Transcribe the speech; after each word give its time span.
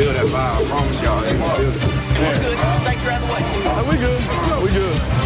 feel 0.00 0.12
that 0.12 0.26
vibe. 0.32 0.56
I 0.56 0.68
promise 0.68 1.02
y'all. 1.02 1.20
You 1.24 1.36
can 1.36 1.50
feel 1.56 1.72
it. 1.76 2.00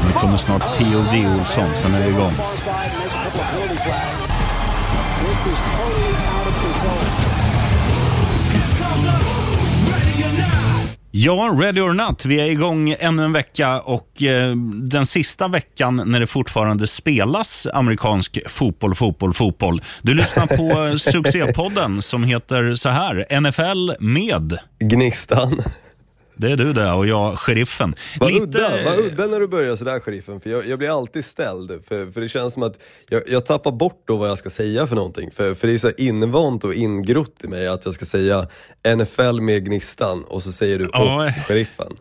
Nu 0.07 0.13
kommer 0.13 0.37
snart 0.37 0.63
P.O.D. 0.79 1.27
Olsson, 1.39 1.75
sen 1.75 1.95
är 1.95 2.01
det 2.01 2.09
igång. 2.09 2.33
Ja, 11.27 11.57
Ready 11.61 11.81
or 11.81 11.93
Not. 11.93 12.25
Vi 12.25 12.41
är 12.41 12.47
igång 12.47 12.97
ännu 12.99 13.25
en 13.25 13.33
vecka 13.33 13.81
och 13.81 14.23
eh, 14.23 14.57
den 14.75 15.07
sista 15.07 15.49
veckan 15.49 16.03
när 16.07 16.21
det 16.21 16.27
fortfarande 16.27 16.87
spelas 16.87 17.67
amerikansk 17.75 18.39
fotboll, 18.47 18.95
fotboll, 18.95 19.35
fotboll. 19.35 19.83
Du 20.03 20.15
lyssnar 20.15 20.47
på 20.47 20.99
succépodden 21.13 22.03
som 22.03 22.25
heter 22.25 22.75
så 22.75 22.89
här, 22.89 23.41
NFL 23.41 24.05
med. 24.05 24.59
Gnistan. 24.79 25.63
Det 26.37 26.51
är 26.53 26.57
du 26.57 26.73
det 26.73 26.93
och 26.93 27.07
jag, 27.07 27.39
sheriffen. 27.39 27.95
Vad 28.21 28.33
udda, 28.35 28.71
vad 28.85 28.99
udda 28.99 29.27
när 29.27 29.41
du 29.41 29.47
börjar 29.49 29.77
sådär 29.77 30.01
sheriffen, 30.01 30.41
för 30.41 30.51
jag, 30.51 30.67
jag 30.67 30.79
blir 30.79 30.99
alltid 30.99 31.25
ställd. 31.25 31.71
För, 31.89 32.11
för 32.11 32.21
det 32.21 32.29
känns 32.29 32.55
som 32.55 32.63
att 32.63 32.79
jag, 33.09 33.23
jag 33.29 33.47
tappar 33.47 33.71
bort 33.73 34.03
då 34.07 34.17
vad 34.17 34.29
jag 34.29 34.39
ska 34.39 34.51
säga 34.51 34.87
för 34.87 34.97
någonting. 34.97 35.31
För, 35.31 35.55
för 35.55 35.67
det 35.67 35.75
är 35.75 35.79
så 35.79 35.91
invant 35.99 36.65
och 36.65 36.75
ingrott 36.75 37.45
i 37.45 37.49
mig 37.49 37.69
att 37.69 37.85
jag 37.85 37.95
ska 37.95 38.05
säga 38.05 38.47
NFL 38.97 39.41
med 39.41 39.65
Gnistan 39.65 40.25
och 40.25 40.43
så 40.43 40.53
säger 40.53 40.79
du 40.79 40.91
Ja. 40.93 41.25
och 41.25 41.31
sheriffen. 41.47 41.93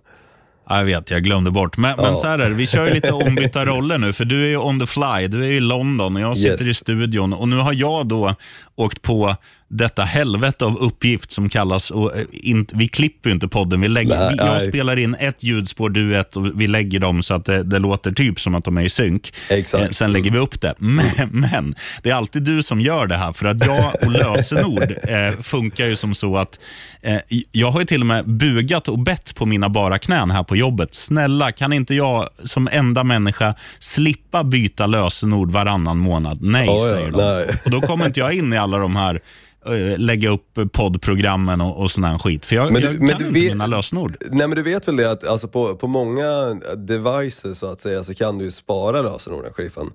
Jag 0.69 0.83
vet, 0.85 1.11
jag 1.11 1.23
glömde 1.23 1.51
bort. 1.51 1.77
Men, 1.77 1.95
men 1.97 2.05
Ja. 2.05 2.15
så 2.15 2.27
här 2.27 2.39
är 2.39 2.49
det, 2.49 2.55
vi 2.55 2.67
kör 2.67 2.87
ju 2.87 2.93
lite 2.93 3.11
ombytta 3.27 3.65
roller 3.65 3.97
nu, 3.97 4.13
för 4.13 4.25
du 4.25 4.43
är 4.43 4.47
ju 4.49 4.57
on 4.57 4.79
the 4.79 4.87
fly. 4.87 5.27
Du 5.27 5.45
är 5.45 5.51
i 5.51 5.59
London 5.59 6.15
och 6.15 6.21
jag 6.21 6.37
sitter 6.37 6.49
Yes. 6.51 6.61
i 6.61 6.73
studion. 6.73 7.33
Och 7.33 7.47
nu 7.47 7.55
har 7.57 7.73
jag 7.73 8.07
då 8.07 8.35
åkt 8.75 9.01
på 9.01 9.35
detta 9.75 10.03
helvete 10.03 10.65
av 10.65 10.77
uppgift 10.77 11.31
som 11.31 11.49
kallas, 11.49 11.91
och 11.91 12.15
eh, 12.17 12.23
in, 12.31 12.65
vi 12.73 12.87
klipper 12.87 13.29
ju 13.29 13.33
inte 13.33 13.47
podden, 13.47 13.81
vi 13.81 13.87
lägger, 13.87 14.19
Nej, 14.19 14.29
vi, 14.31 14.37
jag 14.37 14.57
nej. 14.57 14.67
spelar 14.69 14.99
in 14.99 15.15
ett 15.19 15.43
ljudspår, 15.43 15.89
du 15.89 16.17
ett 16.19 16.35
och 16.37 16.61
vi 16.61 16.67
lägger 16.67 16.99
dem 16.99 17.23
så 17.23 17.33
att 17.33 17.45
det, 17.45 17.63
det 17.63 17.79
låter 17.79 18.11
typ 18.11 18.39
som 18.39 18.55
att 18.55 18.65
de 18.65 18.77
är 18.77 18.81
i 18.81 18.89
synk. 18.89 19.33
Eh, 19.49 19.89
Sen 19.89 20.13
lägger 20.13 20.31
vi 20.31 20.37
upp 20.37 20.61
det. 20.61 20.73
Men, 20.83 21.05
men 21.31 21.75
det 22.03 22.09
är 22.09 22.13
alltid 22.15 22.43
du 22.43 22.63
som 22.63 22.81
gör 22.81 23.07
det 23.07 23.15
här, 23.15 23.33
för 23.33 23.45
att 23.45 23.65
jag 23.65 23.93
och 24.05 24.11
lösenord 24.11 24.83
eh, 25.03 25.41
funkar 25.41 25.85
ju 25.85 25.95
som 25.95 26.13
så 26.15 26.37
att 26.37 26.59
eh, 27.01 27.17
jag 27.51 27.71
har 27.71 27.79
ju 27.79 27.85
till 27.85 28.01
och 28.01 28.07
med 28.07 28.29
bugat 28.29 28.87
och 28.87 28.99
bett 28.99 29.35
på 29.35 29.45
mina 29.45 29.69
bara 29.69 29.99
knän 29.99 30.31
här 30.31 30.43
på 30.43 30.55
jobbet. 30.55 30.93
Snälla, 30.93 31.51
kan 31.51 31.73
inte 31.73 31.95
jag 31.95 32.27
som 32.43 32.69
enda 32.71 33.03
människa 33.03 33.55
slippa 33.79 34.43
byta 34.43 34.87
lösenord 34.87 35.51
varannan 35.51 35.97
månad? 35.97 36.37
Nej, 36.41 36.65
Ja, 36.65 36.75
ja, 36.75 36.89
säger 36.89 37.11
de. 37.11 37.17
nej. 37.17 37.57
Och 37.65 37.71
Då 37.71 37.81
kommer 37.81 38.05
inte 38.05 38.19
jag 38.19 38.33
in 38.33 38.53
i 38.53 38.57
alla 38.63 38.77
de 38.77 38.95
här 38.95 39.21
eh, 39.65 39.97
lägga 39.99 40.29
upp 40.29 40.59
poddprogrammen 40.71 41.61
och, 41.61 41.81
och 41.81 41.91
sån 41.91 42.03
här 42.03 42.17
skit. 42.17 42.45
För 42.45 42.55
jag, 42.55 42.71
Men 42.73 42.81
du- 42.81 42.87
jag 42.87 42.99
men 42.99 43.09
kan 43.09 43.17
du 43.19 43.27
inte 43.27 43.39
vet- 43.39 43.49
mina 43.51 43.67
lösenord. 43.67 44.17
Nej 44.31 44.47
men 44.47 44.55
du 44.55 44.61
vet 44.63 44.87
väl 44.87 44.95
det 44.95 45.11
att 45.11 45.27
alltså, 45.27 45.47
på, 45.47 45.75
på 45.75 45.87
många 45.87 46.53
devices 46.77 47.59
så 47.59 47.67
att 47.71 47.81
säga 47.81 48.03
så 48.03 48.13
kan 48.13 48.37
du 48.37 48.51
spara 48.51 49.01
lösenorden 49.01 49.53
sheriffen. 49.53 49.89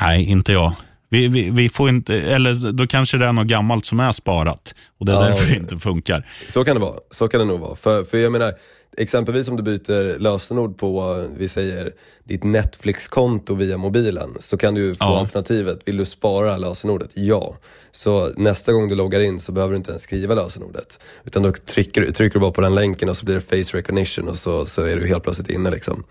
Nej, 0.00 0.24
inte 0.30 0.52
jag. 0.52 0.72
Vi, 1.08 1.28
vi, 1.28 1.50
vi 1.50 1.68
får 1.68 1.88
inte, 1.88 2.14
eller 2.22 2.72
då 2.72 2.86
kanske 2.86 3.16
det 3.18 3.26
är 3.26 3.32
något 3.32 3.46
gammalt 3.46 3.86
som 3.86 4.00
är 4.00 4.12
sparat 4.12 4.74
och 4.98 5.06
det 5.06 5.12
är 5.12 5.16
Ja, 5.16 5.22
därför 5.28 5.46
det 5.50 5.56
inte 5.56 5.78
funkar. 5.78 6.26
Så 6.48 6.64
kan 6.64 6.76
det 6.76 6.80
vara, 6.80 6.98
så 7.10 7.28
kan 7.28 7.40
det 7.40 7.44
nog 7.46 7.60
vara. 7.60 7.76
För, 7.76 8.04
för 8.04 8.18
jag 8.18 8.32
menar, 8.32 8.54
exempelvis 8.96 9.48
om 9.48 9.56
du 9.56 9.62
byter 9.62 10.18
lösenord 10.18 10.78
på, 10.78 11.24
vi 11.38 11.48
säger, 11.48 11.92
ditt 12.28 12.44
Netflix-konto 12.44 13.54
via 13.54 13.76
mobilen, 13.78 14.34
så 14.40 14.56
kan 14.56 14.74
du 14.74 14.94
få 14.94 15.04
Ja. 15.04 15.18
alternativet, 15.20 15.78
vill 15.84 15.96
du 15.96 16.04
spara 16.04 16.56
lösenordet? 16.56 17.10
Ja. 17.14 17.54
Så 17.90 18.30
nästa 18.36 18.72
gång 18.72 18.88
du 18.88 18.94
loggar 18.94 19.20
in 19.20 19.40
så 19.40 19.52
behöver 19.52 19.72
du 19.72 19.76
inte 19.76 19.90
ens 19.90 20.02
skriva 20.02 20.34
lösenordet. 20.34 21.00
Utan 21.24 21.42
då 21.42 21.52
trycker, 21.52 22.10
trycker 22.10 22.34
du 22.34 22.40
bara 22.40 22.52
på 22.52 22.60
den 22.60 22.74
länken 22.74 23.08
och 23.08 23.16
så 23.16 23.24
blir 23.24 23.34
det 23.34 23.40
face 23.40 23.76
recognition 23.78 24.28
och 24.28 24.36
så, 24.36 24.66
så 24.66 24.82
är 24.82 24.96
du 24.96 25.06
helt 25.06 25.22
plötsligt 25.22 25.50
inne 25.50 25.70
liksom. 25.70 26.04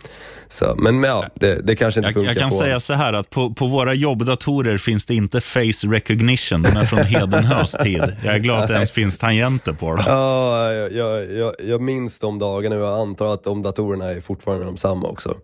Så, 0.47 0.75
men 0.77 0.99
men 0.99 1.09
ja, 1.09 1.25
det, 1.33 1.55
det 1.67 1.75
kanske 1.75 1.99
inte 1.99 2.07
Jag, 2.07 2.13
funkar 2.13 2.29
jag 2.31 2.37
kan 2.37 2.49
på... 2.49 2.55
säga 2.57 2.79
så 2.79 2.93
här 2.93 3.13
att 3.13 3.29
på, 3.29 3.53
på 3.53 3.67
våra 3.67 3.93
jobbdatorer 3.93 4.77
finns 4.77 5.05
det 5.05 5.15
inte 5.15 5.41
face 5.41 5.87
recognition. 5.87 6.61
De 6.61 6.69
är 6.77 6.83
från 6.85 6.99
Hedenhös 6.99 7.71
tid. 7.71 8.15
Jag 8.23 8.35
är 8.35 8.39
glad 8.39 8.59
att 8.61 8.67
det 8.67 8.73
ens 8.73 8.91
finns 8.91 9.17
tangenter 9.17 9.73
på 9.73 9.95
dem. 9.95 10.03
Ja, 10.07 10.73
jag, 10.73 10.91
jag, 10.93 11.33
jag, 11.33 11.53
jag 11.67 11.81
minns 11.81 12.19
de 12.19 12.39
dagarna 12.39 12.75
och 12.75 12.81
jag 12.81 12.99
antar 12.99 13.33
att 13.33 13.43
de 13.43 13.61
datorerna 13.61 14.09
är 14.11 14.21
fortfarande 14.21 14.65
de 14.65 14.77
samma 14.77 15.07
också. 15.07 15.35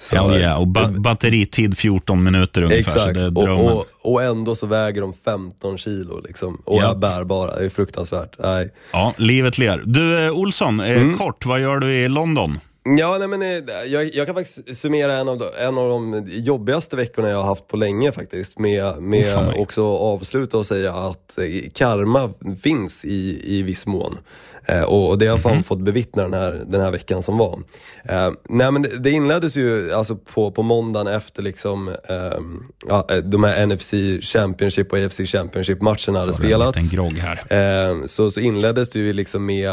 Så, 0.00 0.16
Hell 0.16 0.40
yeah. 0.40 0.60
Och 0.60 0.68
ba 0.68 0.88
batteritid 0.88 1.78
14 1.78 2.22
minuter 2.24 2.62
ungefär. 2.62 2.82
Så 2.82 2.98
Exakt, 2.98 3.14
det 3.14 3.20
är 3.20 3.26
och, 3.26 3.32
drömmen. 3.44 3.66
och, 3.72 3.86
och 4.02 4.22
ändå 4.22 4.54
så 4.54 4.66
väger 4.66 5.00
de 5.00 5.12
15 5.12 5.78
kilo 5.78 6.20
liksom, 6.28 6.62
och 6.64 6.76
Ja. 6.82 6.90
är 6.90 6.94
bärbara. 6.94 7.56
Det 7.58 7.64
är 7.64 7.68
fruktansvärt. 7.68 8.36
Nej. 8.38 8.70
Ja, 8.92 9.14
livet 9.16 9.58
ler. 9.58 9.82
Du, 9.86 10.24
eh, 10.26 10.32
Olsson, 10.32 10.80
eh, 10.80 11.02
Mm. 11.02 11.18
kort, 11.18 11.46
vad 11.46 11.60
gör 11.60 11.78
du 11.78 11.94
i 11.96 12.08
London? 12.08 12.58
Ja, 12.98 13.16
nej, 13.18 13.28
men, 13.28 13.42
eh, 13.42 13.48
jag, 13.86 14.14
jag 14.14 14.26
kan 14.26 14.34
faktiskt 14.36 14.76
summera 14.76 15.16
en 15.18 15.28
av, 15.28 15.38
de, 15.38 15.46
en 15.58 15.78
av 15.78 15.88
de 15.88 16.24
jobbigaste 16.28 16.96
veckorna 16.96 17.28
jag 17.28 17.36
har 17.36 17.44
haft 17.44 17.68
på 17.68 17.76
länge 17.76 18.12
faktiskt. 18.12 18.58
Med, 18.58 18.84
Oh, 18.84 19.00
med 19.00 19.44
mig. 19.44 19.54
också 19.58 19.84
avsluta 19.96 20.58
och 20.58 20.66
säga 20.66 20.94
att 20.94 21.38
karma 21.74 22.30
finns 22.62 23.04
i, 23.04 23.40
i 23.58 23.62
viss 23.62 23.86
mån. 23.86 24.18
Eh, 24.66 24.82
och, 24.82 25.18
det 25.18 25.26
har 25.26 25.32
jag 25.32 25.42
fan 25.42 25.62
fått 25.62 25.80
bevittna 25.80 26.22
den 26.22 26.34
här, 26.34 26.62
den 26.66 26.80
här 26.80 26.90
veckan 26.90 27.22
som 27.22 27.38
var. 27.38 27.58
Eh, 28.04 28.32
nej 28.48 28.70
men 28.70 28.86
det, 28.98 29.10
inleddes 29.10 29.56
ju 29.56 29.92
alltså 29.92 30.16
på, 30.16 30.50
på 30.50 30.62
måndagen 30.62 31.06
efter 31.06 31.42
liksom, 31.42 31.88
eh, 31.88 32.40
ja, 32.88 33.06
eh, 33.10 33.16
de 33.16 33.44
här 33.44 33.66
NFC 33.66 33.94
Championship 34.32 34.92
och 34.92 34.98
AFC 34.98 35.20
Championship-matcherna 35.24 36.18
hade 36.18 36.32
spelats. 36.32 36.76
liten 36.76 36.96
grogg 36.96 37.12
här. 37.12 37.52
Eh, 37.90 38.06
så, 38.06 38.30
så 38.30 38.40
inleddes 38.40 38.90
det 38.90 38.98
ju 38.98 39.12
liksom 39.12 39.46
med 39.46 39.70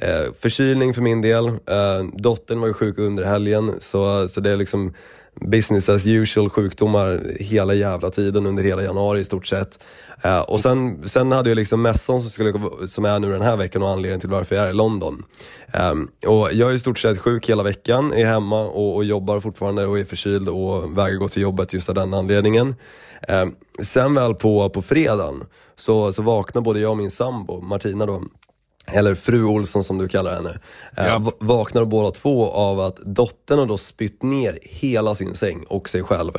eh, 0.00 0.32
förkylning 0.40 0.94
för 0.94 1.02
min 1.02 1.22
del. 1.22 1.46
Eh, 1.46 2.04
dottern 2.12 2.60
var 2.60 2.68
ju 2.68 2.74
sjuk 2.74 2.98
under 2.98 3.24
helgen, 3.24 3.74
så, 3.80 4.28
så 4.28 4.40
det 4.40 4.50
är 4.50 4.56
liksom 4.56 4.94
business 5.40 5.88
as 5.88 6.06
usual 6.06 6.50
sjukdomar 6.50 7.22
hela 7.40 7.74
jävla 7.74 8.10
tiden 8.10 8.46
under 8.46 8.62
hela 8.62 8.82
januari 8.82 9.20
i 9.20 9.24
stort 9.24 9.46
sett. 9.46 9.78
Eh, 10.22 10.40
och 10.40 10.60
sen, 10.60 11.08
sen 11.08 11.32
hade 11.32 11.50
jag 11.50 11.56
liksom 11.56 11.82
mässan 11.82 12.20
som, 12.20 12.30
skulle, 12.30 12.52
som 12.86 13.04
är 13.04 13.18
nu 13.18 13.32
den 13.32 13.42
här 13.42 13.56
veckan 13.56 13.82
och 13.82 13.88
anledningen 13.88 14.20
till 14.20 14.30
varför 14.30 14.56
jag 14.56 14.64
är 14.64 14.70
i 14.70 14.74
London. 14.74 15.24
Eh, 15.72 15.94
och 16.30 16.52
jag 16.52 16.70
är 16.70 16.74
i 16.74 16.78
stort 16.78 16.98
sett 16.98 17.18
sjuk 17.18 17.48
hela 17.50 17.62
veckan, 17.62 18.12
är 18.12 18.26
hemma 18.26 18.60
och, 18.60 18.96
och 18.96 19.04
jobbar 19.04 19.40
fortfarande 19.40 19.86
och 19.86 19.98
är 19.98 20.04
förkyld 20.04 20.48
och 20.48 20.98
vägrar 20.98 21.16
gå 21.16 21.28
till 21.28 21.42
jobbet 21.42 21.72
just 21.72 21.88
av 21.88 21.94
den 21.94 22.14
anledningen. 22.14 22.74
Eh, 23.28 23.46
sen 23.82 24.14
väl 24.14 24.34
på, 24.34 24.68
på 24.68 24.82
fredagen 24.82 25.44
så, 25.76 26.12
så 26.12 26.22
vaknar 26.22 26.62
både 26.62 26.80
jag 26.80 26.90
och 26.90 26.96
min 26.96 27.10
sambo, 27.10 27.60
Martina 27.60 28.06
då, 28.06 28.22
eller 28.92 29.14
fru 29.14 29.44
Olsson 29.44 29.84
som 29.84 29.98
du 29.98 30.08
kallar 30.08 30.34
henne, 30.34 30.58
eh, 30.96 31.06
Ja. 31.06 31.18
va- 31.18 31.32
vaknar 31.40 31.84
båda 31.84 32.10
två 32.10 32.50
av 32.50 32.80
att 32.80 32.96
dottern 32.96 33.58
har 33.58 33.66
då 33.66 33.78
spytt 33.78 34.22
ner 34.22 34.58
hela 34.62 35.14
sin 35.14 35.34
säng 35.34 35.64
och 35.68 35.88
sig 35.88 36.02
själv. 36.02 36.32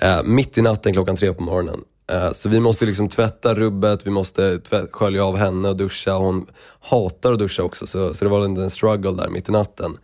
Eh, 0.00 0.22
mitt 0.24 0.58
i 0.58 0.62
natten 0.62 0.92
klockan 0.92 1.16
tre 1.16 1.32
på 1.32 1.42
morgonen. 1.42 1.80
Eh, 2.12 2.30
så 2.32 2.48
vi 2.48 2.60
måste 2.60 2.86
liksom 2.86 3.08
tvätta 3.08 3.54
rubbet, 3.54 4.06
vi 4.06 4.10
måste 4.10 4.60
skölja 4.92 5.24
av 5.24 5.36
henne 5.36 5.68
och 5.68 5.76
duscha. 5.76 6.12
Hon 6.12 6.46
hatar 6.80 7.32
att 7.32 7.38
duscha 7.38 7.62
också, 7.62 7.86
så, 7.86 8.14
så 8.14 8.24
det 8.24 8.30
var 8.30 8.44
en 8.44 8.70
struggle 8.70 9.10
där 9.12 9.28
mitt 9.28 9.48
i 9.48 9.52
natten. 9.52 9.96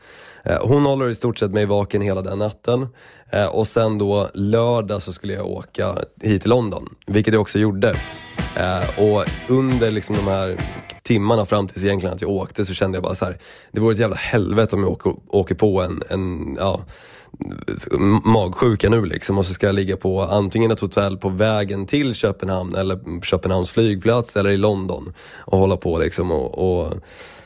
Eh, 0.44 0.58
hon 0.62 0.86
håller 0.86 1.08
i 1.08 1.14
stort 1.14 1.38
sett 1.38 1.50
mig 1.50 1.66
vaken 1.66 2.02
hela 2.02 2.22
den 2.22 2.38
natten. 2.38 2.88
Eh, 3.30 3.46
och 3.46 3.68
sen 3.68 3.98
då 3.98 4.28
lördag 4.34 5.02
så 5.02 5.12
skulle 5.12 5.32
jag 5.32 5.46
åka 5.46 5.96
hit 6.22 6.42
till 6.42 6.50
London, 6.50 6.94
vilket 7.06 7.34
jag 7.34 7.40
också 7.40 7.58
gjorde. 7.58 7.96
Eh, 8.56 9.02
och 9.02 9.24
under 9.48 9.90
liksom 9.90 10.16
de 10.16 10.26
här 10.26 10.60
timmarna 11.02 11.46
fram 11.46 11.68
tills 11.68 11.84
egentligen 11.84 12.14
att 12.14 12.22
jag 12.22 12.30
åkte 12.30 12.64
så 12.64 12.74
kände 12.74 12.96
jag 12.96 13.02
bara 13.02 13.14
så 13.14 13.24
här, 13.24 13.38
det 13.72 13.80
vore 13.80 13.92
ett 13.92 14.00
jävla 14.00 14.16
helvete 14.16 14.76
om 14.76 14.82
jag 14.82 14.92
åker, 14.92 15.14
åker 15.28 15.54
på 15.54 15.82
en, 15.82 16.02
en 16.10 16.56
ja, 16.58 16.80
magsjuka 18.24 18.90
nu 18.90 19.04
liksom 19.04 19.38
och 19.38 19.46
så 19.46 19.54
ska 19.54 19.66
jag 19.66 19.74
ligga 19.74 19.96
på 19.96 20.22
antingen 20.22 20.70
ett 20.70 20.80
hotell 20.80 21.16
på 21.16 21.28
vägen 21.28 21.86
till 21.86 22.14
Köpenhamn 22.14 22.74
eller 22.74 23.20
Köpenhamns 23.22 23.70
flygplats 23.70 24.36
eller 24.36 24.50
i 24.50 24.56
London 24.56 25.14
och 25.36 25.58
hålla 25.58 25.76
på 25.76 25.98
liksom 25.98 26.30
och, 26.30 26.58
och 26.58 26.92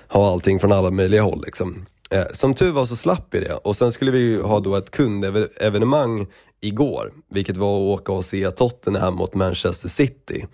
ha 0.08 0.32
allting 0.32 0.60
från 0.60 0.72
alla 0.72 0.90
möjliga 0.90 1.22
håll 1.22 1.42
liksom. 1.46 1.86
Eh, 2.10 2.26
som 2.32 2.54
tur 2.54 2.72
var 2.72 2.84
så 2.84 2.96
slapp 2.96 3.26
vi 3.30 3.40
det 3.40 3.54
och 3.54 3.76
sen 3.76 3.92
skulle 3.92 4.10
vi 4.10 4.18
ju 4.18 4.42
ha 4.42 4.60
då 4.60 4.76
ett 4.76 4.90
kundevenemang 4.90 6.26
igår, 6.60 7.12
vilket 7.30 7.56
var 7.56 7.76
att 7.76 8.00
åka 8.00 8.12
och 8.12 8.24
se 8.24 8.50
Tottenham 8.50 9.14
mot 9.14 9.34
Manchester 9.34 9.88
City. 9.88 10.46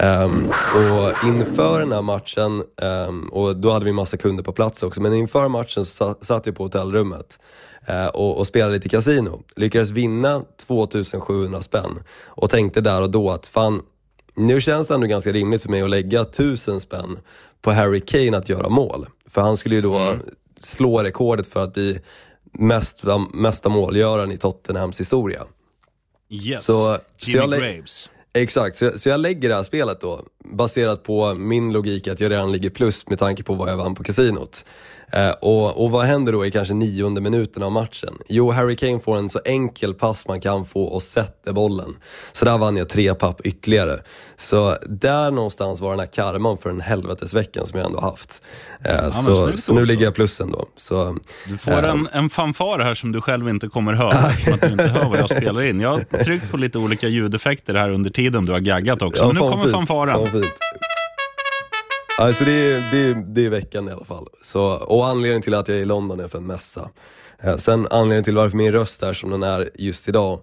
Um, 0.00 0.52
och 0.74 1.28
inför 1.28 1.80
den 1.80 1.92
här 1.92 2.02
matchen, 2.02 2.64
um, 3.08 3.28
och 3.28 3.56
då 3.56 3.70
hade 3.70 3.84
vi 3.84 3.92
massa 3.92 4.16
kunder 4.16 4.44
på 4.44 4.52
plats 4.52 4.82
också, 4.82 5.00
men 5.00 5.14
inför 5.14 5.48
matchen 5.48 5.84
så 5.84 6.14
satt 6.20 6.46
jag 6.46 6.56
på 6.56 6.62
hotellrummet 6.62 7.38
uh, 7.90 8.06
och, 8.06 8.38
och 8.38 8.46
spelade 8.46 8.72
lite 8.72 8.88
kasino. 8.88 9.42
Lyckades 9.56 9.90
vinna 9.90 10.42
2700 10.66 11.62
spänn 11.62 12.02
och 12.26 12.50
tänkte 12.50 12.80
där 12.80 13.02
och 13.02 13.10
då 13.10 13.30
att 13.30 13.46
fan, 13.46 13.82
nu 14.34 14.60
känns 14.60 14.88
det 14.88 14.94
ändå 14.94 15.06
ganska 15.06 15.32
rimligt 15.32 15.62
för 15.62 15.68
mig 15.68 15.82
att 15.82 15.90
lägga 15.90 16.20
1000 16.20 16.80
spänn 16.80 17.18
på 17.62 17.70
Harry 17.70 18.00
Kane 18.00 18.36
att 18.36 18.48
göra 18.48 18.68
mål. 18.68 19.06
För 19.28 19.40
han 19.40 19.56
skulle 19.56 19.74
ju 19.74 19.82
då 19.82 19.96
mm 19.96 20.20
slå 20.58 21.02
rekordet 21.02 21.46
för 21.46 21.64
att 21.64 21.74
bli 21.74 22.00
mesta, 22.52 23.18
mesta 23.34 23.68
målgöraren 23.68 24.32
i 24.32 24.36
Tottenhams 24.36 25.00
historia. 25.00 25.44
Yes. 26.30 26.64
Så- 26.64 26.98
så 27.18 27.30
Jimmy 27.30 27.46
lä- 27.46 27.58
Graves. 27.74 28.10
Exakt, 28.32 28.76
så 28.76 28.84
jag, 28.84 29.00
så 29.00 29.08
jag 29.08 29.20
lägger 29.20 29.48
det 29.48 29.54
här 29.54 29.62
spelet 29.62 30.00
då, 30.00 30.20
baserat 30.44 31.02
på 31.02 31.34
min 31.34 31.72
logik 31.72 32.08
att 32.08 32.20
jag 32.20 32.30
redan 32.32 32.52
ligger 32.52 32.70
plus 32.70 33.06
med 33.08 33.18
tanke 33.18 33.42
på 33.42 33.54
vad 33.54 33.68
jag 33.70 33.76
vann 33.76 33.94
på 33.94 34.04
kasinot. 34.04 34.64
Eh, 35.12 35.30
och, 35.30 35.84
och 35.84 35.90
vad 35.90 36.04
händer 36.04 36.32
då 36.32 36.46
i 36.46 36.50
kanske 36.50 36.74
nionde 36.74 37.20
minuten 37.20 37.62
av 37.62 37.72
matchen? 37.72 38.18
Jo, 38.28 38.50
Harry 38.50 38.76
Kane 38.76 39.00
får 39.00 39.16
en 39.16 39.28
så 39.28 39.40
enkel 39.44 39.94
pass 39.94 40.28
man 40.28 40.40
kan 40.40 40.64
få 40.64 40.82
och 40.82 41.02
sätter 41.02 41.52
bollen. 41.52 41.96
Så 42.32 42.44
där 42.44 42.58
vann 42.58 42.76
jag 42.76 42.88
tre 42.88 43.14
papp 43.14 43.40
ytterligare. 43.46 43.98
Så 44.36 44.76
där 44.86 45.30
någonstans 45.30 45.80
var 45.80 45.90
den 45.90 45.98
här 45.98 46.06
karman 46.06 46.58
för 46.58 46.68
den 46.68 46.80
helvetesveckan 46.80 47.66
som 47.66 47.78
jag 47.78 47.86
ändå 47.86 48.00
haft. 48.00 48.42
Eh, 48.84 49.10
så, 49.10 49.56
så 49.56 49.72
nu 49.72 49.84
ligger 49.84 50.04
jag 50.04 50.14
plussen 50.14 50.52
då. 50.52 50.66
Så, 50.76 51.16
du 51.46 51.58
får 51.58 51.72
eh, 51.72 51.90
en, 51.90 52.08
en 52.12 52.30
fanfar 52.30 52.78
här 52.78 52.94
som 52.94 53.12
du 53.12 53.20
själv 53.20 53.48
inte 53.48 53.68
kommer 53.68 53.92
höra, 53.92 54.30
eftersom 54.30 54.54
att 54.54 54.60
du 54.60 54.68
inte 54.68 54.86
hör 54.86 55.08
vad 55.08 55.18
jag 55.18 55.30
spelar 55.36 55.62
in. 55.62 55.80
Jag 55.80 55.88
har 55.88 56.24
tryckt 56.24 56.50
på 56.50 56.56
lite 56.56 56.78
olika 56.78 57.08
ljudeffekter 57.08 57.74
här 57.74 57.90
under 57.90 58.10
tiden 58.10 58.44
du 58.44 58.52
har 58.52 58.60
gaggat 58.60 59.02
också. 59.02 59.22
Ja, 59.22 59.32
nu 59.32 59.40
kommer 59.40 59.72
fanfaren. 59.72 60.26
Fan 60.26 60.42
Alltså 62.18 62.44
det, 62.44 62.50
är, 62.50 62.90
det, 62.90 62.98
är, 62.98 63.14
det 63.14 63.46
är 63.46 63.50
veckan 63.50 63.88
i 63.88 63.92
alla 63.92 64.04
fall. 64.04 64.26
Så, 64.42 64.62
och 64.76 65.06
anledningen 65.06 65.42
till 65.42 65.54
att 65.54 65.68
jag 65.68 65.76
är 65.76 65.82
i 65.82 65.84
London 65.84 66.20
är 66.20 66.28
för 66.28 66.38
en 66.38 66.46
mässa. 66.46 66.90
Eh, 67.42 67.56
sen 67.56 67.86
anledningen 67.90 68.24
till 68.24 68.36
varför 68.36 68.56
min 68.56 68.72
röst 68.72 69.02
är 69.02 69.12
som 69.12 69.30
den 69.30 69.42
är 69.42 69.70
just 69.74 70.08
idag 70.08 70.40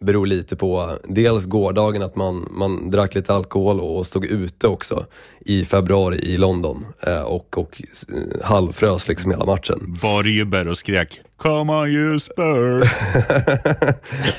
beror 0.00 0.26
lite 0.26 0.56
på 0.56 0.96
dels 1.04 1.44
gårdagen 1.44 2.02
att 2.02 2.16
man, 2.16 2.48
man 2.50 2.90
drack 2.90 3.14
lite 3.14 3.34
alkohol 3.34 3.80
och 3.80 4.06
stod 4.06 4.24
ute 4.24 4.68
också 4.68 5.06
i 5.40 5.64
februari 5.64 6.18
i 6.18 6.36
London 6.36 6.86
eh, 7.06 7.22
och, 7.22 7.58
och 7.58 7.82
eh, 8.08 8.44
halvfrös 8.44 9.08
liksom 9.08 9.30
hela 9.30 9.44
matchen. 9.44 9.96
Bar 10.02 10.24
jubber 10.24 10.68
och 10.68 10.76
skrek 10.76 11.20
Come 11.36 11.72
on 11.72 11.88
you 11.88 12.20
Spurs! 12.20 12.88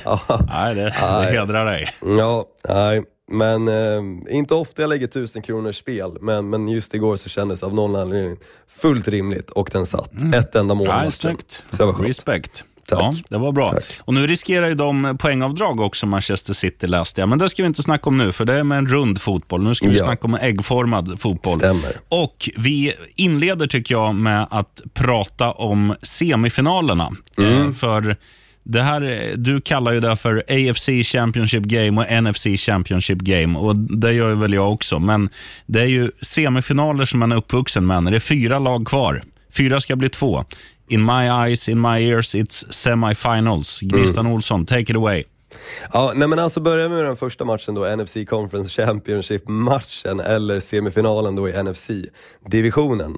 ja, 0.04 0.20
nej, 0.48 0.74
det, 0.74 0.82
det 0.82 1.30
hedrar 1.30 1.64
dig. 1.64 1.88
Ja, 2.18 2.44
nej. 2.68 3.02
Men 3.30 3.68
eh, 3.68 4.36
inte 4.36 4.54
ofta 4.54 4.82
jag 4.82 4.88
lägger 4.88 5.06
tusen 5.06 5.42
kronors 5.42 5.76
spel, 5.76 6.18
men, 6.20 6.50
men 6.50 6.68
just 6.68 6.94
igår 6.94 7.16
så 7.16 7.28
kändes 7.28 7.60
det 7.60 7.66
av 7.66 7.74
någon 7.74 7.96
anledning 7.96 8.36
fullt 8.68 9.08
rimligt 9.08 9.50
och 9.50 9.70
den 9.72 9.86
satt. 9.86 10.12
Mm. 10.12 10.34
Ett 10.34 10.54
enda 10.54 10.74
mål 10.74 10.86
ja, 10.86 11.10
Så 11.10 11.28
det 11.70 11.84
var 11.84 11.92
Respect. 11.92 12.64
Tack. 12.90 12.98
Ja, 13.00 13.12
det 13.28 13.38
var 13.38 13.52
bra. 13.52 13.72
Tack. 13.72 13.84
Och 14.00 14.14
nu 14.14 14.26
riskerar 14.26 14.68
ju 14.68 14.74
de 14.74 15.18
poängavdrag 15.20 15.80
också, 15.80 16.06
Manchester 16.06 16.54
City 16.54 16.86
läste 16.86 17.20
jag. 17.20 17.28
Men 17.28 17.38
det 17.38 17.48
ska 17.48 17.62
vi 17.62 17.66
inte 17.66 17.82
snacka 17.82 18.10
om 18.10 18.18
nu, 18.18 18.32
för 18.32 18.44
det 18.44 18.54
är 18.54 18.64
med 18.64 18.78
en 18.78 18.86
rund 18.88 19.20
fotboll. 19.20 19.62
Nu 19.62 19.74
ska 19.74 19.86
vi 19.86 19.98
ja. 19.98 20.04
snacka 20.04 20.24
om 20.24 20.34
äggformad 20.34 21.20
fotboll. 21.20 21.58
Stämmer. 21.58 21.90
Och 22.08 22.50
vi 22.58 22.92
inleder, 23.16 23.66
tycker 23.66 23.94
jag, 23.94 24.14
med 24.14 24.46
att 24.50 24.82
prata 24.94 25.50
om 25.50 25.94
semifinalerna. 26.02 27.10
Mm. 27.38 27.66
Eh, 27.66 27.72
för 27.72 28.16
det 28.64 28.82
här, 28.82 29.34
du 29.36 29.60
kallar 29.60 29.92
ju 29.92 30.00
det 30.00 30.16
för 30.16 30.36
AFC 30.48 30.88
Championship 31.04 31.64
Game 31.64 32.00
och 32.00 32.22
NFC 32.22 32.46
Championship 32.56 33.18
Game. 33.18 33.58
och 33.58 33.76
Det 33.76 34.12
gör 34.12 34.34
väl 34.34 34.54
jag 34.54 34.72
också. 34.72 34.98
Men 34.98 35.28
det 35.66 35.80
är 35.80 35.86
ju 35.86 36.10
semifinaler 36.20 37.04
som 37.04 37.18
man 37.20 37.32
är 37.32 37.36
uppvuxen 37.36 37.86
med. 37.86 38.04
Det 38.04 38.16
är 38.16 38.20
fyra 38.20 38.58
lag 38.58 38.86
kvar. 38.86 39.22
Fyra 39.52 39.80
ska 39.80 39.96
bli 39.96 40.08
två. 40.08 40.44
In 40.88 41.04
my 41.04 41.26
eyes, 41.46 41.68
in 41.68 41.80
my 41.80 42.10
ears, 42.10 42.34
it's 42.34 42.72
semifinals. 42.72 43.80
Gnistan 43.80 44.26
mm. 44.26 44.32
Olsson, 44.32 44.66
take 44.66 44.80
it 44.80 44.96
away. 44.96 45.24
Ja, 45.92 46.12
nej 46.16 46.28
men 46.28 46.38
alltså 46.38 46.60
börja 46.60 46.88
med 46.88 47.04
den 47.04 47.16
första 47.16 47.44
matchen 47.44 47.74
då, 47.74 47.96
NFC 47.96 48.16
Conference 48.28 48.82
Championship-matchen, 48.86 50.20
eller 50.20 50.60
semifinalen 50.60 51.36
då 51.36 51.48
i 51.48 51.52
NFC-divisionen. 51.52 53.16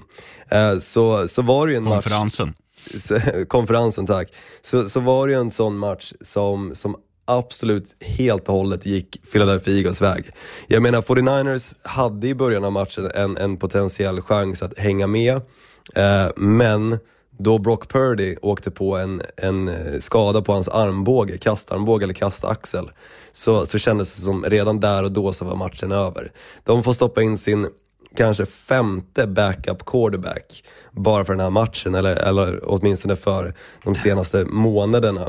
Eh, 0.50 0.78
så, 0.78 1.28
så 1.28 1.42
var 1.42 1.66
det 1.66 1.72
ju 1.72 1.78
en 1.78 1.84
Konferensen. 1.84 2.48
match 2.48 2.56
konferensen 3.48 4.06
tack, 4.06 4.32
så, 4.62 4.88
så 4.88 5.00
var 5.00 5.26
det 5.26 5.32
ju 5.32 5.40
en 5.40 5.50
sån 5.50 5.78
match 5.78 6.12
som, 6.20 6.74
som 6.74 6.96
absolut 7.24 7.96
helt 8.00 8.48
och 8.48 8.54
hållet 8.54 8.86
gick 8.86 9.32
Philadelphia 9.32 9.74
Eagles 9.74 10.00
väg. 10.00 10.30
Jag 10.66 10.82
menar, 10.82 11.02
49ers 11.02 11.74
hade 11.82 12.28
i 12.28 12.34
början 12.34 12.64
av 12.64 12.72
matchen 12.72 13.10
en, 13.14 13.36
en 13.36 13.56
potentiell 13.56 14.20
chans 14.20 14.62
att 14.62 14.78
hänga 14.78 15.06
med, 15.06 15.34
eh, 15.94 16.28
men 16.36 16.98
då 17.38 17.58
Brock 17.58 17.88
Purdy 17.88 18.36
åkte 18.42 18.70
på 18.70 18.96
en, 18.96 19.22
en 19.36 19.68
eh, 19.68 19.98
skada 19.98 20.42
på 20.42 20.52
hans 20.52 20.68
armbåge, 20.68 21.38
kastarmbåge 21.38 22.04
eller 22.04 22.14
kastaxel, 22.14 22.90
så, 23.32 23.66
så 23.66 23.78
kändes 23.78 24.16
det 24.16 24.22
som 24.22 24.44
redan 24.44 24.80
där 24.80 25.02
och 25.02 25.12
då 25.12 25.32
så 25.32 25.44
var 25.44 25.56
matchen 25.56 25.92
över. 25.92 26.32
De 26.64 26.82
får 26.82 26.92
stoppa 26.92 27.22
in 27.22 27.38
sin 27.38 27.68
kanske 28.16 28.46
femte 28.46 29.26
backup 29.26 29.84
quarterback 29.86 30.64
bara 30.90 31.24
för 31.24 31.32
den 31.32 31.40
här 31.40 31.50
matchen, 31.50 31.94
eller, 31.94 32.16
eller 32.16 32.60
åtminstone 32.62 33.16
för 33.16 33.54
de 33.84 33.94
senaste 33.94 34.44
månaderna 34.44 35.28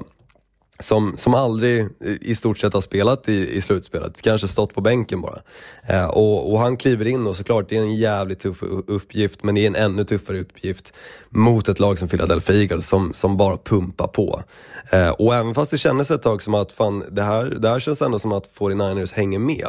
som, 0.83 1.17
som 1.17 1.33
aldrig 1.33 1.87
i 2.21 2.35
stort 2.35 2.57
sett 2.57 2.73
har 2.73 2.81
spelat 2.81 3.29
i, 3.29 3.57
i 3.57 3.61
slutspelet, 3.61 4.21
kanske 4.21 4.47
stått 4.47 4.73
på 4.73 4.81
bänken 4.81 5.21
bara. 5.21 5.39
Eh, 5.87 6.05
och, 6.05 6.51
och, 6.51 6.59
han 6.59 6.77
kliver 6.77 7.05
in 7.05 7.27
och 7.27 7.35
såklart, 7.35 7.69
det 7.69 7.77
är 7.77 7.81
en 7.81 7.95
jävligt 7.95 8.39
tuff 8.39 8.63
uppgift, 8.87 9.43
men 9.43 9.55
det 9.55 9.61
är 9.61 9.67
en 9.67 9.75
ännu 9.75 10.03
tuffare 10.03 10.39
uppgift 10.39 10.93
mot 11.29 11.69
ett 11.69 11.79
lag 11.79 11.99
som 11.99 12.07
Philadelphia 12.07 12.55
Eagles 12.55 12.87
som, 12.87 13.13
som 13.13 13.37
bara 13.37 13.57
pumpar 13.57 14.07
på. 14.07 14.43
Eh, 14.89 15.09
och 15.09 15.35
även 15.35 15.53
fast 15.53 15.71
det 15.71 15.77
kändes 15.77 16.11
ett 16.11 16.21
tag 16.21 16.41
som 16.41 16.53
att 16.53 16.71
fan, 16.71 17.03
det, 17.11 17.23
här, 17.23 17.45
det 17.45 17.69
här 17.69 17.79
känns 17.79 18.01
ändå 18.01 18.19
som 18.19 18.31
att 18.31 18.49
49ers 18.57 19.13
hänger 19.13 19.39
med. 19.39 19.67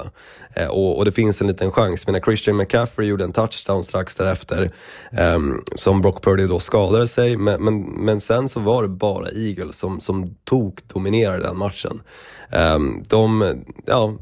Eh, 0.54 0.68
och, 0.68 0.98
och, 0.98 1.04
det 1.04 1.12
finns 1.12 1.40
en 1.40 1.46
liten 1.46 1.72
chans. 1.72 2.06
Men 2.06 2.20
Christian 2.20 2.56
McCaffrey 2.56 3.08
gjorde 3.08 3.24
en 3.24 3.32
touchdown 3.32 3.84
strax 3.84 4.16
därefter, 4.16 4.70
eh, 5.12 5.38
som 5.76 6.02
Brock 6.02 6.24
Purdy 6.24 6.46
då 6.46 6.60
skadade 6.60 7.08
sig. 7.08 7.36
Men, 7.36 7.64
men, 7.64 7.80
men 7.80 8.20
sen 8.20 8.48
så 8.48 8.60
var 8.60 8.82
det 8.82 8.88
bara 8.88 9.28
Eagles 9.28 9.78
som, 9.78 10.00
som 10.00 10.34
tog 10.44 10.88
dominerade 11.04 11.42
den 11.42 11.58
matchen. 11.58 12.02
Ehm, 12.50 13.02
de, 13.08 13.54
ja, 13.86 14.14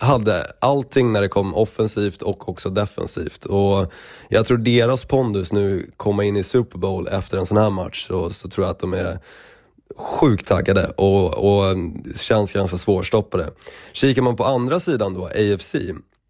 hade 0.00 0.46
allting 0.58 1.12
när 1.12 1.20
det 1.20 1.28
kom 1.28 1.54
offensivt 1.54 2.22
och 2.22 2.48
också 2.48 2.68
defensivt. 2.68 3.44
Och 3.44 3.92
jag 4.28 4.46
tror 4.46 4.58
deras 4.58 5.04
pondus 5.04 5.52
nu, 5.52 5.90
komma 5.96 6.24
in 6.24 6.36
i 6.36 6.42
Super 6.42 6.78
Bowl 6.78 7.08
efter 7.08 7.38
en 7.38 7.46
sån 7.46 7.56
här 7.56 7.70
match, 7.70 8.06
så, 8.06 8.30
så 8.30 8.48
tror 8.48 8.66
jag 8.66 8.70
att 8.70 8.78
de 8.78 8.94
är 8.94 9.18
sjukt 9.96 10.46
taggade 10.46 10.86
och, 10.86 11.34
och 11.34 11.76
känns 12.16 12.52
ganska 12.52 12.78
svårstoppade. 12.78 13.50
Kikar 13.92 14.22
man 14.22 14.36
på 14.36 14.44
andra 14.44 14.80
sidan 14.80 15.14
då, 15.14 15.26
AFC, 15.26 15.76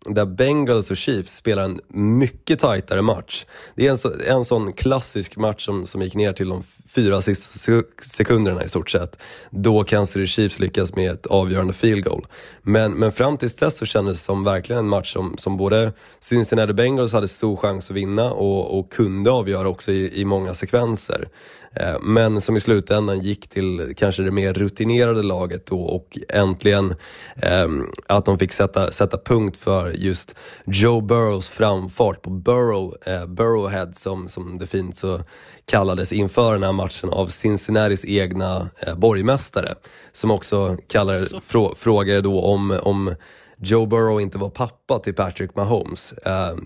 där 0.07 0.27
Bengals 0.27 0.91
och 0.91 0.97
Chiefs 0.97 1.35
spelar 1.35 1.63
en 1.63 1.81
mycket 2.19 2.59
tajtare 2.59 3.03
match. 3.03 3.47
Det 3.75 3.87
är 3.87 3.91
en, 3.91 3.99
så, 3.99 4.13
en 4.27 4.45
sån 4.45 4.73
klassisk 4.73 5.37
match 5.37 5.65
som, 5.65 5.87
som 5.87 6.03
gick 6.03 6.15
ner 6.15 6.33
till 6.33 6.49
de 6.49 6.63
fyra 6.89 7.23
sista 7.23 7.83
sekunderna 8.03 8.65
i 8.65 8.69
stort 8.69 8.91
sett. 8.91 9.19
Då 9.51 9.85
Kansas 9.85 10.13
City 10.13 10.27
Chiefs 10.27 10.59
lyckas 10.59 10.95
med 10.95 11.11
ett 11.11 11.27
avgörande 11.27 11.73
field 11.73 12.05
goal. 12.05 12.27
Men, 12.63 12.93
men 12.93 13.13
fram 13.13 13.37
tills 13.37 13.55
dess 13.55 13.77
så 13.77 13.87
kändes 13.87 14.19
det 14.19 14.25
som 14.25 14.45
verkligen 14.45 14.79
en 14.79 14.89
match 14.89 15.13
som, 15.13 15.35
som 15.39 15.57
både 15.57 15.93
Cincinnati 16.21 16.73
Bengals 16.73 17.13
hade 17.13 17.29
stor 17.29 17.57
chans 17.57 17.91
att 17.91 17.97
vinna 17.97 18.33
och, 18.33 18.79
och 18.79 18.93
kunde 18.93 19.31
avgöra 19.31 19.69
också 19.69 19.93
i, 19.93 20.21
i 20.21 20.25
många 20.25 20.55
sekvenser. 20.55 21.29
Eh, 21.75 21.97
men 22.01 22.41
som 22.41 22.57
i 22.57 22.61
slutändan 22.61 23.21
gick 23.21 23.49
till 23.49 23.95
kanske 23.97 24.23
det 24.23 24.31
mer 24.31 24.53
rutinerade 24.53 25.23
laget 25.23 25.67
då 25.67 25.81
och 25.81 26.19
äntligen 26.29 26.95
eh, 27.37 27.69
att 28.07 28.25
de 28.25 28.39
fick 28.39 28.53
sätta, 28.53 28.91
sätta 28.91 29.19
punkt 29.19 29.57
för 29.57 29.91
just 29.91 30.37
Joe 30.67 31.01
Burrows 31.01 31.49
framfart 31.49 32.23
på 32.23 32.31
Burrow, 32.31 32.95
eh, 33.07 33.27
Burrowhead 33.27 33.93
som, 33.93 34.29
som 34.29 34.59
det 34.59 34.67
fint 34.67 34.97
så 34.97 35.21
kallades 35.65 36.13
inför 36.13 36.53
den 36.53 36.63
här 36.63 36.73
matchen 36.73 37.11
av 37.11 37.27
Cincinnatis 37.27 38.05
egna 38.05 38.71
eh, 38.81 38.95
borgmästare. 38.97 39.75
Som 40.13 40.31
också 40.31 40.77
kallade, 40.89 41.27
frå, 41.47 41.75
frågade 41.75 42.21
då 42.21 42.41
om, 42.41 42.79
om 42.83 43.15
Joe 43.61 43.87
Burrow 43.87 44.21
inte 44.21 44.39
var 44.39 44.51
pappa 44.51 44.99
till 44.99 45.15
Patrick 45.15 45.57
Mahomes. 45.57 46.15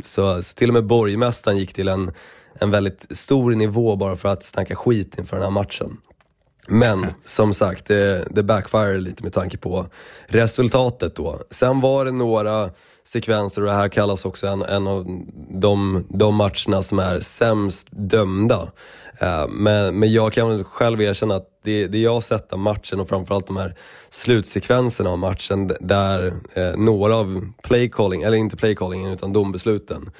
Så, 0.02 0.42
så 0.42 0.54
till 0.54 0.70
och 0.70 0.74
med 0.74 0.86
borgmästaren 0.86 1.58
gick 1.58 1.74
till 1.74 1.88
en 1.88 2.12
en 2.54 2.70
väldigt 2.70 3.06
stor 3.10 3.50
nivå 3.50 3.96
bara 3.96 4.16
för 4.16 4.28
att 4.28 4.44
snacka 4.44 4.76
skit 4.76 5.18
inför 5.18 5.36
den 5.36 5.44
här 5.44 5.50
matchen. 5.50 5.96
Men 6.68 7.06
som 7.24 7.54
sagt, 7.54 7.86
det, 7.86 8.24
det 8.30 8.42
backfire 8.42 8.98
lite 8.98 9.22
med 9.22 9.32
tanke 9.32 9.58
på 9.58 9.86
resultatet 10.26 11.16
då. 11.16 11.40
Sen 11.50 11.80
var 11.80 12.04
det 12.04 12.10
några 12.10 12.70
sekvenser 13.04 13.62
och 13.62 13.68
det 13.68 13.74
här 13.74 13.88
kallas 13.88 14.24
också 14.24 14.46
en, 14.46 14.62
en 14.62 14.86
av 14.86 15.24
de, 15.50 16.04
de 16.08 16.34
matcherna 16.34 16.82
som 16.82 16.98
är 16.98 17.20
sämst 17.20 17.88
dömda. 17.90 18.62
Uh, 19.22 19.48
men, 19.48 19.98
men 19.98 20.12
jag 20.12 20.32
kan 20.32 20.64
själv 20.64 21.02
erkänna 21.02 21.34
att 21.34 21.48
det, 21.64 21.86
det 21.86 21.98
jag 21.98 22.12
har 22.12 22.20
sett 22.20 22.52
av 22.52 22.58
matchen 22.58 23.00
och 23.00 23.08
framförallt 23.08 23.46
de 23.46 23.56
här 23.56 23.74
slutsekvenserna 24.10 25.10
av 25.10 25.18
matchen 25.18 25.72
där 25.80 26.26
uh, 26.26 26.76
några 26.76 27.16
av 27.16 27.46
playcalling, 27.62 28.22
eller 28.22 28.36
inte 28.36 28.56
playcallingen 28.56 29.12
utan 29.12 29.32
dombesluten 29.32 30.10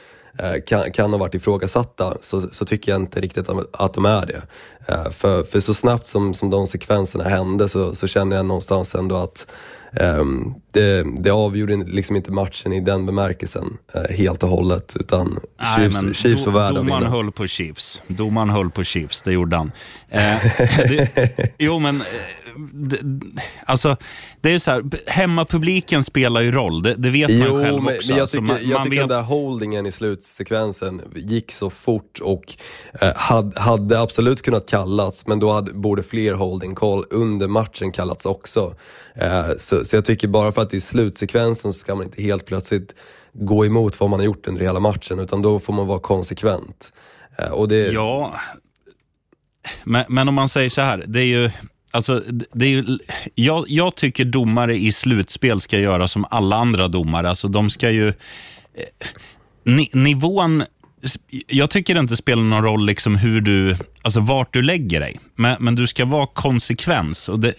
kan, 0.66 0.92
kan 0.92 1.10
ha 1.10 1.18
varit 1.18 1.34
ifrågasatta 1.34 2.16
så, 2.20 2.40
så 2.40 2.64
tycker 2.64 2.92
jag 2.92 3.00
inte 3.00 3.20
riktigt 3.20 3.48
att 3.72 3.94
de 3.94 4.04
är 4.04 4.26
det. 4.26 4.42
Eh, 4.86 5.10
för, 5.10 5.42
för 5.42 5.60
så 5.60 5.74
snabbt 5.74 6.06
som, 6.06 6.34
som 6.34 6.50
de 6.50 6.66
sekvenserna 6.66 7.24
hände 7.24 7.68
så, 7.68 7.94
så 7.94 8.06
känner 8.06 8.36
jag 8.36 8.46
någonstans 8.46 8.94
ändå 8.94 9.16
att 9.16 9.46
um, 10.00 10.54
det, 10.72 11.06
det 11.18 11.30
avgjorde 11.30 11.76
liksom 11.76 12.16
inte 12.16 12.32
matchen 12.32 12.72
i 12.72 12.80
den 12.80 13.06
bemärkelsen 13.06 13.78
uh, 13.96 14.16
helt 14.16 14.42
och 14.42 14.48
hållet. 14.48 14.96
Utan 15.00 15.38
Nej, 15.60 15.76
Chiefs, 15.76 16.02
men 16.02 16.14
Chiefs 16.14 16.46
var 16.46 16.52
värda 16.52 16.74
Domaren 16.74 17.06
höll 17.06 17.32
på 17.32 17.46
Chiefs. 17.46 18.02
Domaren 18.06 18.50
höll 18.50 18.70
på 18.70 18.84
Chiefs, 18.84 19.22
det 19.22 19.32
gjorde 19.32 19.56
han. 19.56 19.72
Eh, 20.08 20.20
det, 20.76 21.54
jo, 21.58 21.78
men 21.78 22.02
alltså, 23.66 23.96
det 24.40 24.54
är 24.54 24.58
så 24.58 24.70
här, 24.70 24.82
hemmapubliken 25.06 26.04
spelar 26.04 26.40
ju 26.40 26.52
roll, 26.52 26.82
det, 26.82 26.94
det 26.94 27.10
vet 27.10 27.30
man 27.30 27.38
Jo, 27.48 27.62
själv 27.62 27.82
men, 27.82 27.96
också. 27.96 28.08
men 28.08 28.16
jag 28.16 28.20
Alltså, 28.22 28.36
tycker, 28.36 28.46
man, 28.52 28.58
jag 28.62 28.72
man 28.78 28.82
tycker 28.84 28.96
vet, 28.96 29.08
den 29.08 29.18
där 29.18 29.24
holdingen 29.24 29.86
i 29.86 29.92
slutsekvensen 29.92 31.02
gick 31.14 31.52
så 31.52 31.70
fort 31.70 32.18
och 32.22 32.54
eh, 33.00 33.12
hade, 33.16 33.60
hade 33.60 34.00
absolut 34.00 34.42
kunnat 34.42 34.66
kallats, 34.70 35.26
men 35.26 35.40
då 35.40 35.52
hade, 35.52 35.72
borde 35.72 36.02
fler 36.02 36.34
holding 36.34 36.74
call 36.74 37.04
under 37.10 37.48
matchen 37.48 37.92
kallats 37.92 38.26
också. 38.26 38.74
Eh, 39.14 39.46
så, 39.58 39.84
så 39.84 39.96
jag 39.96 40.04
tycker 40.04 40.28
bara 40.28 40.52
för 40.52 40.62
att 40.62 40.70
det 40.70 40.76
är 40.76 40.80
slutsekvensen 40.80 41.72
så 41.72 41.78
ska 41.78 41.94
man 41.94 42.04
inte 42.04 42.22
helt 42.22 42.46
plötsligt 42.46 42.94
gå 43.34 43.66
emot 43.66 44.00
vad 44.00 44.10
man 44.10 44.20
har 44.20 44.24
gjort 44.24 44.46
under 44.48 44.62
hela 44.62 44.80
matchen, 44.80 45.18
utan 45.18 45.42
då 45.42 45.58
får 45.60 45.72
man 45.72 45.86
vara 45.86 45.98
konsekvent. 46.00 46.92
Eh, 47.38 47.48
och 47.48 47.68
det, 47.68 47.92
Ja, 47.92 48.34
men, 49.84 50.04
men 50.08 50.28
om 50.28 50.34
man 50.34 50.48
säger 50.48 50.70
så 50.70 50.80
här, 50.80 51.04
det 51.06 51.20
är 51.20 51.24
ju... 51.24 51.50
Alltså, 51.94 52.22
det 52.52 52.66
är 52.66 52.70
ju, 52.70 52.98
jag, 53.34 53.64
jag 53.68 53.94
tycker 53.94 54.24
domare 54.24 54.76
i 54.76 54.92
slutspel 54.92 55.60
ska 55.60 55.78
göra 55.78 56.08
som 56.08 56.26
alla 56.30 56.56
andra 56.56 56.88
domare. 56.88 57.28
Alltså, 57.28 57.48
de 57.48 57.70
ska 57.70 57.90
ju... 57.90 58.08
eh, 58.08 58.14
Ni, 59.64 59.90
nivån... 59.92 60.62
Jag 61.46 61.70
tycker 61.70 61.94
det 61.94 62.00
inte 62.00 62.16
spelar 62.16 62.42
någon 62.42 62.64
roll 62.64 62.86
liksom 62.86 63.16
hur 63.16 63.40
du, 63.40 63.76
alltså 64.02 64.20
vart 64.20 64.52
du 64.52 64.62
lägger 64.62 65.00
dig. 65.00 65.20
Men, 65.36 65.56
men 65.60 65.74
du 65.74 65.86
ska 65.86 66.04
vara 66.04 66.26
konsekvens. 66.26 67.28
Och 67.28 67.40
det, 67.40 67.54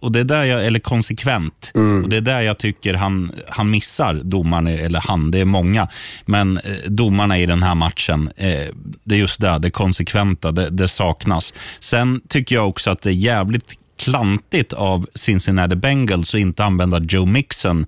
och 0.00 0.12
det 0.12 0.20
är 0.20 0.24
där 0.24 0.44
jag, 0.44 0.66
eller 0.66 0.78
konsekvent. 0.78 1.72
Och 2.02 2.08
Det 2.08 2.16
är 2.16 2.20
där 2.20 2.40
jag 2.40 2.58
tycker 2.58 2.94
han, 2.94 3.32
han 3.48 3.70
missar 3.70 4.14
domaren, 4.14 4.66
eller 4.66 5.00
han, 5.00 5.30
det 5.30 5.38
är 5.38 5.44
många. 5.44 5.88
Men 6.26 6.58
eh, 6.58 6.62
domarna 6.86 7.38
i 7.38 7.46
den 7.46 7.62
här 7.62 7.74
matchen, 7.74 8.30
eh, 8.36 8.68
det 9.04 9.14
är 9.14 9.18
just 9.18 9.40
det, 9.40 9.58
det 9.58 9.70
konsekventa, 9.70 10.52
det, 10.52 10.70
det 10.70 10.88
saknas. 10.88 11.54
Sen 11.80 12.20
tycker 12.28 12.54
jag 12.54 12.68
också 12.68 12.90
att 12.90 13.02
det 13.02 13.10
är 13.10 13.14
jävligt 13.14 13.74
klantigt 13.98 14.72
av 14.72 15.06
Cincinnati 15.14 15.76
Bengals 15.76 16.34
att 16.34 16.40
inte 16.40 16.64
använda 16.64 17.00
Joe 17.08 17.26
Mixon 17.26 17.86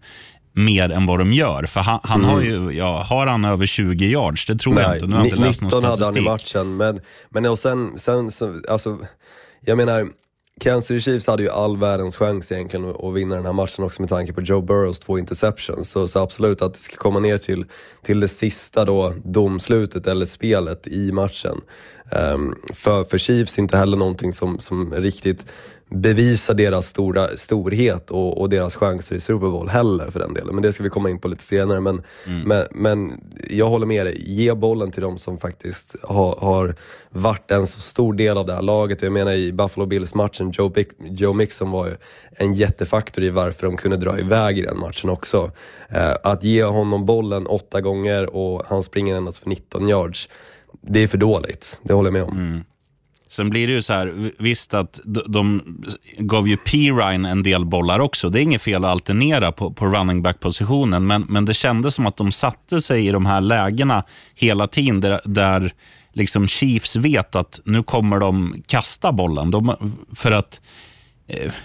mer 0.52 0.90
än 0.90 1.06
vad 1.06 1.18
de 1.18 1.32
gör. 1.32 1.66
För 1.66 1.80
han, 1.80 2.00
han 2.02 2.24
har 2.24 2.40
ju, 2.40 2.70
ja, 2.70 3.02
har 3.02 3.26
han 3.26 3.44
över 3.44 3.66
20 3.66 4.06
yards? 4.06 4.46
Det 4.46 4.56
tror 4.56 4.80
jag 4.80 4.96
inte. 4.96 5.06
Nu 5.06 5.12
har 5.14 5.20
jag 5.20 5.26
inte 5.26 5.36
läst 5.36 5.62
någon 5.62 5.68
19 5.68 5.84
hade 5.84 6.04
han 6.04 6.16
i 6.16 6.22
statistik. 6.22 6.54
matchen, 6.54 6.76
men, 6.76 7.00
men 7.28 7.46
och 7.46 7.58
sen, 7.58 7.98
sen 7.98 8.30
så, 8.30 8.60
alltså, 8.68 8.98
jag 9.60 9.76
menar, 9.76 10.08
Kansas 10.60 10.86
City 10.86 11.00
Chiefs 11.00 11.26
hade 11.26 11.42
ju 11.42 11.50
all 11.50 11.76
världens 11.76 12.16
chans 12.16 12.52
egentligen 12.52 12.90
att, 12.90 13.14
vinna 13.14 13.34
den 13.34 13.46
här 13.46 13.52
matchen 13.52 13.84
också 13.84 14.02
med 14.02 14.08
tanke 14.08 14.32
på 14.32 14.40
Joe 14.40 14.60
Burrows 14.60 15.00
två 15.00 15.18
interceptions. 15.18 15.90
Så, 15.90 16.08
så 16.08 16.22
absolut 16.22 16.62
att 16.62 16.74
det 16.74 16.80
ska 16.80 16.96
komma 16.96 17.18
ner 17.18 17.38
till, 17.38 17.64
till 18.02 18.20
det 18.20 18.28
sista 18.28 18.84
då, 18.84 19.14
domslutet 19.24 20.06
eller 20.06 20.26
spelet 20.26 20.86
i 20.86 21.12
matchen. 21.12 21.60
Ehm, 22.12 22.54
för, 22.74 23.04
för 23.04 23.18
Chiefs 23.18 23.58
inte 23.58 23.76
heller 23.76 23.96
någonting 23.96 24.32
som, 24.32 24.58
som 24.58 24.94
riktigt 24.94 25.46
bevisar 25.90 26.54
deras 26.54 26.86
stora, 26.86 27.28
storhet 27.36 28.10
och, 28.10 28.40
och 28.40 28.48
deras 28.50 28.76
chanser 28.76 29.16
i 29.16 29.20
Super 29.20 29.46
Bowl 29.50 29.68
heller 29.68 30.10
för 30.10 30.20
den 30.20 30.34
delen. 30.34 30.54
Men 30.54 30.62
det 30.62 30.72
ska 30.72 30.82
vi 30.82 30.90
komma 30.90 31.10
in 31.10 31.18
på 31.18 31.28
lite 31.28 31.44
senare. 31.44 31.80
Men, 31.80 32.02
men, 32.46 32.64
men 32.70 33.20
jag 33.50 33.68
håller 33.68 33.86
med 33.86 34.06
dig, 34.06 34.22
ge 34.26 34.54
bollen 34.54 34.90
till 34.90 35.02
de 35.02 35.18
som 35.18 35.38
faktiskt 35.38 35.96
har, 36.02 36.36
har 36.40 36.74
varit 37.10 37.50
en 37.50 37.66
så 37.66 37.80
stor 37.80 38.14
del 38.14 38.38
av 38.38 38.46
det 38.46 38.52
här 38.54 38.62
laget. 38.62 39.02
Jag 39.02 39.12
menar 39.12 39.32
i 39.32 39.52
Buffalo 39.52 39.86
Bills-matchen, 39.86 40.50
Joe, 40.50 40.68
Bic- 40.68 40.94
Joe 41.16 41.32
Mixon 41.32 41.70
var 41.70 41.86
ju 41.86 41.92
en 42.30 42.54
jättefaktor 42.54 43.24
i 43.24 43.30
varför 43.30 43.66
de 43.66 43.76
kunde 43.76 43.96
dra 43.96 44.18
iväg 44.18 44.58
i 44.58 44.62
den 44.62 44.78
matchen 44.78 45.10
också. 45.10 45.50
Eh, 45.88 46.12
att 46.22 46.44
ge 46.44 46.64
honom 46.64 47.06
bollen 47.06 47.46
åtta 47.46 47.80
gånger 47.80 48.36
och 48.36 48.62
han 48.66 48.82
springer 48.82 49.16
endast 49.16 49.38
för 49.38 49.48
19 49.48 49.88
yards, 49.88 50.28
det 50.80 51.00
är 51.02 51.08
för 51.08 51.18
dåligt. 51.18 51.78
Det 51.82 51.92
håller 51.92 52.06
jag 52.08 52.12
med 52.12 52.22
om. 52.22 52.64
Sen 53.30 53.50
blir 53.50 53.66
det 53.66 53.72
ju 53.72 53.82
så 53.82 53.92
här, 53.92 54.32
visst 54.38 54.74
att 54.74 55.00
de, 55.04 55.62
gav 56.18 56.48
ju 56.48 56.56
Pirine 56.56 57.30
en 57.30 57.42
del 57.42 57.64
bollar 57.64 58.00
också. 58.00 58.30
Det 58.30 58.40
är 58.40 58.42
inget 58.42 58.62
fel 58.62 58.84
att 58.84 58.90
alternera 58.90 59.52
på, 59.52 59.72
på 59.72 59.86
running 59.86 60.22
back-positionen, 60.22 61.06
men, 61.06 61.26
men 61.28 61.44
det 61.44 61.54
kändes 61.54 61.94
som 61.94 62.06
att 62.06 62.16
de 62.16 62.32
satte 62.32 62.80
sig 62.80 63.06
i 63.06 63.10
de 63.10 63.26
här 63.26 63.40
lägena 63.40 64.04
hela 64.34 64.66
tiden 64.66 65.00
där, 65.00 65.20
där 65.24 65.72
liksom 66.12 66.46
Chiefs 66.46 66.96
vet 66.96 67.36
att 67.36 67.60
nu 67.64 67.82
kommer 67.82 68.18
de 68.18 68.62
kasta 68.66 69.12
bollen. 69.12 69.50
De, 69.50 69.74
för 70.16 70.32
att 70.32 70.60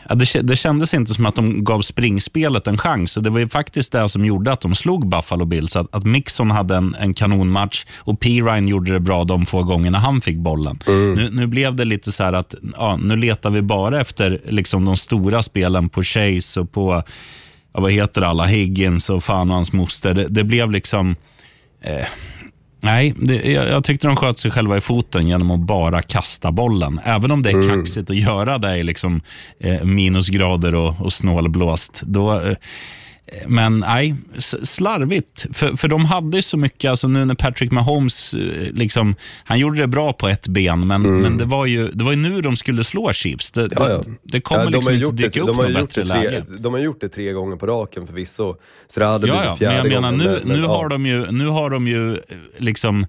det, 0.09 0.25
kä- 0.25 0.41
det 0.41 0.55
kändes 0.55 0.93
inte 0.93 1.13
som 1.13 1.25
att 1.25 1.35
de 1.35 1.63
gav 1.63 1.81
springspelet 1.81 2.67
en 2.67 2.77
chans. 2.77 3.17
Och 3.17 3.23
det 3.23 3.29
var 3.29 3.39
ju 3.39 3.49
faktiskt 3.49 3.91
det 3.91 4.09
som 4.09 4.25
gjorde 4.25 4.51
att 4.51 4.61
de 4.61 4.75
slog 4.75 5.07
Buffalo 5.07 5.45
Bills. 5.45 5.75
Att, 5.75 5.95
att 5.95 6.05
Mixon 6.05 6.51
hade 6.51 6.75
en, 6.75 6.95
en 6.99 7.13
kanonmatch 7.13 7.85
och 7.97 8.19
P. 8.19 8.29
Ryan 8.29 8.67
gjorde 8.67 8.93
det 8.93 8.99
bra 8.99 9.23
de 9.23 9.45
få 9.45 9.63
gångerna 9.63 9.99
han 9.99 10.21
fick 10.21 10.37
bollen. 10.37 10.79
Nu, 10.87 11.29
nu 11.31 11.47
blev 11.47 11.75
det 11.75 11.85
lite 11.85 12.11
så 12.11 12.23
här 12.23 12.33
att 12.33 12.55
ja, 12.77 12.97
nu 12.97 13.15
letar 13.15 13.49
vi 13.49 13.61
bara 13.61 14.01
efter 14.01 14.41
liksom, 14.49 14.85
de 14.85 14.97
stora 14.97 15.43
spelen 15.43 15.89
på 15.89 16.03
Chase 16.03 16.59
och 16.59 16.71
på, 16.71 17.03
ja, 17.73 17.81
vad 17.81 17.91
heter 17.91 18.21
alla, 18.21 18.45
Higgins 18.45 19.09
och 19.09 19.23
fan 19.23 19.49
och 19.49 19.55
hans 19.55 19.73
moster. 19.73 20.13
Det, 20.13 20.27
det 20.27 20.43
blev 20.43 20.71
liksom... 20.71 21.15
Eh, 21.81 22.05
Nej, 22.85 23.13
det, 23.17 23.51
jag, 23.51 23.67
jag 23.67 23.83
tyckte 23.83 24.07
de 24.07 24.15
sköt 24.15 24.37
sig 24.37 24.51
själva 24.51 24.77
i 24.77 24.81
foten 24.81 25.27
genom 25.27 25.51
att 25.51 25.59
bara 25.59 26.01
kasta 26.01 26.51
bollen. 26.51 26.99
Även 27.03 27.31
om 27.31 27.43
det 27.43 27.49
är 27.49 27.69
kaxigt 27.69 28.09
att 28.09 28.15
göra 28.15 28.57
det 28.57 28.77
i 28.77 28.83
liksom, 28.83 29.21
eh, 29.59 29.83
minusgrader 29.83 30.75
och, 30.75 31.01
och 31.01 31.13
snålblåst. 31.13 32.01
Då, 32.05 32.41
eh, 32.41 32.55
men 33.47 33.79
nej, 33.79 34.15
slarvigt. 34.63 35.45
För, 35.53 35.75
för 35.75 35.87
de 35.87 36.05
hade 36.05 36.41
så 36.41 36.57
mycket, 36.57 36.89
alltså 36.89 37.07
nu 37.07 37.25
när 37.25 37.35
Patrick 37.35 37.71
Mahomes, 37.71 38.33
eh, 38.33 38.39
liksom, 38.73 39.15
han 39.43 39.59
gjorde 39.59 39.81
det 39.81 39.87
bra 39.87 40.13
på 40.13 40.27
ett 40.27 40.47
ben, 40.47 40.87
men, 40.87 41.01
men 41.21 41.37
det, 41.37 41.45
var 41.45 41.65
ju, 41.65 41.87
det 41.91 42.03
var 42.03 42.11
ju 42.11 42.17
nu 42.17 42.41
de 42.41 42.55
skulle 42.55 42.83
slå 42.83 43.13
Chiefs. 43.13 43.51
Det, 43.51 43.61
Ja, 43.75 43.89
ja. 43.89 43.97
det, 43.97 44.03
det 44.23 44.41
kommer 44.41 44.63
Ja, 44.63 44.69
liksom 44.69 44.93
har 44.93 44.93
inte 44.93 45.23
dyka 45.23 45.29
det, 45.33 45.41
upp 45.41 45.47
de 45.47 45.57
har 45.57 45.63
något 45.69 45.73
bättre 45.95 46.05
tre, 46.05 46.23
läge. 46.23 46.43
De 46.59 46.73
har 46.73 46.79
gjort 46.79 47.01
det 47.01 47.09
tre 47.09 47.31
gånger 47.31 47.55
på 47.55 47.65
raken 47.67 48.07
förvisso. 48.07 48.55
Så 48.87 48.99
det 48.99 49.05
hade 49.05 49.27
Ja, 49.27 49.33
blivit 49.41 49.61
ja, 49.61 49.67
men 49.67 49.77
jag 49.77 49.87
menar 49.87 50.11
gången. 50.11 50.25
nu, 50.27 50.39
men- 50.43 50.57
nu, 50.61 50.65
har 50.67 50.89
de 50.89 51.05
ju, 51.05 51.31
nu 51.31 51.47
har 51.47 51.69
de 51.69 51.87
ju 51.87 52.13
eh, 52.13 52.19
liksom 52.57 53.05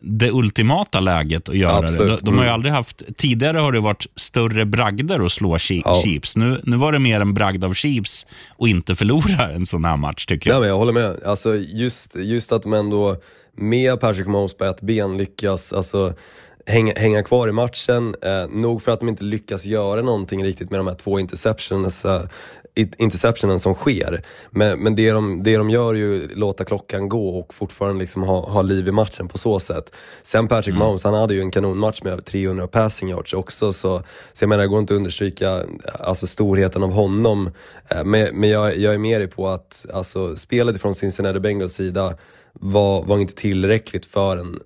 det 0.00 0.30
ultimata 0.30 1.00
läget 1.00 1.48
att 1.48 1.56
göra 1.56 1.76
Absolut. 1.76 2.08
det. 2.08 2.16
De, 2.16 2.24
de 2.24 2.34
har 2.36 2.44
ju 2.44 2.48
Mm. 2.48 2.54
aldrig 2.54 2.72
haft, 2.74 3.02
tidigare 3.16 3.58
har 3.58 3.72
det 3.72 3.80
varit 3.80 4.06
större 4.16 4.64
bragder 4.66 5.24
att 5.26 5.32
slå 5.32 5.56
Chi- 5.56 5.82
Ja. 5.84 6.00
Chiefs. 6.04 6.36
Nu, 6.36 6.60
nu 6.64 6.76
var 6.76 6.92
det 6.92 6.98
mer 6.98 7.20
en 7.20 7.34
bragd 7.34 7.64
av 7.64 7.74
Chiefs 7.74 8.26
och 8.56 8.68
inte 8.68 8.94
förlora 8.94 9.48
en 9.54 9.66
sån 9.66 9.84
här 9.84 9.96
match 9.96 10.26
tycker 10.26 10.50
Ja, 10.50 10.54
jag. 10.54 10.60
men 10.60 10.68
jag 10.68 10.76
håller 10.76 10.92
med. 10.92 11.22
Alltså, 11.24 11.54
just, 11.56 12.16
just 12.16 12.52
att 12.52 12.62
de 12.62 12.72
ändå 12.72 13.16
med 13.58 14.00
Patrick 14.00 14.26
Mahomes 14.26 14.54
på 14.56 14.64
ett 14.64 14.80
ben 14.82 15.16
lyckas 15.18 15.72
alltså, 15.72 16.14
hänga, 16.66 16.92
hänga 16.96 17.22
kvar 17.22 17.48
i 17.48 17.52
matchen. 17.52 18.14
Eh, 18.22 18.48
nog 18.48 18.82
för 18.82 18.92
att 18.92 19.00
de 19.00 19.08
inte 19.08 19.24
lyckas 19.24 19.64
göra 19.64 20.02
någonting 20.02 20.44
riktigt 20.44 20.70
med 20.70 20.80
de 20.80 20.86
här 20.86 20.94
två 20.94 21.20
interceptions, 21.20 22.04
eh, 22.04 22.22
interceptionen 22.98 23.60
som 23.60 23.74
sker. 23.74 24.22
Men, 24.50 24.80
men 24.80 24.96
det, 24.96 25.10
de, 25.10 25.42
det 25.42 25.56
de 25.56 25.70
gör 25.70 25.94
är 25.94 25.98
ju 25.98 26.28
låta 26.34 26.64
klockan 26.64 27.08
gå 27.08 27.38
och 27.38 27.54
fortfarande 27.54 28.00
liksom 28.00 28.22
ha, 28.22 28.50
ha 28.50 28.62
liv 28.62 28.88
i 28.88 28.92
matchen 28.92 29.28
på 29.28 29.38
så 29.38 29.60
sätt. 29.60 29.94
Sen 30.22 30.48
Patrick 30.48 30.76
Mahomes, 30.76 31.04
han 31.04 31.14
hade 31.14 31.34
ju 31.34 31.40
en 31.40 31.50
kanonmatch 31.50 32.02
med 32.02 32.12
över 32.12 32.22
300 32.22 32.66
passing 32.66 33.08
yards 33.08 33.32
också. 33.32 33.72
Så, 33.72 34.02
så 34.32 34.42
jag 34.42 34.48
menar, 34.48 34.62
det 34.62 34.68
går 34.68 34.78
inte 34.78 34.94
att 34.94 34.98
understryka 34.98 35.64
alltså, 36.00 36.26
storheten 36.26 36.82
av 36.82 36.90
honom. 36.90 37.50
Eh, 37.90 38.04
men 38.04 38.40
men 38.40 38.50
jag, 38.50 38.76
jag 38.76 38.94
är 38.94 38.98
med 38.98 39.20
dig 39.20 39.28
på 39.28 39.48
att 39.48 39.86
alltså, 39.94 40.36
spelet 40.36 40.80
från 40.80 40.94
Cincinnati 40.94 41.40
Bengals 41.40 41.74
sida 41.74 42.14
var, 42.60 43.04
var 43.04 43.18
inte 43.18 43.34
tillräckligt 43.34 44.06
för 44.06 44.36
en, 44.36 44.60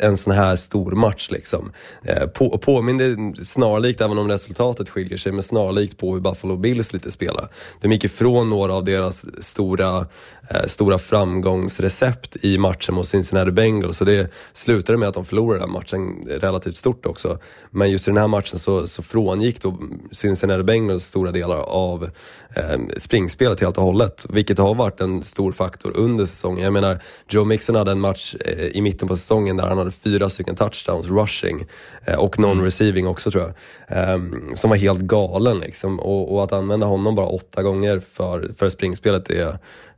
en 0.00 0.16
sån 0.16 0.32
här 0.32 0.56
stor 0.56 0.92
match. 0.92 1.28
Liksom. 1.30 1.72
Eh, 2.02 2.26
på, 2.26 2.58
påminner 2.58 3.44
snarlikt, 3.44 4.00
även 4.00 4.18
om 4.18 4.28
resultatet 4.28 4.88
skiljer 4.88 5.18
sig, 5.18 5.32
men 5.32 5.42
snarlikt 5.42 5.98
på 5.98 6.14
hur 6.14 6.20
Buffalo 6.20 6.56
Bills 6.56 6.92
lite 6.92 7.10
spelar. 7.10 7.48
De 7.80 7.92
gick 7.92 8.04
ifrån 8.04 8.50
några 8.50 8.74
av 8.74 8.84
deras 8.84 9.44
stora, 9.44 10.06
eh, 10.50 10.66
stora 10.66 10.98
framgångsrecept 10.98 12.36
i 12.44 12.58
matchen 12.58 12.94
mot 12.94 13.06
Cincinnati 13.06 13.50
Bengals. 13.50 13.96
Så 13.96 14.04
det 14.04 14.30
slutade 14.52 14.98
med 14.98 15.08
att 15.08 15.14
de 15.14 15.24
förlorade 15.24 15.60
den 15.60 15.70
matchen 15.70 16.28
relativt 16.28 16.76
stort 16.76 17.06
också. 17.06 17.38
Men 17.70 17.90
just 17.90 18.08
i 18.08 18.10
den 18.10 18.18
här 18.18 18.28
matchen 18.28 18.58
så, 18.58 18.86
så 18.86 19.02
frångick 19.02 19.62
då 19.62 19.78
Cincinnati 20.12 20.62
Bengals 20.62 21.04
stora 21.04 21.30
delar 21.30 21.58
av 21.58 22.10
eh, 22.56 22.78
springspelet 22.96 23.60
helt 23.60 23.78
och 23.78 23.84
hållet. 23.84 24.26
Vilket 24.28 24.58
har 24.58 24.74
varit 24.74 25.00
en 25.00 25.22
stor 25.22 25.52
faktor 25.52 25.92
under 25.96 26.26
säsongen. 26.26 26.64
Jag 26.64 26.72
menar, 26.72 26.93
Joe 27.28 27.44
Mixon 27.44 27.74
hade 27.74 27.90
en 27.90 28.00
match 28.00 28.34
eh, 28.40 28.66
i 28.66 28.80
mitten 28.80 29.08
på 29.08 29.16
säsongen 29.16 29.56
där 29.56 29.66
han 29.66 29.78
hade 29.78 29.90
fyra 29.90 30.30
stycken 30.30 30.56
touchdowns 30.56 31.06
rushing 31.08 31.66
eh, 32.04 32.14
och 32.14 32.38
non-receiving 32.38 33.06
också 33.06 33.30
tror 33.30 33.42
jag. 33.42 33.52
Eh, 33.98 34.22
som 34.54 34.70
var 34.70 34.76
helt 34.76 35.00
galen 35.00 35.58
liksom. 35.58 36.00
Och, 36.00 36.34
och 36.34 36.44
att 36.44 36.52
använda 36.52 36.86
honom 36.86 37.14
bara 37.14 37.26
åtta 37.26 37.62
gånger 37.62 38.00
för, 38.12 38.50
för 38.58 38.68
springspelet 38.68 39.30
är, 39.30 39.48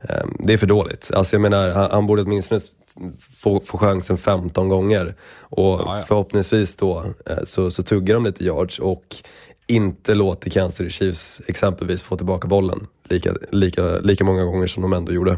eh, 0.01 0.25
det 0.39 0.53
är 0.53 0.57
för 0.57 0.67
dåligt. 0.67 1.11
Alltså 1.13 1.35
jag 1.35 1.41
menar, 1.41 1.69
han, 1.69 1.91
han 1.91 2.07
borde 2.07 2.21
åtminstone 2.21 2.61
få, 3.37 3.61
få 3.65 3.77
chansen 3.77 4.17
15 4.17 4.69
gånger. 4.69 5.15
Och 5.39 5.79
Ja, 5.79 5.97
ja. 5.97 6.03
förhoppningsvis 6.07 6.75
då 6.75 7.05
eh, 7.25 7.37
så, 7.43 7.71
så 7.71 7.83
tuggar 7.83 8.15
de 8.15 8.25
lite 8.25 8.43
yards 8.43 8.79
och 8.79 9.15
inte 9.67 10.15
låter 10.15 10.49
Kansas 10.49 10.77
City 10.77 10.89
Chiefs 10.89 11.41
exempelvis 11.47 12.03
få 12.03 12.17
tillbaka 12.17 12.47
bollen 12.47 12.87
lika, 13.09 13.33
lika, 13.51 13.99
lika 13.99 14.23
många 14.23 14.43
gånger 14.43 14.67
som 14.67 14.83
de 14.83 14.93
ändå 14.93 15.13
gjorde. 15.13 15.37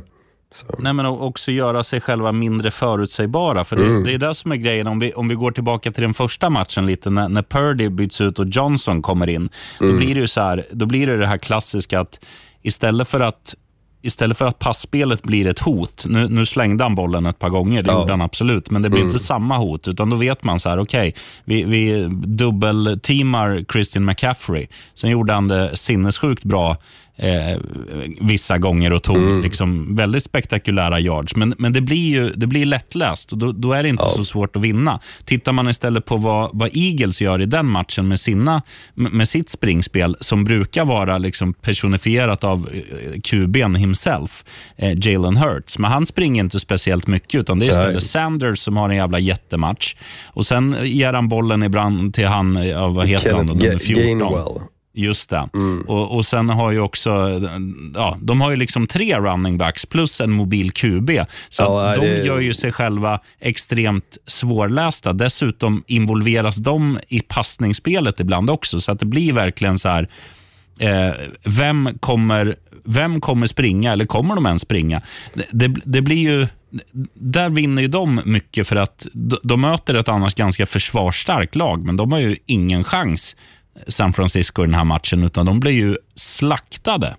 Så. 0.52 0.66
Nej, 0.80 0.94
men 0.94 1.06
också 1.06 1.52
göra 1.52 1.84
sig 1.84 2.02
själva 2.02 2.32
mindre 2.32 2.72
förutsägbara. 2.72 3.64
För 3.64 3.76
det, 3.76 3.86
Mm. 3.86 4.04
det 4.04 4.14
är 4.14 4.18
det 4.18 4.36
som 4.36 4.52
är 4.52 4.56
grejen. 4.56 4.88
Om 4.88 5.00
vi, 5.00 5.14
om 5.14 5.28
vi 5.28 5.36
går 5.36 5.52
tillbaka 5.52 5.92
till 5.92 6.02
den 6.04 6.14
första 6.14 6.50
matchen 6.50 6.86
lite, 6.86 7.10
när, 7.10 7.30
när 7.30 7.44
Purdy 7.44 7.90
byts 7.90 8.22
ut 8.22 8.40
och 8.40 8.46
Johnson 8.48 9.02
kommer 9.02 9.30
in, 9.30 9.50
Mm. 9.82 9.92
då 9.92 9.98
blir 9.98 10.16
det 10.16 10.22
ju 10.22 10.28
så 10.28 10.42
här, 10.42 10.66
då 10.72 10.86
blir 10.86 11.08
det 11.08 11.18
det 11.18 11.28
här 11.28 11.38
klassiska 11.38 12.00
att 12.00 12.20
istället 12.62 13.08
för 13.08 13.20
att 13.20 13.56
Istället 14.02 14.38
för 14.38 14.48
att 14.48 14.60
passspelet 14.60 15.24
blir 15.24 15.48
ett 15.48 15.60
hot, 15.60 16.06
nu, 16.08 16.28
nu 16.30 16.46
slängde 16.46 16.84
han 16.84 16.96
bollen 16.96 17.26
ett 17.26 17.40
par 17.40 17.50
gånger, 17.50 17.84
det 17.84 17.88
Ja. 17.88 17.92
Mm. 17.92 18.02
gjorde 18.02 18.14
han 18.14 18.22
absolut, 18.22 18.72
men 18.72 18.82
det 18.82 18.90
blir 18.90 19.02
inte 19.02 19.20
samma 19.20 19.58
hot, 19.58 19.88
utan 19.88 20.10
då 20.10 20.16
vet 20.16 20.44
man 20.44 20.60
så 20.60 20.70
här, 20.70 20.80
okej, 20.80 21.14
vi, 21.46 21.64
vi 21.64 22.08
dubbelteamar 22.10 23.66
Christian 23.72 24.06
McCaffrey. 24.06 24.68
Sen 24.96 25.10
gjorde 25.10 25.34
han 25.34 25.48
det 25.48 25.78
sinnessjukt 25.78 26.44
bra 26.44 26.78
eh, 27.20 27.58
vissa 28.22 28.58
gånger 28.58 28.94
och 28.94 29.04
tog 29.04 29.16
Mm. 29.18 29.42
liksom 29.42 29.96
väldigt 29.96 30.24
spektakulära 30.24 31.00
yards. 31.00 31.36
Men, 31.36 31.54
men 31.58 31.74
det 31.74 31.82
blir 31.82 32.10
ju 32.10 32.30
det 32.36 32.48
blir 32.48 32.66
lättläst 32.66 33.32
och 33.32 33.38
då, 33.38 33.52
då 33.52 33.74
är 33.74 33.84
det 33.84 33.90
inte 33.90 34.04
så 34.16 34.26
svårt 34.26 34.56
att 34.56 34.62
vinna. 34.62 35.00
Tittar 35.26 35.52
man 35.52 35.70
istället 35.70 36.06
på 36.06 36.18
vad, 36.18 36.50
vad 36.54 36.70
Eagles 36.74 37.22
gör 37.22 37.42
i 37.42 37.46
den 37.46 37.66
matchen 37.66 38.08
med, 38.08 38.20
sina, 38.20 38.62
med 38.94 39.28
sitt 39.30 39.50
springspel, 39.50 40.16
som 40.20 40.44
brukar 40.44 40.86
vara 40.86 41.18
liksom 41.18 41.54
personifierat 41.54 42.44
av 42.44 42.70
eh, 42.74 43.20
QB'n 43.20 43.76
himself, 43.78 44.46
eh, 44.78 44.94
Jalen 45.08 45.38
Hurts. 45.38 45.78
Men 45.78 45.92
han 45.92 46.06
springer 46.06 46.44
inte 46.44 46.60
speciellt 46.60 47.08
mycket, 47.08 47.40
utan 47.40 47.60
det 47.60 47.66
är 47.66 47.70
istället 47.70 47.94
Nej. 47.94 48.02
Sanders 48.02 48.60
som 48.60 48.78
har 48.78 48.90
en 48.90 48.96
jävla 48.96 49.20
jättematch. 49.20 49.96
Och 50.28 50.46
Sen 50.46 50.76
ger 50.84 51.14
han 51.14 51.28
bollen 51.30 51.64
ibland 51.64 52.14
till 52.14 52.28
han, 52.28 52.56
ja, 52.68 52.88
vad 52.88 53.08
heter 53.08 53.34
han, 53.34 53.48
då, 53.48 53.54
Kenneth 53.60 53.66
nummer 53.66 53.76
Ga- 53.76 53.80
14. 53.80 54.04
Gainwell. 54.20 54.62
Just 54.94 55.30
det. 55.30 55.50
Och, 55.88 56.16
och 56.16 56.26
Sen 56.26 56.50
har 56.50 56.72
ju 56.72 56.80
också, 56.80 57.10
ja, 57.96 58.18
de 58.22 58.42
har 58.42 58.50
ju 58.50 58.56
liksom 58.56 58.88
tre 58.88 59.20
running 59.20 59.58
backs 59.58 59.86
plus 59.86 60.22
en 60.22 60.32
mobil 60.32 60.72
QB. 60.72 61.10
Så 61.50 61.64
Ja, 61.64 61.96
de 61.96 62.02
det- 62.08 62.26
gör 62.26 62.40
ju 62.40 62.54
sig 62.54 62.72
själva 62.72 63.20
extremt 63.40 64.18
svårlästa. 64.28 65.14
Dessutom 65.14 65.84
involveras 65.88 66.56
de 66.56 67.00
i 67.08 67.22
passningsspelet 67.22 68.20
ibland 68.20 68.50
också. 68.50 68.82
Så 68.82 68.92
att 68.92 69.00
det 69.00 69.06
blir 69.06 69.34
verkligen 69.34 69.80
så 69.80 69.90
här, 69.90 70.10
eh, 70.80 71.12
vem, 71.46 71.90
kommer, 72.00 72.56
vem 72.86 73.22
kommer 73.22 73.48
springa, 73.48 73.92
eller 73.92 74.06
kommer 74.06 74.36
de 74.36 74.46
ens 74.46 74.62
springa? 74.62 75.02
Det, 75.34 75.46
det, 75.52 75.82
det 75.86 76.02
blir 76.02 76.18
ju... 76.30 76.48
Där 77.14 77.50
vinner 77.50 77.82
ju 77.82 77.88
de 77.88 78.22
mycket 78.26 78.68
för 78.68 78.76
att 78.76 79.08
de, 79.14 79.38
de 79.44 79.62
möter 79.62 79.94
ett 79.96 80.08
annars 80.10 80.36
ganska 80.36 80.66
försvarsstarkt 80.66 81.56
lag, 81.56 81.86
men 81.86 81.98
de 81.98 82.12
har 82.12 82.20
ju 82.20 82.36
ingen 82.46 82.84
chans, 82.84 83.36
San 83.88 84.14
Francisco, 84.14 84.64
i 84.64 84.66
den 84.66 84.76
här 84.76 84.84
matchen, 84.84 85.24
utan 85.24 85.46
de 85.46 85.60
blir 85.60 85.72
ju 85.72 85.98
slaktade. 86.16 87.16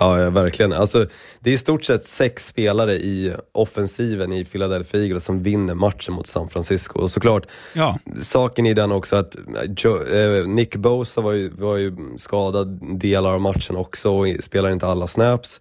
Ja, 0.00 0.20
ja, 0.20 0.30
verkligen. 0.30 0.72
Alltså, 0.72 1.06
det 1.40 1.50
är 1.50 1.54
i 1.54 1.58
stort 1.58 1.84
sett 1.84 2.04
sex 2.04 2.46
spelare 2.46 2.94
i 2.94 3.34
offensiven 3.52 4.32
i 4.32 4.44
Philadelphia 4.44 5.00
Eagles 5.00 5.24
som 5.24 5.42
vinner 5.42 5.74
matchen 5.74 6.14
mot 6.14 6.26
San 6.26 6.48
Francisco. 6.48 6.98
Och 7.00 7.10
såklart, 7.10 7.46
Ja. 7.74 7.98
saken 8.22 8.66
i 8.66 8.74
den 8.74 8.92
också 8.92 9.16
att 9.16 9.36
Joe, 9.76 10.02
eh, 10.04 10.46
Nick 10.46 10.76
Bosa 10.76 11.20
var 11.20 11.32
ju, 11.32 11.50
var 11.50 11.76
ju 11.76 11.96
skadad 12.16 12.98
delar 12.98 13.32
av 13.32 13.40
matchen 13.40 13.76
också 13.76 14.10
och 14.10 14.26
spelar 14.40 14.70
inte 14.70 14.86
alla 14.86 15.06
snaps. 15.06 15.60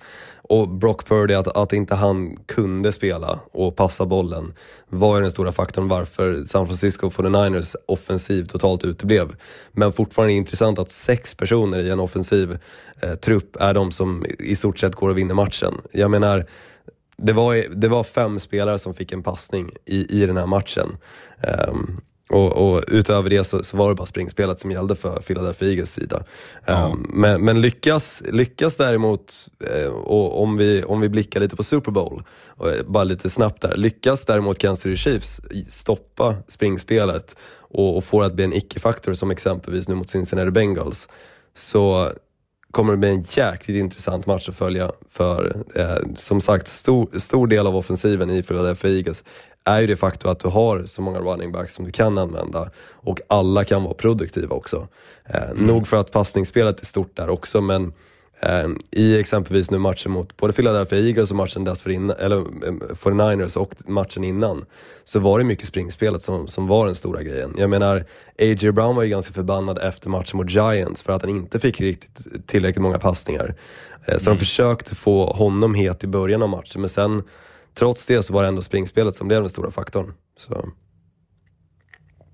Och 0.50 0.70
Brock 0.70 1.08
Purdy, 1.08 1.34
att, 1.34 1.58
att 1.58 1.74
inte 1.74 1.96
han 1.96 2.38
kunde 2.46 2.92
spela 2.92 3.40
och 3.52 3.76
passa 3.76 4.06
bollen 4.06 4.54
var 4.90 5.16
ju 5.16 5.22
den 5.22 5.32
stora 5.32 5.52
faktorn 5.52 5.88
varför 5.88 6.44
San 6.44 6.66
Francisco 6.66 7.10
49ers 7.10 7.76
offensiv 7.86 8.46
totalt 8.46 8.86
uteblev. 8.86 9.36
Men 9.72 9.92
fortfarande 9.92 10.34
intressant 10.34 10.80
att 10.80 10.92
sex 10.92 11.36
personer 11.36 11.80
i 11.80 11.90
en 11.90 12.00
offensiv 12.00 12.58
eh, 13.02 13.14
trupp 13.14 13.56
är 13.60 13.74
de 13.74 13.92
som 13.92 14.26
i 14.40 14.56
stort 14.56 14.80
sett 14.80 14.96
går 14.96 15.10
och 15.10 15.18
vinner 15.18 15.34
matchen. 15.34 15.74
Jag 15.92 16.12
menar, 16.12 16.46
det 17.18 17.34
var, 17.34 17.76
det 17.76 17.88
var 17.88 18.04
fem 18.04 18.40
spelare 18.40 18.80
som 18.80 18.94
fick 18.94 19.12
en 19.14 19.24
passning 19.24 19.72
i, 19.86 20.22
i 20.22 20.26
den 20.26 20.38
här 20.38 20.46
matchen. 20.46 20.98
Um, 21.70 22.02
och, 22.30 22.52
och 22.52 22.84
utöver 22.88 23.30
det 23.30 23.44
så, 23.44 23.64
så 23.64 23.78
var 23.78 23.90
det 23.90 23.96
bara 23.96 24.06
springspelet 24.06 24.60
som 24.60 24.72
gällde 24.72 24.96
för 24.96 25.20
Philadelphia 25.20 25.70
Eagles 25.70 25.94
sida. 25.94 26.24
Ehm, 26.66 27.06
men 27.10 27.46
men 27.46 27.62
lyckas, 27.62 28.24
lyckas 28.32 28.76
däremot, 28.76 29.34
eh, 29.66 29.90
och 29.90 30.44
om 30.44 30.58
vi, 30.58 30.84
om 30.84 31.02
vi 31.02 31.10
blickar 31.10 31.40
lite 31.40 31.56
på 31.56 31.64
Super 31.64 31.92
Bowl, 31.92 32.24
och, 32.48 32.70
eh, 32.70 32.84
bara 32.88 33.04
lite 33.04 33.30
snabbt 33.30 33.62
där. 33.62 33.76
Lyckas 33.76 34.26
däremot 34.26 34.60
Kansas 34.60 34.84
City 34.84 34.98
Chiefs 34.98 35.42
stoppa 35.70 36.36
springspelet 36.48 37.36
och, 37.70 37.98
och 37.98 38.04
få 38.04 38.20
det 38.20 38.26
att 38.26 38.34
bli 38.34 38.44
en 38.46 38.54
icke-faktor 38.54 39.14
som 39.14 39.32
exempelvis 39.32 39.88
nu 39.88 39.96
mot 39.96 40.10
Cincinnati 40.10 40.52
Bengals. 40.52 41.10
Så 41.56 42.12
kommer 42.72 42.92
det 42.94 42.98
bli 42.98 43.10
en 43.10 43.26
jäkligt 43.30 43.78
intressant 43.78 44.26
match 44.26 44.50
att 44.50 44.56
följa. 44.56 44.92
För 45.10 45.56
eh, 45.76 46.14
som 46.16 46.42
sagt, 46.42 46.68
stor, 46.68 47.20
stor 47.20 47.48
del 47.48 47.68
av 47.68 47.76
offensiven 47.76 48.30
i 48.30 48.44
Philadelphia 48.44 48.92
Eagles 48.92 49.24
är 49.68 49.82
ju 49.82 49.88
det 49.88 49.96
faktum 49.96 50.32
att 50.32 50.40
du 50.40 50.48
har 50.48 50.86
så 50.86 51.02
många 51.02 51.20
running 51.20 51.52
backs 51.52 51.74
som 51.74 51.86
du 51.86 51.92
kan 51.92 52.18
använda 52.18 52.70
och 52.94 53.20
alla 53.28 53.64
kan 53.64 53.84
vara 53.84 53.94
produktiva 53.94 54.56
också. 54.56 54.88
Eh, 55.26 55.54
Nog 55.56 55.88
för 55.88 55.98
att 55.98 56.12
passningsspelet 56.12 56.82
är 56.82 56.86
stort 56.86 57.18
där 57.18 57.30
också, 57.30 57.62
men 57.62 57.94
eh, 58.40 58.68
i 58.92 59.20
exempelvis 59.20 59.72
nu 59.72 59.78
matchen 59.78 60.12
mot 60.12 60.38
både 60.38 60.54
Philadelphia 60.54 61.00
Eagles 61.00 61.32
och 61.32 61.38
matchen 61.38 61.64
dessförinnan, 61.64 62.16
eller 62.20 62.38
eh, 62.38 62.72
49ers 62.94 63.58
och 63.58 63.74
matchen 63.86 64.24
innan, 64.24 64.66
så 65.04 65.20
var 65.20 65.40
det 65.40 65.46
mycket 65.46 65.68
springspelet 65.68 66.22
som, 66.22 66.48
som 66.48 66.68
var 66.68 66.86
den 66.86 66.96
stora 66.96 67.24
grejen. 67.24 67.54
Jag 67.58 67.70
menar, 67.70 68.06
A.J. 68.40 68.72
Brown 68.72 68.96
var 68.96 69.04
ju 69.04 69.10
ganska 69.10 69.34
förbannad 69.34 69.78
efter 69.80 70.10
matchen 70.10 70.38
mot 70.38 70.52
Giants 70.52 71.04
för 71.04 71.14
att 71.14 71.22
han 71.22 71.30
inte 71.32 71.60
fick 71.60 71.82
riktigt 71.82 72.48
tillräckligt 72.48 72.82
många 72.84 73.00
passningar. 73.00 73.56
Eh, 74.06 74.18
Så 74.18 74.30
de 74.30 74.40
försökte 74.40 74.96
få 74.96 75.26
honom 75.26 75.76
het 75.76 76.04
i 76.04 76.08
början 76.08 76.44
av 76.44 76.50
matchen, 76.50 76.82
men 76.82 76.90
sen 76.90 77.24
trots 77.78 78.08
det 78.08 78.24
så 78.24 78.34
var 78.34 78.42
det 78.42 78.48
ändå 78.48 78.62
springspelet 78.62 79.16
som 79.16 79.28
blev 79.28 79.42
den 79.42 79.50
stora 79.50 79.72
faktorn. 79.72 80.14
Så. 80.38 80.70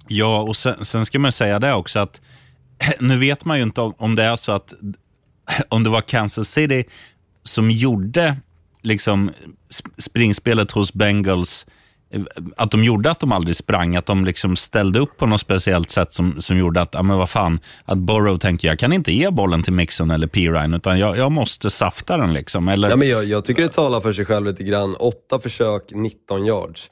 Ja, 0.08 0.41
och 0.41 0.56
sen, 0.56 0.86
sen 0.86 1.06
ska 1.06 1.19
man 1.19 1.32
säga 1.32 1.60
det 1.60 1.73
också 1.73 1.99
att 1.99 2.21
nu 2.99 3.17
vet 3.17 3.45
man 3.45 3.58
ju 3.58 3.63
inte 3.63 3.82
om, 3.82 3.93
om 3.97 4.15
det 4.15 4.23
är 4.23 4.36
så 4.36 4.51
att 4.51 4.73
om 5.69 5.84
det 5.84 5.89
var 5.89 6.01
Kansas 6.01 6.51
City 6.51 6.84
som 7.43 7.71
gjorde 7.71 8.38
liksom 8.82 9.32
springspelet 9.97 10.71
hos 10.71 10.93
Bengals, 10.93 11.65
eh, 11.65 11.73
att 12.58 12.71
de 12.71 12.84
gjorde 12.84 13.12
att 13.12 13.19
de 13.19 13.32
aldrig 13.32 13.56
sprang, 13.56 13.95
att 13.95 14.06
de 14.06 14.26
liksom 14.26 14.56
ställde 14.56 14.99
upp 14.99 15.17
på 15.17 15.26
något 15.26 15.41
speciellt 15.41 15.89
sätt 15.89 16.13
som, 16.13 16.41
som 16.41 16.58
gjorde 16.58 16.82
att, 16.82 16.89
ja 16.93 17.04
men 17.04 17.17
vad 17.17 17.30
fan, 17.30 17.60
att 17.86 17.97
Burrow 17.97 18.38
tänker 18.38 18.67
jag 18.67 18.80
kan 18.80 18.93
inte 18.93 19.12
ge 19.12 19.30
bollen 19.30 19.63
till 19.63 19.73
Mixon 19.73 20.12
eller 20.12 20.28
Pirine, 20.28 20.78
utan 20.78 20.99
jag, 20.99 21.17
jag 21.17 21.32
måste 21.32 21.69
safta 21.69 22.17
den. 22.17 22.34
liksom. 22.34 22.67
Eller, 22.67 22.89
Ja, 22.89 22.95
men 22.95 23.10
jag, 23.10 23.26
jag 23.26 23.45
tycker 23.45 23.63
det 23.63 23.69
talar 23.69 24.02
för 24.02 24.13
sig 24.13 24.26
själv 24.26 24.45
lite 24.45 24.63
grann. 24.63 24.95
Åtta 24.95 25.39
försök, 25.39 25.84
19 25.91 26.45
yards. 26.45 26.89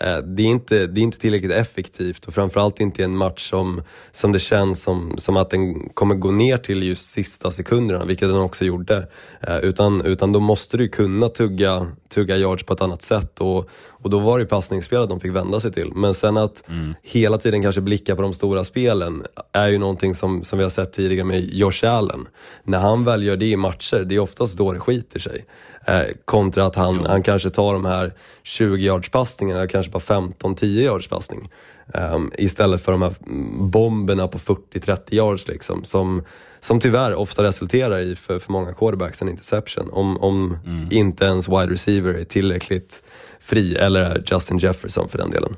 Eh, 0.00 0.18
Det 0.18 0.42
är, 0.42 0.46
inte, 0.46 0.86
det 0.86 1.00
är 1.00 1.02
inte 1.02 1.18
tillräckligt 1.18 1.52
effektivt 1.52 2.24
och 2.24 2.34
framförallt 2.34 2.80
inte 2.80 3.02
i 3.02 3.04
en 3.04 3.16
match 3.16 3.50
som, 3.50 3.82
som 4.12 4.32
det 4.32 4.38
känns 4.38 4.82
som, 4.82 5.14
som 5.18 5.36
att 5.36 5.50
den 5.50 5.88
kommer 5.88 6.14
gå 6.14 6.30
ner 6.30 6.58
till 6.58 6.82
just 6.82 7.10
sista 7.10 7.50
sekunderna, 7.50 8.04
vilket 8.04 8.28
den 8.28 8.38
också 8.38 8.64
gjorde. 8.64 9.08
Eh, 9.40 9.58
Utan, 9.58 10.00
utan 10.06 10.32
då 10.32 10.40
måste 10.40 10.76
du 10.76 10.88
kunna 10.88 11.28
tugga, 11.28 11.86
tugga 12.14 12.36
yards 12.36 12.64
på 12.64 12.72
ett 12.72 12.80
annat 12.80 13.02
sätt 13.02 13.40
och, 13.40 13.68
och 13.88 14.10
då 14.10 14.18
var 14.18 14.38
det 14.38 14.46
passningsspelet 14.46 15.08
de 15.08 15.20
fick 15.20 15.32
vända 15.32 15.60
sig 15.60 15.72
till. 15.72 15.90
Men 15.94 16.14
sen 16.14 16.36
att 16.36 16.62
hela 17.02 17.38
tiden 17.38 17.62
kanske 17.62 17.80
blicka 17.80 18.16
på 18.16 18.22
de 18.22 18.32
stora 18.32 18.64
spelen 18.64 19.24
är 19.52 19.68
ju 19.68 19.78
någonting 19.78 20.14
som, 20.14 20.44
som 20.44 20.58
vi 20.58 20.62
har 20.62 20.70
sett 20.70 20.92
tidigare 20.92 21.24
med 21.24 21.44
Josh 21.44 21.84
Allen. 21.84 22.26
När 22.64 22.78
han 22.78 23.04
väl 23.04 23.22
gör 23.22 23.36
det 23.36 23.46
i 23.46 23.56
matcher, 23.56 24.04
det 24.04 24.14
är 24.14 24.18
oftast 24.18 24.58
då 24.58 24.72
det 24.72 24.80
skiter 24.80 25.18
sig. 25.20 25.44
Eh, 25.86 26.02
kontra 26.24 26.64
att 26.64 26.76
han, 26.76 27.06
han 27.06 27.22
kanske 27.22 27.50
tar 27.50 27.72
de 27.72 27.84
här 27.84 28.12
20 28.42 28.84
yards 28.84 29.08
passningarna, 29.08 29.66
kanske 29.66 29.92
bara 29.92 29.98
15-10 29.98 30.64
yards 30.64 31.08
passning. 31.08 31.48
Ehm, 31.94 32.30
istället 32.38 32.84
för 32.84 32.92
de 32.92 33.02
här 33.02 33.14
mm, 33.26 33.70
bomberna 33.70 34.28
på 34.28 34.38
40-30 34.38 34.98
yards 35.10 35.48
liksom, 35.48 35.84
som, 35.84 36.22
som 36.60 36.80
tyvärr 36.80 37.14
ofta 37.14 37.42
resulterar 37.42 37.98
i 37.98 38.16
för, 38.16 38.38
för 38.38 38.52
många 38.52 38.72
quarterbacks 38.72 39.22
en 39.22 39.28
interception. 39.28 39.88
Om, 39.92 40.16
om 40.16 40.58
inte 40.90 41.24
ens 41.24 41.48
wide 41.48 41.70
receiver 41.70 42.14
är 42.14 42.24
tillräckligt 42.24 43.02
fri, 43.40 43.74
eller 43.74 44.00
är 44.00 44.22
Justin 44.26 44.58
Jefferson 44.58 45.08
för 45.08 45.18
den 45.18 45.30
delen. 45.30 45.56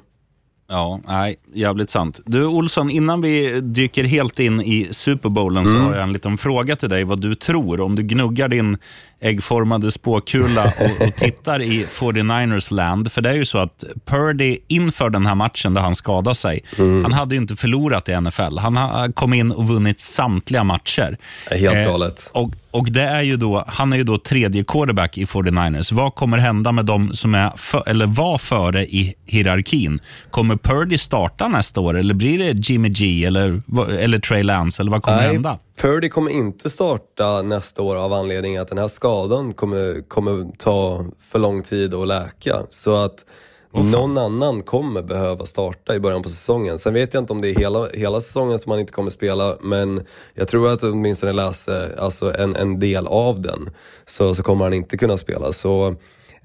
Ja, 0.68 1.00
nej, 1.06 1.36
jävligt 1.54 1.90
sant. 1.90 2.20
Du 2.26 2.46
Olsson, 2.46 2.90
innan 2.90 3.20
vi 3.20 3.60
dyker 3.60 4.04
helt 4.04 4.38
in 4.38 4.60
i 4.60 4.88
Super 4.90 5.28
Bowlen 5.28 5.66
så 5.66 5.72
har 5.72 5.94
jag 5.94 6.02
en 6.02 6.12
liten 6.12 6.38
fråga 6.38 6.76
till 6.76 6.88
dig 6.88 7.04
vad 7.04 7.20
du 7.20 7.34
tror. 7.34 7.80
Om 7.80 7.94
du 7.94 8.02
gnuggar 8.02 8.48
din 8.48 8.78
äggformade 9.20 9.92
spåkula 9.92 10.64
och, 10.64 11.06
och 11.06 11.16
tittar 11.16 11.62
i 11.62 11.84
49ers 11.84 12.72
land. 12.72 13.12
För 13.12 13.22
det 13.22 13.30
är 13.30 13.34
ju 13.34 13.44
så 13.44 13.58
att 13.58 13.84
Purdy 14.04 14.58
inför 14.68 15.10
den 15.10 15.26
här 15.26 15.34
matchen 15.34 15.74
där 15.74 15.82
han 15.82 15.94
skadade 15.94 16.34
sig, 16.34 16.64
han 16.76 17.12
hade 17.12 17.34
ju 17.34 17.40
inte 17.40 17.56
förlorat 17.56 18.08
i 18.08 18.20
NFL. 18.20 18.58
Han 18.58 19.12
kom 19.12 19.34
in 19.34 19.52
och 19.52 19.68
vunnit 19.68 20.00
samtliga 20.00 20.64
matcher. 20.64 21.18
Helt 21.50 21.86
galet. 21.86 22.30
Och, 22.34 22.52
och 22.70 22.90
det 22.90 23.02
är 23.02 23.22
ju 23.22 23.36
då, 23.36 23.64
han 23.66 23.92
är 23.92 23.96
ju 23.96 24.04
då 24.04 24.18
tredje 24.18 24.64
quarterback 24.64 25.18
i 25.18 25.24
49ers. 25.24 25.94
Vad 25.94 26.14
kommer 26.14 26.38
hända 26.38 26.72
med 26.72 26.84
de 26.84 27.12
som 27.12 27.34
är 27.34 27.50
för, 27.56 27.88
eller 27.88 28.06
var 28.06 28.38
före 28.38 28.84
i 28.84 29.14
hierarkin? 29.26 30.00
Kommer 30.30 30.56
Purdy 30.56 30.98
starta 30.98 31.48
nästa 31.48 31.80
år 31.80 31.98
eller 31.98 32.14
blir 32.14 32.38
det 32.38 32.68
Jimmy 32.68 32.88
G 32.88 33.24
eller, 33.24 33.62
eller 33.98 34.18
Trey 34.18 34.42
Lance? 34.42 34.82
Eller 34.82 34.90
vad 34.90 35.02
kommer 35.02 35.18
Nej, 35.18 35.32
hända? 35.32 35.58
Purdy 35.76 36.08
kommer 36.08 36.30
inte 36.30 36.70
starta 36.70 37.42
nästa 37.42 37.82
år 37.82 37.96
av 37.96 38.12
anledning 38.12 38.56
att 38.56 38.68
den 38.68 38.78
här 38.78 38.88
skadan 38.88 39.52
kommer, 39.52 40.08
kommer 40.08 40.56
ta 40.58 41.04
för 41.18 41.38
lång 41.38 41.62
tid 41.62 41.94
att 41.94 42.08
läka. 42.08 42.62
Så 42.70 42.96
att 42.96 43.24
någon 43.72 44.18
annan 44.18 44.62
kommer 44.62 45.02
behöva 45.02 45.44
starta 45.44 45.94
i 45.94 46.00
början 46.00 46.22
på 46.22 46.28
säsongen. 46.28 46.78
Sen 46.78 46.94
vet 46.94 47.14
jag 47.14 47.22
inte 47.22 47.32
om 47.32 47.40
det 47.40 47.48
är 47.48 47.54
hela, 47.54 47.88
hela 47.88 48.20
säsongen 48.20 48.58
som 48.58 48.70
han 48.70 48.80
inte 48.80 48.92
kommer 48.92 49.10
spela, 49.10 49.56
men 49.60 50.06
jag 50.34 50.48
tror 50.48 50.68
att 50.68 50.82
åtminstone 50.82 51.32
läste 51.32 51.94
alltså 51.98 52.34
en, 52.38 52.56
en 52.56 52.80
del 52.80 53.06
av 53.06 53.40
den, 53.40 53.70
så, 54.04 54.34
så 54.34 54.42
kommer 54.42 54.64
han 54.64 54.74
inte 54.74 54.96
kunna 54.96 55.16
spela. 55.16 55.52
Så 55.52 55.94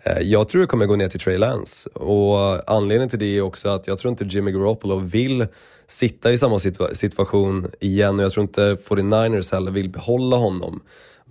eh, 0.04 0.20
jag 0.22 0.48
tror 0.48 0.62
det 0.62 0.68
kommer 0.68 0.86
gå 0.86 0.96
ner 0.96 1.08
till 1.08 1.20
Trey 1.20 1.38
Lance. 1.38 1.90
Och 1.90 2.70
anledningen 2.72 3.10
till 3.10 3.20
det 3.20 3.38
är 3.38 3.42
också 3.42 3.70
att 3.70 3.88
jag 3.88 3.98
tror 3.98 4.12
inte 4.12 4.24
Jimmy 4.24 4.52
Garoppolo 4.52 4.96
vill 4.98 5.48
sitta 5.92 6.32
i 6.32 6.38
samma 6.38 6.60
situa 6.60 6.88
situation 6.96 7.68
igen 7.80 8.20
och 8.20 8.26
jag 8.26 8.32
tror 8.32 8.44
inte 8.44 8.76
49ers 8.76 9.54
heller 9.54 9.72
vill 9.72 9.90
behålla 9.90 10.38
honom 10.38 10.82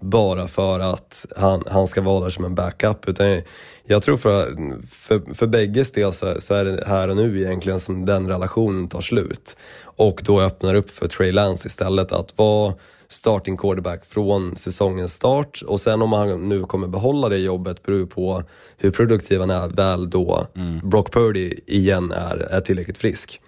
bara 0.01 0.49
för 0.49 0.81
att 0.81 1.27
han, 1.37 1.63
han 1.67 1.89
ska 1.89 2.01
vara 2.01 2.25
där 2.25 2.31
som 2.31 2.45
en 2.45 2.55
backup. 2.55 3.09
Utan 3.09 3.43
jag 3.85 4.03
tror 4.03 4.17
för, 4.17 4.57
för, 4.91 5.35
för 5.35 5.47
bägges 5.47 5.93
del 5.93 6.13
så, 6.13 6.41
så 6.41 6.55
är 6.55 6.65
det 6.65 6.85
här 6.87 7.09
och 7.09 7.17
nu 7.17 7.41
egentligen 7.41 7.81
som 7.81 8.07
den 8.07 8.29
relationen 8.29 8.89
tar 8.89 9.01
slut. 9.01 9.57
Och 9.83 10.21
då 10.25 10.41
öppnar 10.41 10.75
upp 10.75 10.91
för 10.91 11.09
Trey 11.09 11.33
Lance 11.33 11.67
istället 11.67 12.13
att 12.13 12.39
vara 12.39 12.75
starting 13.09 13.57
quarterback 13.57 14.05
från 14.05 14.57
säsongens 14.57 15.15
start 15.15 15.63
och 15.67 15.81
sen 15.81 16.03
om 16.03 16.13
han 16.13 16.49
nu 16.49 16.63
kommer 16.63 16.89
behålla 16.89 17.29
det 17.29 17.39
jobbet 17.39 17.83
beror 17.83 18.07
på 18.07 18.43
hur 18.77 18.91
produktiv 18.91 19.41
han 19.41 19.51
är 19.51 19.69
väl 19.69 20.11
då 20.11 20.47
mm. 20.57 20.91
Brock 20.91 21.13
Purdy 21.13 21.55
igen 21.67 22.13
är, 22.13 22.37
är 22.37 22.61
tillräckligt 22.61 22.99
frisk 22.99 23.41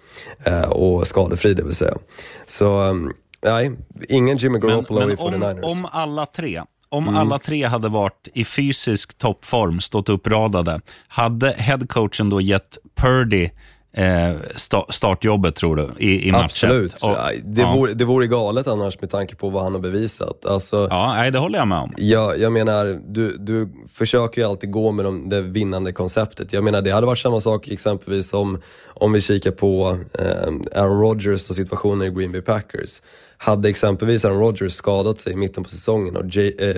och 0.69 1.07
skadefri 1.07 1.53
det 1.53 1.63
vill 1.63 1.75
säga. 1.75 1.97
Så 2.45 2.81
um, 2.81 3.13
Nej, 3.45 3.71
ingen 4.09 4.37
Jimmy 4.37 4.59
Garoppolo 4.59 4.99
men, 4.99 5.07
men 5.07 5.17
i 5.17 5.21
49ers. 5.21 5.61
Om, 5.61 5.71
om 5.71 5.87
alla 5.91 6.25
tre 6.25 6.61
om 6.93 7.07
mm. 7.07 7.19
alla 7.19 7.39
tre 7.39 7.65
hade 7.65 7.89
varit 7.89 8.27
i 8.33 8.45
fysisk 8.45 9.17
toppform, 9.17 9.81
stått 9.81 10.09
uppradade, 10.09 10.81
hade 11.07 11.51
headcoachen 11.51 12.29
då 12.29 12.41
gett 12.41 12.77
Purdy 12.95 13.43
eh, 13.43 13.49
startjobbet 14.89 15.55
tror 15.55 15.75
du, 15.75 15.89
i, 15.97 16.27
i 16.27 16.31
matchen? 16.31 16.45
Absolut. 16.45 17.03
Och, 17.03 17.17
det, 17.43 17.61
ja. 17.61 17.73
vore, 17.75 17.93
det 17.93 18.05
vore 18.05 18.27
galet 18.27 18.67
annars 18.67 19.01
med 19.01 19.09
tanke 19.09 19.35
på 19.35 19.49
vad 19.49 19.63
han 19.63 19.73
har 19.73 19.79
bevisat. 19.79 20.45
Alltså, 20.45 20.87
ja, 20.89 21.13
nej, 21.13 21.31
det 21.31 21.39
håller 21.39 21.59
jag 21.59 21.67
med 21.67 21.77
om. 21.77 21.91
Jag, 21.97 22.39
jag 22.39 22.51
menar, 22.51 23.01
du, 23.07 23.37
du 23.37 23.69
försöker 23.93 24.41
ju 24.41 24.47
alltid 24.47 24.71
gå 24.71 24.91
med 24.91 25.05
de, 25.05 25.29
det 25.29 25.41
vinnande 25.41 25.91
konceptet. 25.91 26.53
Jag 26.53 26.63
menar, 26.63 26.81
det 26.81 26.91
hade 26.91 27.07
varit 27.07 27.19
samma 27.19 27.41
sak 27.41 27.67
exempelvis 27.67 28.33
om, 28.33 28.61
om 28.85 29.11
vi 29.11 29.21
kikar 29.21 29.51
på 29.51 29.97
eh, 30.19 30.81
Aaron 30.81 31.01
Rodgers 31.01 31.49
och 31.49 31.55
situationen 31.55 32.07
i 32.07 32.11
Green 32.11 32.31
Bay 32.31 32.41
Packers. 32.41 33.01
Hade 33.43 33.69
exempelvis 33.69 34.25
Aaron 34.25 34.39
Rodgers 34.39 34.73
skadat 34.73 35.19
sig 35.19 35.33
i 35.33 35.35
mitten 35.35 35.63
på 35.63 35.69
säsongen 35.69 36.15
och 36.15 36.25
J 36.25 36.55
eh, 36.59 36.69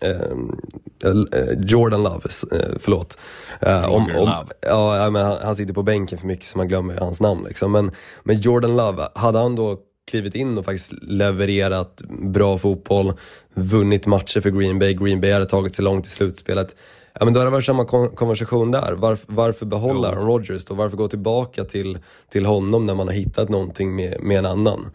eh, 0.00 0.20
eh, 1.04 1.58
Jordan 1.66 2.02
Love, 2.02 2.28
eh, 2.52 2.76
förlåt. 2.80 3.18
Eh, 3.60 3.88
om, 3.88 4.02
om, 4.16 4.30
ja, 4.60 5.10
men 5.10 5.24
han, 5.24 5.36
han, 5.42 5.56
sitter 5.56 5.74
på 5.74 5.82
bänken 5.82 6.18
för 6.18 6.26
mycket 6.26 6.46
så 6.46 6.58
man 6.58 6.68
glömmer 6.68 6.96
hans 6.96 7.20
namn. 7.20 7.44
Liksom. 7.48 7.72
Men, 7.72 7.90
men 8.24 8.36
Jordan 8.36 8.76
Love, 8.76 9.02
hade 9.14 9.38
han 9.38 9.56
då 9.56 9.78
klivit 10.10 10.34
in 10.34 10.58
och 10.58 10.64
faktiskt 10.64 10.92
levererat 11.02 12.02
bra 12.08 12.58
fotboll, 12.58 13.12
vunnit 13.54 14.06
matcher 14.06 14.40
för 14.40 14.50
Green 14.50 14.78
Bay, 14.78 14.94
Green 14.94 15.20
Bay 15.20 15.32
hade 15.32 15.46
tagit 15.46 15.74
sig 15.74 15.84
långt 15.84 16.06
i 16.06 16.10
slutspelet 16.10 16.76
Ja, 17.18 17.24
men 17.24 17.34
då 17.34 17.40
har 17.40 17.44
det 17.44 17.50
varit 17.50 17.64
samma 17.64 17.84
konversation 18.14 18.70
där. 18.70 18.92
Varför, 18.92 19.26
varför 19.32 19.66
behålla 19.66 20.08
Aaron 20.08 20.26
Rodgers 20.26 20.64
då? 20.64 20.74
Varför 20.74 20.96
gå 20.96 21.08
tillbaka 21.08 21.64
till, 21.64 21.98
till 22.28 22.46
honom 22.46 22.86
när 22.86 22.94
man 22.94 23.08
har 23.08 23.14
hittat 23.14 23.48
någonting 23.48 23.96
med, 23.96 24.16
med 24.20 24.38
en 24.38 24.46
annan? 24.46 24.90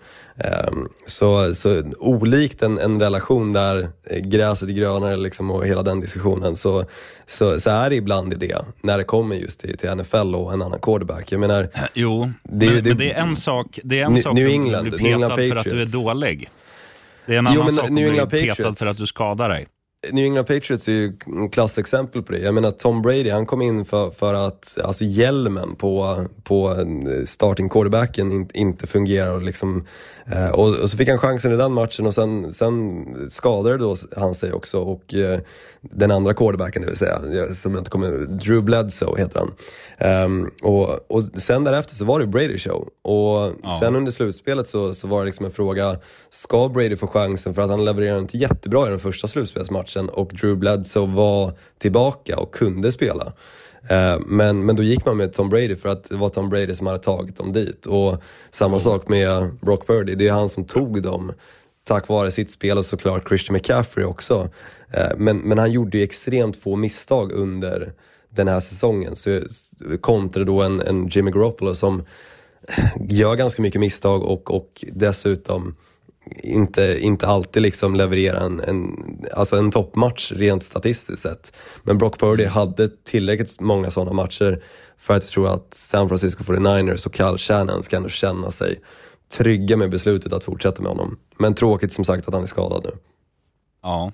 Um, 0.69 0.89
så, 1.05 1.55
så 1.55 1.83
olikt 1.99 2.63
en, 2.63 2.77
en 2.77 2.99
relation 2.99 3.53
där 3.53 3.89
gräset 4.21 4.69
är 4.69 4.73
grönare 4.73 5.17
liksom 5.17 5.51
och 5.51 5.65
hela 5.65 5.83
den 5.83 6.01
diskussionen 6.01 6.55
så, 6.55 6.85
så, 7.27 7.59
så 7.59 7.69
är 7.69 7.89
det 7.89 7.95
ibland 7.95 8.33
i 8.33 8.35
det 8.35 8.65
när 8.81 8.97
det 8.97 9.03
kommer 9.03 9.35
just 9.35 9.59
till, 9.59 9.77
till 9.77 9.95
NFL 9.95 10.35
och 10.35 10.53
en 10.53 10.61
annan 10.61 10.79
quarterback. 10.79 11.31
Jag 11.31 11.39
menar, 11.39 11.69
jo, 11.93 12.31
det, 12.43 12.65
men, 12.65 12.83
det, 12.83 12.89
men 12.89 12.97
det 12.97 13.11
är 13.11 13.21
en 13.21 13.35
sak, 13.35 13.79
det 13.83 13.99
är 13.99 14.05
en 14.05 14.13
New, 14.13 14.21
sak 14.21 14.33
New 14.33 14.47
England, 14.47 14.87
att 14.87 14.99
bli 14.99 15.13
petad 15.13 15.35
för 15.35 15.55
att 15.55 15.65
du 15.65 15.81
är 15.81 16.03
dålig. 16.03 16.49
Det 17.25 17.33
är 17.33 17.39
en 17.39 17.47
annan 17.47 17.67
jo, 17.69 17.75
sak 17.75 17.85
att 17.85 18.29
bli 18.29 18.45
petad 18.45 18.75
för 18.75 18.85
att 18.85 18.97
du 18.97 19.07
skadar 19.07 19.49
dig. 19.49 19.67
New 20.07 20.25
England 20.25 20.45
Patriots 20.45 20.87
är 20.87 20.91
ju 20.91 21.17
klassexempel 21.51 22.23
på 22.23 22.31
det. 22.31 22.39
Jag 22.39 22.53
menar 22.53 22.71
Tom 22.71 23.01
Brady, 23.01 23.29
han 23.29 23.45
kom 23.45 23.61
in 23.61 23.85
för, 23.85 24.11
för 24.11 24.33
att 24.33 24.77
alltså 24.83 25.03
hjälmen 25.03 25.75
på, 25.75 26.17
på 26.43 26.85
starting 27.25 27.69
quarterbacken 27.69 28.31
in, 28.31 28.49
inte 28.53 28.87
fungerar. 28.87 29.35
Och, 29.35 29.41
liksom, 29.41 29.85
eh, 30.31 30.49
och, 30.49 30.75
och, 30.75 30.89
så 30.89 30.97
fick 30.97 31.09
han 31.09 31.17
chansen 31.17 31.53
i 31.53 31.57
den 31.57 31.73
matchen 31.73 32.05
och 32.05 32.15
sen, 32.15 32.53
sen 32.53 33.05
skadade 33.29 33.77
då 33.77 33.95
han 34.17 34.35
sig 34.35 34.53
också. 34.53 34.79
Och 34.79 35.13
eh, 35.13 35.39
den 35.81 36.11
andra 36.11 36.33
quarterbacken, 36.33 36.81
det 36.81 36.87
vill 36.87 36.97
säga, 36.97 37.19
som 37.55 37.71
jag 37.71 37.81
inte 37.81 37.91
kommer 37.91 38.09
Drew 38.25 38.63
Bledsoe 38.63 39.19
heter 39.19 39.39
han. 39.39 39.51
Um, 40.25 40.51
och, 40.61 41.11
och 41.11 41.23
sen 41.23 41.63
därefter 41.63 41.95
så 41.95 42.05
var 42.05 42.19
det 42.19 42.27
Brady 42.27 42.57
show. 42.57 42.87
Och 43.01 43.53
ja. 43.63 43.77
sen 43.79 43.95
under 43.95 44.11
slutspelet 44.11 44.67
så, 44.67 44.93
så 44.93 45.07
var 45.07 45.19
det 45.19 45.25
liksom 45.25 45.45
en 45.45 45.51
fråga, 45.51 45.95
ska 46.29 46.69
Brady 46.69 46.95
få 46.95 47.07
chansen? 47.07 47.53
För 47.53 47.61
att 47.61 47.69
han 47.69 47.85
levererade 47.85 48.19
inte 48.19 48.37
jättebra 48.37 48.87
i 48.87 48.89
den 48.89 48.99
första 48.99 49.27
slutspelsmatchen 49.27 49.88
och 49.95 50.33
Drew 50.33 50.57
Bledsoe 50.57 51.07
var 51.07 51.53
tillbaka 51.77 52.39
och 52.39 52.53
kunde 52.53 52.91
spela. 52.91 53.33
Uh, 53.91 54.21
men, 54.27 54.65
men 54.65 54.75
då 54.75 54.83
gick 54.83 55.05
man 55.05 55.17
med 55.17 55.33
Tom 55.33 55.49
Brady 55.49 55.75
för 55.75 55.89
att 55.89 56.03
det 56.03 56.15
var 56.15 56.29
Tom 56.29 56.49
Brady 56.49 56.75
som 56.75 56.87
hade 56.87 56.99
tagit 56.99 57.37
dem 57.37 57.53
dit. 57.53 57.85
Och 57.85 58.23
samma 58.51 58.73
mm. 58.73 58.79
sak 58.79 59.07
med 59.07 59.49
Brock 59.61 59.87
Purdy, 59.87 60.15
det 60.15 60.27
är 60.27 60.31
han 60.31 60.49
som 60.49 60.65
tog 60.65 61.01
dem 61.01 61.31
tack 61.83 62.07
vare 62.07 62.31
sitt 62.31 62.51
spel 62.51 62.77
och 62.77 62.85
såklart 62.85 63.27
Christian 63.27 63.53
McCaffrey 63.53 64.05
också. 64.05 64.49
Uh, 64.97 65.17
men, 65.17 65.37
men 65.37 65.57
han 65.57 65.71
gjorde 65.71 65.97
ju 65.97 66.03
extremt 66.03 66.55
få 66.57 66.75
misstag 66.75 67.31
under 67.31 67.93
den 68.29 68.47
här 68.47 68.59
säsongen. 68.59 69.15
Så, 69.15 69.41
kontra 70.01 70.43
då 70.43 70.61
en, 70.61 70.81
en 70.81 71.07
Jimmy 71.07 71.31
Garoppolo 71.31 71.75
som 71.75 72.03
gör 73.09 73.35
ganska 73.35 73.61
mycket 73.61 73.81
misstag 73.81 74.23
och, 74.23 74.51
och 74.51 74.85
dessutom 74.91 75.75
inte, 76.43 76.97
inte 77.01 77.27
alltid 77.27 77.61
liksom 77.61 77.95
leverera 77.95 78.39
en, 78.39 78.59
en, 78.59 78.95
alltså 79.33 79.55
en 79.55 79.71
toppmatch 79.71 80.31
rent 80.31 80.63
statistiskt 80.63 81.21
sett. 81.21 81.53
Men 81.83 81.97
Brock 81.97 82.19
Purdy 82.19 82.45
hade 82.45 82.89
tillräckligt 83.03 83.59
många 83.59 83.91
sådana 83.91 84.13
matcher 84.13 84.63
för 84.97 85.13
att 85.13 85.23
jag 85.23 85.29
tror 85.29 85.47
att 85.47 85.73
San 85.73 86.07
Francisco 86.07 86.43
49ers 86.43 87.07
och 87.07 87.15
Kyle 87.15 87.37
Shannon 87.37 87.83
ska 87.83 87.97
ändå 87.97 88.09
känna 88.09 88.51
sig 88.51 88.79
trygga 89.37 89.77
med 89.77 89.89
beslutet 89.89 90.33
att 90.33 90.43
fortsätta 90.43 90.81
med 90.81 90.91
honom. 90.91 91.17
Men 91.39 91.53
tråkigt 91.53 91.93
som 91.93 92.05
sagt 92.05 92.27
att 92.27 92.33
han 92.33 92.43
är 92.43 92.47
skadad 92.47 92.81
nu. 92.83 92.91
Ja, 93.83 94.11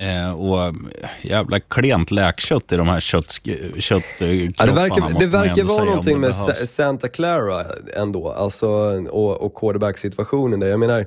Eh, 0.00 0.32
och 0.32 0.74
jävla 1.22 1.60
klent 1.60 2.10
läkkött 2.10 2.72
i 2.72 2.76
de 2.76 2.88
här 2.88 3.00
kött, 3.00 3.38
köttkropparna. 3.78 4.52
Ja, 4.58 4.66
det 4.66 4.72
verkar, 4.72 5.20
det 5.20 5.26
verkar 5.26 5.64
vara 5.64 5.84
någonting 5.84 6.20
med. 6.20 6.34
Santa 6.34 7.08
Clara 7.08 7.66
ändå, 7.96 8.32
alltså, 8.32 8.68
och, 9.10 9.42
och 9.42 9.54
quarterback-situationen 9.54 10.60
där. 10.60 10.66
Jag 10.66 10.80
menar, 10.80 11.06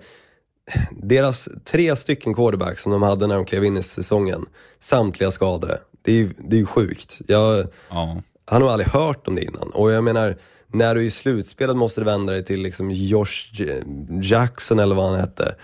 deras 0.92 1.50
tre 1.66 1.96
stycken 1.96 2.34
quarterbacks 2.34 2.82
som 2.82 2.92
de 2.92 3.02
hade 3.02 3.28
när 3.28 3.36
de 3.36 3.46
klev 3.46 3.66
in 3.66 3.78
i 3.78 3.84
säsongen, 3.84 4.46
samtliga 4.80 5.32
skadade. 5.32 5.80
Det 6.02 6.12
är 6.12 6.16
ju 6.16 6.34
det 6.38 6.60
är 6.60 6.66
sjukt. 6.66 7.22
Jag 7.28 7.68
ja. 7.90 8.22
har 8.46 8.60
nog 8.60 8.70
aldrig 8.70 8.88
hört 8.88 9.28
om 9.28 9.36
det 9.36 9.44
innan. 9.44 9.70
Och 9.74 9.92
jag 9.92 10.04
menar, 10.04 10.36
när 10.68 10.96
du 10.96 11.02
är 11.02 11.06
i 11.06 11.12
slutspelet 11.12 11.76
måste 11.76 12.02
du 12.02 12.06
vända 12.06 12.34
dig 12.34 12.46
till 12.46 12.62
liksom 12.62 12.92
Josh 12.92 13.64
Jackson 14.22 14.80
eller 14.80 14.96
vad 14.96 15.10
han 15.10 15.20
hette. 15.20 15.56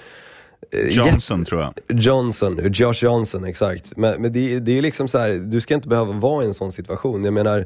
Eh, 0.71 0.87
Johnson 0.87 1.45
tror 1.45 1.61
jag. 1.61 2.01
Johnson, 2.01 2.59
Josh 2.73 3.03
Johnson, 3.03 3.43
exakt. 3.43 3.97
Men, 3.97 4.21
men 4.21 4.33
det, 4.33 4.59
det 4.59 4.77
är 4.77 4.81
liksom 4.81 5.07
så 5.07 5.17
här, 5.17 5.33
du 5.33 5.61
ska 5.61 5.73
inte 5.73 5.87
behöva 5.87 6.13
vara 6.13 6.43
i 6.43 6.47
en 6.47 6.53
sån 6.53 6.71
situation. 6.71 7.23
Jag 7.23 7.33
menar, 7.33 7.65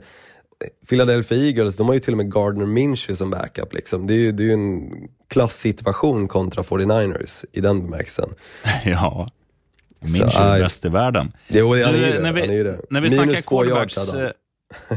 Philadelphia 0.90 1.38
Eagles, 1.38 1.78
de 1.78 1.88
har 1.88 1.94
ju 1.94 2.00
till 2.00 2.14
och 2.14 2.18
med 2.18 2.34
Gardner 2.34 2.66
Minshew 2.66 3.16
som 3.16 3.30
backup. 3.30 3.74
Liksom. 3.74 4.08
Det 4.08 4.14
är 4.14 4.18
ju 4.18 4.32
det 4.32 4.50
är 4.50 4.54
en 4.54 4.92
klasssituation 5.30 6.28
kontra 6.28 6.64
49ers 6.64 7.46
i 7.52 7.62
den 7.62 7.82
bemärkelsen. 7.82 8.30
ja. 8.86 9.30
Minshew 10.00 10.38
är 10.38 10.60
bäst 10.60 10.86
i 10.86 10.90
världen. 10.90 11.32
Jo, 11.48 11.70
han 11.70 11.96
är 11.96 11.98
ju 11.98 12.12
det. 12.12 12.20
När 12.20 12.34
vi, 12.34 12.48
när 12.90 13.02
vi 13.02 13.10
snackar 13.10 13.42
quarterbacks, 13.42 13.96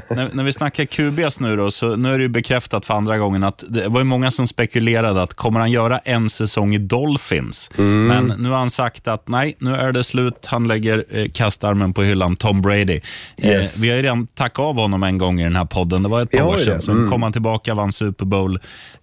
när, 0.09 0.31
när 0.33 0.45
vi 0.45 0.53
snackar 0.53 0.85
QBs 0.85 1.41
nu 1.41 1.57
då, 1.57 1.71
så 1.71 1.97
nu 1.97 2.13
är 2.15 2.19
det 2.19 2.23
ju 2.23 2.29
bekräftat 2.29 2.87
för 2.87 2.95
andra 2.95 3.19
gången 3.19 3.45
att 3.45 3.65
det 3.69 3.89
var 3.89 4.01
ju 4.01 4.05
många 4.05 4.31
som 4.31 4.47
spekulerade 4.47 5.23
att 5.23 5.35
kommer 5.35 5.61
han 5.61 5.71
göra 5.71 5.99
en 5.99 6.31
säsong 6.31 6.75
i 6.75 6.79
Dolphins? 6.79 7.71
Mm. 7.79 8.07
Men 8.07 8.33
nu 8.43 8.49
har 8.51 8.57
han 8.59 8.71
sagt 8.71 9.09
att 9.09 9.29
nej, 9.29 9.57
nu 9.59 9.77
är 9.77 9.93
det 9.93 10.05
slut. 10.05 10.47
Han 10.47 10.69
lägger 10.69 11.05
eh, 11.11 11.29
kastarmen 11.29 11.93
på 11.93 12.03
hyllan, 12.03 12.37
Tom 12.37 12.63
Brady. 12.63 13.01
Yes. 13.43 13.77
Eh, 13.77 13.81
vi 13.83 13.89
har 13.89 13.97
ju 13.97 14.03
redan 14.03 14.27
tackat 14.27 14.59
av 14.59 14.77
honom 14.77 15.03
en 15.03 15.19
gång 15.19 15.41
i 15.41 15.45
den 15.45 15.57
här 15.57 15.65
podden. 15.65 16.03
Det 16.03 16.09
var 16.09 16.23
ett 16.23 16.31
par 16.31 16.43
år 16.43 16.57
sedan. 16.57 16.81
Sen 16.83 16.97
Mm. 16.97 17.11
kom 17.11 17.23
han 17.23 17.33
tillbaka, 17.33 17.75
vann 17.75 17.93
Super 17.93 18.25
Bowl. 18.25 18.57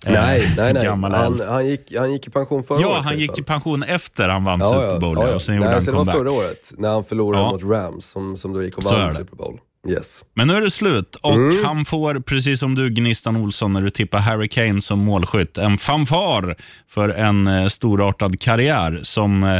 Eh, 0.05 0.11
nej, 0.13 0.53
nej, 0.57 0.73
nej. 0.73 0.85
Han, 1.13 1.39
han, 1.49 1.67
gick, 1.67 1.93
han 1.97 2.11
gick 2.13 2.27
i 2.27 2.29
pension 2.29 2.63
förra 2.63 2.81
Ja, 2.81 2.87
året. 2.87 3.03
han 3.03 3.13
i 3.13 3.15
alla 3.15 3.21
gick 3.21 3.39
i 3.39 3.43
pension 3.43 3.83
efter 3.83 4.29
han 4.29 4.43
vann 4.43 4.61
Super 4.61 4.99
Bowl 4.99 5.17
ja, 5.21 5.35
och 5.35 5.41
sen 5.41 5.55
gjorde 5.55 5.65
nej, 5.67 5.73
han 5.75 5.83
så 5.83 5.91
det 5.91 5.97
var 5.97 6.05
comeback. 6.05 6.15
förra 6.17 6.31
året 6.31 6.71
när 6.77 6.89
han 6.89 7.03
förlorade 7.03 7.43
Ja. 7.43 7.51
mot 7.51 7.63
Rams 7.63 8.05
som, 8.05 8.37
som 8.37 8.53
då 8.53 8.63
gick 8.63 8.77
och 8.77 8.83
vann. 8.83 9.11
Super 9.11 9.35
Bowl. 9.35 9.57
Yes. 9.89 10.25
Men 10.33 10.47
nu 10.47 10.53
är 10.55 10.61
det 10.61 10.71
slut 10.71 11.15
och 11.15 11.33
Mm. 11.35 11.65
han 11.65 11.85
får, 11.85 12.19
precis 12.19 12.59
som 12.59 12.75
du 12.75 12.89
Gnistan 12.89 13.35
Olsson 13.35 13.73
när 13.73 13.81
du 13.81 13.89
tippar 13.89 14.19
Harry 14.19 14.47
Kane 14.47 14.81
som 14.81 14.99
målskytt, 14.99 15.57
en 15.57 15.77
fanfar 15.77 16.55
för 16.89 17.09
en 17.09 17.47
eh, 17.47 17.67
storartad 17.67 18.39
karriär 18.39 18.99
som... 19.03 19.43
Eh, 19.43 19.55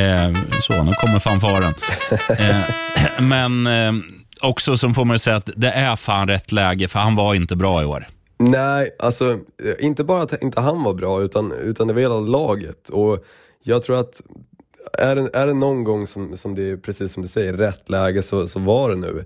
eh, 0.00 0.34
så, 0.60 0.82
nu 0.82 0.92
kommer 0.92 1.18
fanfaren. 1.18 1.74
eh, 2.38 3.22
men 3.22 3.66
eh, 3.66 3.92
också 4.40 4.76
som 4.76 4.94
får 4.94 5.04
man 5.04 5.14
ju 5.14 5.18
säga 5.18 5.36
att 5.36 5.50
det 5.56 5.70
är 5.70 5.96
fan 5.96 6.28
rätt 6.28 6.52
läge, 6.52 6.88
för 6.88 6.98
han 6.98 7.14
var 7.14 7.34
inte 7.34 7.56
bra 7.56 7.82
i 7.82 7.84
år. 7.84 8.06
Nej, 8.38 8.90
alltså 8.98 9.30
eh, 9.30 9.86
inte 9.86 10.04
bara 10.04 10.22
att 10.22 10.42
inte 10.42 10.60
han 10.60 10.82
var 10.82 10.94
bra 10.94 11.22
utan, 11.22 11.52
utan 11.52 11.86
det 11.86 11.94
var 11.94 12.00
hela 12.00 12.20
laget. 12.20 12.88
Och 12.88 13.24
jag 13.64 13.82
tror 13.82 14.00
att 14.00 14.22
är 14.92 15.16
det, 15.16 15.30
är 15.32 15.46
det 15.46 15.54
någon 15.54 15.84
gång 15.84 16.06
som, 16.06 16.36
som 16.36 16.54
det 16.54 16.70
är 16.70 16.76
precis 16.76 17.12
som 17.12 17.22
du 17.22 17.28
säger, 17.28 17.52
rätt 17.52 17.90
läge 17.90 18.22
så, 18.22 18.48
så 18.48 18.60
var 18.60 18.90
det 18.90 18.96
nu. 18.96 19.24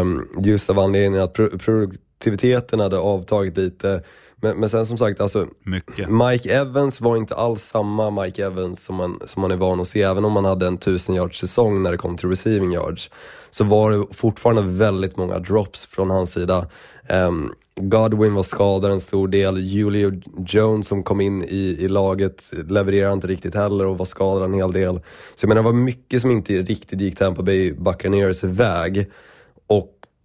Um, 0.00 0.28
just 0.38 0.70
av 0.70 0.78
anledningen 0.78 1.22
att 1.22 1.32
pro 1.32 1.58
produktiviteten 1.58 2.80
hade 2.80 2.98
avtagit 2.98 3.56
lite. 3.56 4.02
Men, 4.36 4.56
men 4.56 4.68
sen 4.68 4.86
som 4.86 4.98
sagt, 4.98 5.20
alltså, 5.20 5.46
Mycket. 5.62 6.08
Mike 6.10 6.54
Evans 6.54 7.00
var 7.00 7.16
inte 7.16 7.34
alls 7.34 7.62
samma 7.62 8.10
Mike 8.10 8.46
Evans 8.46 8.84
som 8.84 8.96
man, 8.96 9.20
som 9.26 9.42
man 9.42 9.50
är 9.50 9.56
van 9.56 9.80
att 9.80 9.88
se. 9.88 10.02
Även 10.02 10.24
om 10.24 10.32
man 10.32 10.44
hade 10.44 10.66
en 10.66 10.74
1000 10.74 11.14
yards 11.14 11.38
säsong 11.38 11.82
när 11.82 11.90
det 11.90 11.98
kom 11.98 12.16
till 12.16 12.28
receiving 12.28 12.72
yards. 12.72 13.10
Så 13.50 13.64
var 13.64 13.90
det 13.90 14.04
fortfarande 14.10 14.62
väldigt 14.62 15.16
många 15.16 15.38
drops 15.38 15.86
från 15.86 16.10
hans 16.10 16.32
sida. 16.32 16.66
Ehm, 17.08 17.52
Godwin 17.80 18.34
var 18.34 18.42
skadad 18.42 18.92
en 18.92 19.00
stor 19.00 19.28
del. 19.28 19.58
Julio 19.58 20.12
Jones 20.46 20.86
som 20.88 21.02
kom 21.02 21.20
in 21.20 21.44
i, 21.44 21.76
i 21.80 21.88
laget 21.88 22.50
levererade 22.68 23.12
inte 23.12 23.26
riktigt 23.26 23.54
heller 23.54 23.86
och 23.86 23.98
var 23.98 24.06
skadad 24.06 24.42
en 24.42 24.54
hel 24.54 24.72
del. 24.72 25.00
Så 25.34 25.44
jag 25.44 25.48
menar 25.48 25.62
det 25.62 25.66
var 25.66 25.72
mycket 25.72 26.20
som 26.20 26.30
inte 26.30 26.52
riktigt 26.52 27.00
gick 27.00 27.16
Tampa 27.16 27.42
Bay 27.42 27.72
Buccaneers 27.72 28.44
väg. 28.44 29.06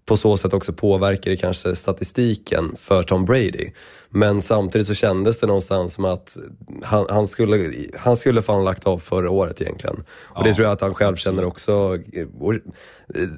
På 0.06 0.18
så 0.18 0.38
sätt 0.38 0.54
också 0.54 0.74
påverkar 0.74 1.32
det 1.32 1.38
kanske 1.38 1.76
statistiken 1.76 2.76
för 2.78 3.04
Tom 3.04 3.26
Brady. 3.26 3.72
Men 4.10 4.42
samtidigt 4.42 4.88
så 4.88 4.94
kändes 4.94 5.40
det 5.40 5.48
någonstans 5.48 5.94
som 5.94 6.06
att 6.06 6.38
han, 6.84 7.06
han, 7.10 7.28
skulle, 7.28 7.70
han 7.98 8.18
skulle 8.18 8.42
fan 8.42 8.64
lagt 8.64 8.88
av 8.88 9.00
förra 9.00 9.30
året 9.30 9.62
egentligen. 9.62 10.04
Och 10.24 10.44
det 10.44 10.50
Ja, 10.50 10.56
tror 10.56 10.66
jag 10.66 10.74
att 10.74 10.82
han 10.82 10.96
själv 10.96 11.16
känner 11.16 11.46
också. 11.46 12.00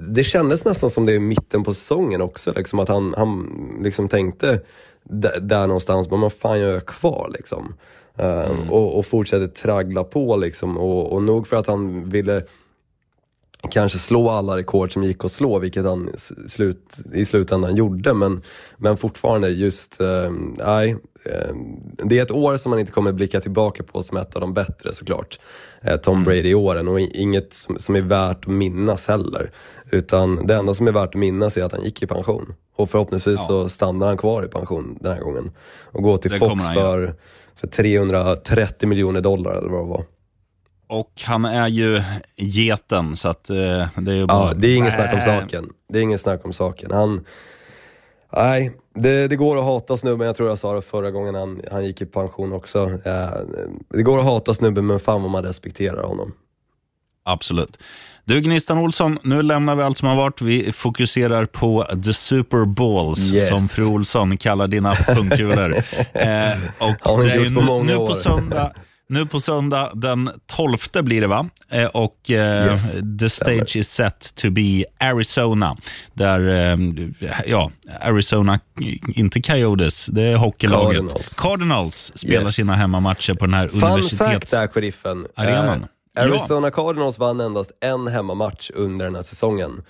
Det 0.08 0.24
kändes 0.24 0.64
nästan 0.64 0.90
som 0.90 1.06
det 1.06 1.12
i 1.12 1.18
mitten 1.18 1.64
på 1.64 1.74
säsongen 1.74 2.20
också, 2.20 2.52
liksom 2.56 2.78
att 2.78 2.88
han, 2.88 3.14
han 3.16 3.48
liksom 3.82 4.08
tänkte 4.08 4.60
där, 5.40 5.66
någonstans, 5.66 6.10
men 6.10 6.20
vad 6.20 6.32
fan 6.32 6.60
gör 6.60 6.72
jag 6.72 6.86
kvar 6.86 7.30
liksom? 7.34 7.74
Uh, 8.22 8.70
och, 8.70 8.98
och 8.98 9.06
fortsätter 9.06 9.46
traggla 9.46 10.04
på 10.04 10.36
liksom. 10.36 10.78
Och, 10.78 11.12
och 11.12 11.22
nog 11.22 11.46
för 11.46 11.56
att 11.56 11.66
han 11.66 12.10
ville 12.10 12.42
kanske 13.68 13.98
slå 13.98 14.28
alla 14.28 14.56
rekord 14.56 14.92
som 14.92 15.02
gick 15.02 15.24
att 15.24 15.32
slå, 15.32 15.58
vilket 15.58 15.84
han 15.84 16.10
slut, 16.48 16.96
i 17.14 17.24
slutändan 17.24 17.76
gjorde. 17.76 18.14
Men, 18.14 18.42
men 18.76 18.96
fortfarande 18.96 19.48
just, 19.48 20.00
eh, 20.00 20.30
nej. 20.56 20.96
Eh, 21.24 21.54
det 22.04 22.18
är 22.18 22.22
ett 22.22 22.30
år 22.30 22.56
som 22.56 22.70
man 22.70 22.78
inte 22.78 22.92
kommer 22.92 23.12
blicka 23.12 23.40
tillbaka 23.40 23.82
på 23.82 24.02
som 24.02 24.16
ett 24.16 24.34
av 24.34 24.40
de 24.40 24.54
bättre 24.54 24.92
såklart. 24.92 25.38
Eh, 25.82 25.96
Tom 25.96 26.24
Brady-åren 26.24 26.88
och 26.88 27.00
inget 27.00 27.52
som, 27.52 27.78
som 27.78 27.96
är 27.96 28.02
värt 28.02 28.44
att 28.44 28.46
minnas 28.46 29.08
heller. 29.08 29.50
Utan 29.90 30.46
det 30.46 30.54
enda 30.54 30.74
som 30.74 30.88
är 30.88 30.92
värt 30.92 31.08
att 31.08 31.14
minnas 31.14 31.56
är 31.56 31.64
att 31.64 31.72
han 31.72 31.84
gick 31.84 32.02
i 32.02 32.06
pension. 32.06 32.54
Och 32.76 32.90
förhoppningsvis 32.90 33.40
Ja. 33.40 33.46
så 33.46 33.68
stannar 33.68 34.06
han 34.06 34.16
kvar 34.16 34.44
i 34.44 34.48
pension 34.48 34.98
den 35.00 35.12
här 35.12 35.20
gången. 35.20 35.50
Och 35.84 36.02
går 36.02 36.18
till 36.18 36.30
Det 36.30 36.38
Fox 36.38 36.64
för, 36.74 37.14
för 37.60 37.66
330 37.66 38.88
miljoner 38.88 39.20
dollar 39.20 39.52
eller 39.54 39.68
vad 39.68 39.84
det 39.84 39.88
var. 39.88 40.04
Och 40.88 41.12
han 41.24 41.44
är 41.44 41.68
ju 41.68 42.02
geten, 42.36 43.16
så 43.16 43.28
att, 43.28 43.50
eh, 43.50 43.56
det 43.96 44.10
är 44.10 44.14
ju 44.14 44.26
bara... 44.26 44.48
Ja, 44.48 44.52
det 44.56 44.66
är 44.68 44.76
inget 44.76 44.94
snack 44.94 45.14
om 45.14 45.20
saken. 45.20 45.68
Det 45.92 45.98
är 45.98 46.02
inget 46.02 46.20
snack 46.20 46.44
om 46.44 46.52
saken. 46.52 46.90
Han, 46.92 47.24
nej, 48.36 48.72
det, 48.94 49.28
det 49.28 49.36
går 49.36 49.58
att 49.58 49.64
hata 49.64 49.96
snubben. 49.96 50.26
Jag 50.26 50.36
tror 50.36 50.48
jag 50.48 50.58
sa 50.58 50.74
det 50.74 50.82
förra 50.82 51.10
gången 51.10 51.34
han, 51.34 51.60
han 51.70 51.84
gick 51.86 52.02
i 52.02 52.06
pension 52.06 52.52
också. 52.52 52.78
Eh, 53.04 53.28
det 53.88 54.02
går 54.02 54.18
att 54.18 54.24
hata 54.24 54.54
snubben, 54.54 54.86
men 54.86 55.00
fan 55.00 55.22
vad 55.22 55.30
man 55.30 55.42
respekterar 55.44 56.02
honom. 56.02 56.32
Absolut. 57.24 57.78
Du, 58.24 58.40
Gnistan 58.40 58.78
Olsson, 58.78 59.18
nu 59.22 59.42
lämnar 59.42 59.76
vi 59.76 59.82
allt 59.82 59.98
som 59.98 60.08
har 60.08 60.16
varit. 60.16 60.40
Vi 60.42 60.72
fokuserar 60.72 61.46
på 61.46 61.86
the 62.04 62.12
Super 62.12 62.64
Balls, 62.64 63.32
Yes. 63.32 63.48
som 63.48 63.60
fru 63.60 63.84
Olsson 63.84 64.36
kallar 64.36 64.68
dina 64.68 64.94
pungkulor. 64.94 65.74
eh, 66.12 66.52
och 66.78 66.94
Har 67.02 67.16
hon 67.16 67.24
det 67.24 67.32
är 67.32 67.40
ju 67.40 67.54
på 67.54 67.60
nu, 67.60 67.66
många 67.66 67.84
nu 67.84 67.96
år. 67.96 68.08
på 68.08 68.14
söndag 68.14 68.72
nu 69.08 69.26
på 69.26 69.40
söndag 69.40 69.90
den 69.94 70.30
12 70.46 70.76
blir 71.02 71.20
det 71.20 71.26
va? 71.26 71.48
Eh, 71.68 71.86
och 71.86 72.30
eh, 72.30 72.66
Yes, 72.72 72.94
the 73.20 73.30
stage 73.30 73.76
is 73.76 73.88
set 73.90 74.34
to 74.34 74.50
be 74.50 74.84
Arizona. 75.00 75.76
Där, 76.14 76.48
eh, 76.72 76.78
ja, 77.46 77.70
Arizona, 78.00 78.60
inte 79.14 79.42
Coyotes, 79.42 80.06
det 80.06 80.22
är 80.22 80.36
hockeylaget. 80.36 80.96
Cardinals. 80.98 81.34
Cardinals 81.38 82.12
spelar 82.14 82.42
Yes. 82.42 82.54
sina 82.54 82.74
hemmamatcher 82.76 83.34
på 83.34 83.44
den 83.46 83.54
här 83.54 83.68
Fun 83.68 83.80
fact 83.80 83.92
universitets... 83.92 84.50
där, 84.50 84.68
sheriffen. 84.68 85.26
arenan. 85.34 85.86
Eh, 86.18 86.22
Arizona 86.24 86.70
Cardinals 86.70 87.18
vann 87.18 87.40
endast 87.40 87.70
en 87.80 88.06
hemmamatch 88.08 88.70
under 88.74 89.04
den 89.04 89.14
här 89.14 89.22
säsongen. 89.22 89.82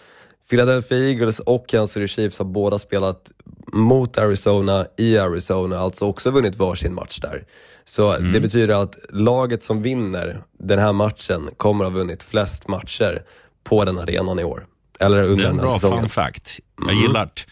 Philadelphia 0.51 0.99
Eagles 0.99 1.41
och 1.41 1.69
Kansas 1.69 1.93
City 1.93 2.09
Chiefs 2.09 2.39
har 2.39 2.47
båda 2.47 2.79
spelat 2.79 3.33
mot 3.73 4.19
Arizona 4.19 4.87
i 4.99 5.19
Arizona, 5.19 5.79
alltså 5.79 6.05
också 6.05 6.31
vunnit 6.31 6.57
varsin 6.57 6.95
match 6.95 7.19
där. 7.19 7.43
Så 7.89 8.13
Mm. 8.17 8.33
det 8.33 8.41
betyder 8.41 8.83
att 8.83 8.97
laget 9.11 9.63
som 9.63 9.83
vinner 9.83 10.43
den 10.59 10.79
här 10.79 10.93
matchen 10.93 11.49
kommer 11.57 11.85
att 11.85 11.93
ha 11.93 11.99
vunnit 11.99 12.23
flest 12.23 12.69
matcher 12.69 13.23
på 13.65 13.85
den 13.85 13.99
arenan 13.99 14.39
i 14.39 14.45
år. 14.45 14.67
Eller 15.01 15.23
under 15.23 15.37
Det 15.37 15.43
är 15.43 15.51
en 15.51 15.57
den 15.57 15.59
här 15.59 15.67
bra 15.67 15.75
säsongen. 15.75 16.01
fun 16.01 16.09
fact. 16.09 16.59
Jag 16.87 16.95
gillar 17.03 17.25
det. 17.27 17.47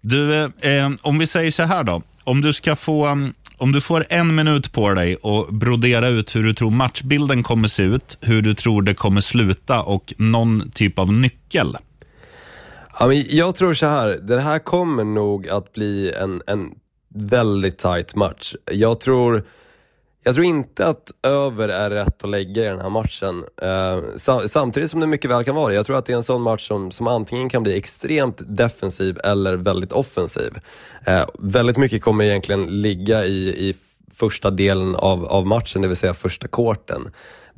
Du, 0.00 0.34
eh, 0.44 0.90
om 1.02 1.18
vi 1.18 1.26
säger 1.26 1.50
så 1.50 1.62
här 1.62 1.84
då. 1.84 2.02
Om 2.24 2.40
du, 2.40 2.52
ska 2.52 2.76
få, 2.76 3.08
um, 3.08 3.34
om 3.56 3.72
du 3.72 3.80
får 3.80 4.06
en 4.08 4.34
minut 4.34 4.72
på 4.72 4.90
dig 4.94 5.16
att 5.22 5.50
brodera 5.54 6.08
ut 6.08 6.36
hur 6.36 6.42
du 6.42 6.54
tror 6.54 6.70
matchbilden 6.70 7.42
kommer 7.42 7.68
se 7.68 7.82
ut, 7.82 8.18
hur 8.20 8.42
du 8.42 8.54
tror 8.54 8.82
det 8.82 8.94
kommer 8.94 9.20
sluta 9.20 9.82
och 9.82 10.14
någon 10.18 10.70
typ 10.70 10.98
av 10.98 11.12
nyckel. 11.12 11.76
Ja, 12.98 13.06
men 13.06 13.24
jag 13.28 13.54
tror 13.54 13.74
så 13.74 13.86
här, 13.86 14.18
det 14.22 14.40
här 14.40 14.58
kommer 14.58 15.04
nog 15.04 15.48
att 15.48 15.72
bli 15.72 16.12
en, 16.12 16.42
en 16.46 16.70
väldigt 17.14 17.78
tight 17.78 18.14
match. 18.14 18.54
Jag 18.70 19.00
tror, 19.00 19.44
jag 20.22 20.34
tror 20.34 20.46
inte 20.46 20.86
att 20.86 21.10
över 21.22 21.68
är 21.68 21.90
rätt 21.90 22.24
att 22.24 22.30
lägga 22.30 22.62
i 22.62 22.66
den 22.66 22.80
här 22.80 22.90
matchen. 22.90 23.44
Eh, 23.62 24.00
samtidigt 24.46 24.90
som 24.90 25.00
det 25.00 25.06
mycket 25.06 25.30
väl 25.30 25.44
kan 25.44 25.54
vara 25.54 25.68
det. 25.68 25.74
Jag 25.74 25.86
tror 25.86 25.96
att 25.96 26.06
det 26.06 26.12
är 26.12 26.16
en 26.16 26.22
sån 26.22 26.42
match 26.42 26.68
som, 26.68 26.90
som 26.90 27.06
antingen 27.06 27.48
kan 27.48 27.62
bli 27.62 27.76
extremt 27.76 28.42
defensiv 28.46 29.18
eller 29.24 29.56
väldigt 29.56 29.92
offensiv. 29.92 30.58
Eh, 31.06 31.24
väldigt 31.38 31.76
mycket 31.76 32.02
kommer 32.02 32.24
egentligen 32.24 32.82
ligga 32.82 33.24
i, 33.24 33.68
i 33.68 33.74
första 34.12 34.50
delen 34.50 34.96
av, 34.96 35.24
av 35.26 35.46
matchen, 35.46 35.82
det 35.82 35.88
vill 35.88 35.96
säga 35.96 36.14
första 36.14 36.48
korten. 36.48 37.10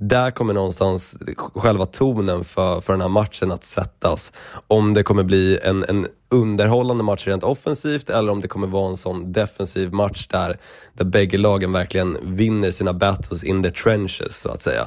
Där 0.09 0.31
kommer 0.31 0.55
någonstans 0.55 1.19
själva 1.55 1.87
tonen 1.87 2.45
för, 2.45 2.81
för 2.81 2.93
den 2.93 3.01
här 3.01 3.09
matchen 3.09 3.53
att 3.53 3.65
sättas. 3.65 4.33
Om 4.69 4.95
det 4.95 5.03
kommer 5.03 5.23
bli 5.23 5.59
en, 5.62 5.85
en 5.85 6.07
underhållande 6.31 7.05
match 7.05 7.27
rent 7.27 7.43
offensivt 7.43 8.11
eller 8.11 8.33
om 8.33 8.41
det 8.41 8.49
kommer 8.49 8.67
vara 8.67 8.91
en 8.91 8.97
sån 8.97 9.33
defensiv 9.33 9.93
match 9.93 10.27
där, 10.27 10.59
där 10.93 11.05
bägge 11.05 11.38
lagen 11.38 11.73
verkligen 11.73 12.17
vinner 12.23 12.71
sina 12.71 12.93
battles 12.93 13.45
in 13.45 13.62
the 13.62 13.71
trenches 13.71 14.41
så 14.41 14.49
att 14.49 14.62
säga. 14.62 14.87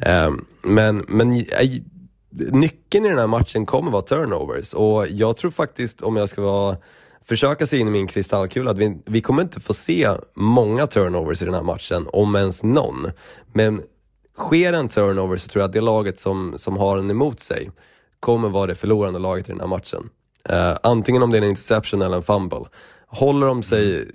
Eh, 0.00 0.30
men 0.62 1.04
men 1.08 1.32
eh, 1.36 1.44
nyckeln 2.52 3.04
i 3.06 3.08
den 3.08 3.18
här 3.18 3.26
matchen 3.26 3.66
kommer 3.66 3.90
vara 3.90 4.02
turnovers 4.02 4.74
och 4.74 5.08
jag 5.08 5.36
tror 5.36 5.50
faktiskt, 5.50 6.02
om 6.02 6.16
jag 6.16 6.28
ska 6.28 6.42
vara 6.42 6.76
försöka 7.24 7.66
se 7.66 7.78
in 7.78 7.88
i 7.88 7.90
min 7.90 8.06
kristallkula 8.06 8.70
att 8.70 8.78
vi, 8.78 8.98
vi 9.04 9.20
kommer 9.20 9.42
inte 9.42 9.60
få 9.60 9.74
se 9.74 10.10
många 10.34 10.86
turnovers 10.86 11.42
i 11.42 11.44
den 11.44 11.54
här 11.54 11.62
matchen, 11.62 12.06
om 12.12 12.36
ens 12.36 12.62
någon. 12.62 13.10
Men 13.52 13.82
sker 14.36 14.72
en 14.72 14.88
turnover 14.88 15.36
så 15.36 15.48
tror 15.48 15.60
jag 15.60 15.68
att 15.68 15.72
det 15.72 15.80
laget 15.80 16.20
som, 16.20 16.54
som 16.56 16.76
har 16.76 16.96
den 16.96 17.10
emot 17.10 17.40
sig 17.40 17.70
kommer 18.20 18.48
vara 18.48 18.66
det 18.66 18.74
förlorande 18.74 19.18
laget 19.18 19.48
i 19.48 19.52
den 19.52 19.60
här 19.60 19.66
matchen. 19.66 20.10
Uh, 20.50 20.76
antingen 20.82 21.22
om 21.22 21.30
det 21.30 21.38
är 21.38 21.42
en 21.42 21.48
interception 21.48 22.02
eller 22.02 22.16
en 22.16 22.22
fumble. 22.22 22.64
Håller 23.06 23.46
de 23.46 23.62
sig 23.62 24.08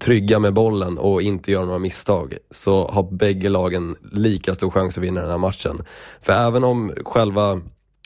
trygga 0.00 0.38
med 0.38 0.54
bollen 0.54 0.98
och 0.98 1.22
inte 1.22 1.52
gör 1.52 1.64
några 1.64 1.78
misstag 1.78 2.36
så 2.50 2.88
har 2.88 3.02
bägge 3.02 3.48
lagen 3.48 3.96
lika 4.12 4.54
stor 4.54 4.70
chans 4.70 4.98
att 4.98 5.04
vinna 5.04 5.20
den 5.20 5.30
här 5.30 5.38
matchen. 5.38 5.82
För 6.20 6.32
även 6.32 6.64
om 6.64 6.92
själva 7.04 7.60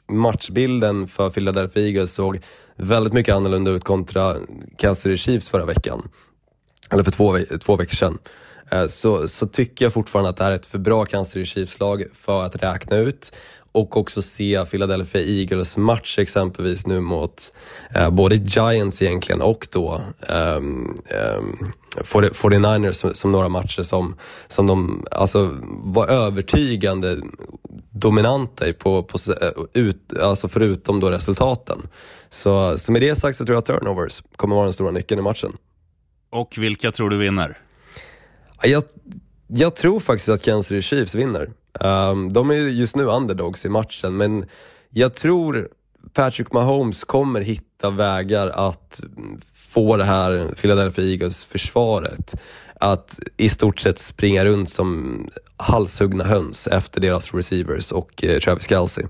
matchbilden 0.09 1.09
för 1.09 1.31
Philadelphia 1.31 1.87
Eagles 1.87 2.13
såg 2.13 2.41
väldigt 2.77 3.13
mycket 3.13 3.35
annorlunda 3.35 3.71
ut 3.71 3.85
kontra 3.85 4.37
Kansas 4.77 5.03
City 5.03 5.17
Chiefs 5.17 5.49
förra 5.49 5.67
veckan. 5.67 6.09
Eller 6.91 7.05
för 7.05 7.11
två, 7.11 7.39
två 7.61 7.77
veckor 7.77 7.95
sedan. 7.95 8.19
Eh, 8.71 8.87
så, 8.87 9.29
så 9.29 9.47
tycker 9.47 9.85
jag 9.85 9.93
fortfarande 9.93 10.31
att 10.31 10.37
det 10.37 10.45
här 10.45 10.51
är 10.51 10.57
ett 10.57 10.67
för 10.67 10.79
bra 10.79 11.05
Kansas 11.05 11.33
City 11.33 11.47
Chiefs-lag 11.47 12.05
för 12.13 12.43
att 12.43 12.63
räkna 12.63 12.97
ut 12.97 13.33
och 13.73 13.97
också 13.97 14.23
se 14.23 14.65
Philadelphia 14.65 15.23
Eagles 15.23 15.77
match 15.77 16.19
exempelvis 16.19 16.87
nu 16.87 17.01
mot 17.01 17.53
eh, 17.95 18.11
både 18.11 18.37
Giants 18.37 19.03
egentligen 19.03 19.41
och 19.41 19.69
då 19.71 20.01
um, 20.29 20.99
um, 21.39 21.73
49ers 21.97 22.93
som, 22.93 23.15
som, 23.15 23.33
några 23.33 23.49
matcher 23.49 23.83
som, 23.83 24.17
som 24.49 24.67
de 24.67 25.07
alltså, 25.11 25.51
var 25.85 26.09
övertygande 26.09 27.17
dominanta 27.91 28.69
i, 28.69 28.73
på, 28.73 29.03
på, 29.03 29.19
eh, 29.41 29.51
ut, 29.73 30.19
alltså 30.21 30.49
förutom 30.49 31.01
då 31.01 31.11
resultaten. 31.11 31.79
Så, 32.29 32.79
så 32.79 32.93
med 32.93 33.03
det 33.03 33.17
sagt 33.17 33.39
så 33.39 33.45
tror 33.45 33.55
jag 33.55 33.59
att 33.59 33.67
turnovers 33.67 34.23
kommer 34.37 34.57
vara 34.57 34.65
den 34.65 34.73
stora 34.73 34.91
nyckeln 34.91 35.19
i 35.19 35.23
matchen. 35.23 35.53
Och 36.31 36.55
vilka 36.59 36.93
tror 36.93 37.11
du 37.11 37.19
vinner? 37.19 37.59
Jag, 38.63 38.83
jag 39.47 39.77
tror 39.77 40.01
faktiskt 40.01 40.29
att 40.29 40.43
Kansas 40.43 40.67
City 40.67 40.83
Chiefs 40.83 41.15
vinner. 41.15 41.51
Um, 41.81 42.33
de 42.33 42.51
är 42.51 42.55
just 42.55 42.97
nu 42.97 43.05
underdogs 43.05 43.65
i 43.65 43.69
matchen, 43.69 44.17
men 44.17 44.47
jag 44.91 45.15
tror 45.15 45.69
Patrick 46.15 46.53
Mahomes 46.53 47.05
kommer 47.05 47.41
hitta 47.41 47.91
vägar 47.91 48.49
att 48.49 49.01
få 49.55 49.97
det 49.97 50.05
här 50.05 50.55
Philadelphia 50.61 51.05
Eagles-försvaret 51.05 52.37
att 52.81 53.19
i 53.37 53.49
stort 53.49 53.81
sett 53.81 53.99
springa 53.99 54.45
runt 54.45 54.71
som 54.71 55.29
halshuggna 55.57 56.25
höns 56.25 56.67
efter 56.67 57.01
deras 57.01 57.35
receivers 57.35 57.93
och 57.93 58.25
eh, 58.25 58.39
Travis 58.39 58.69
Kelce. 58.69 59.09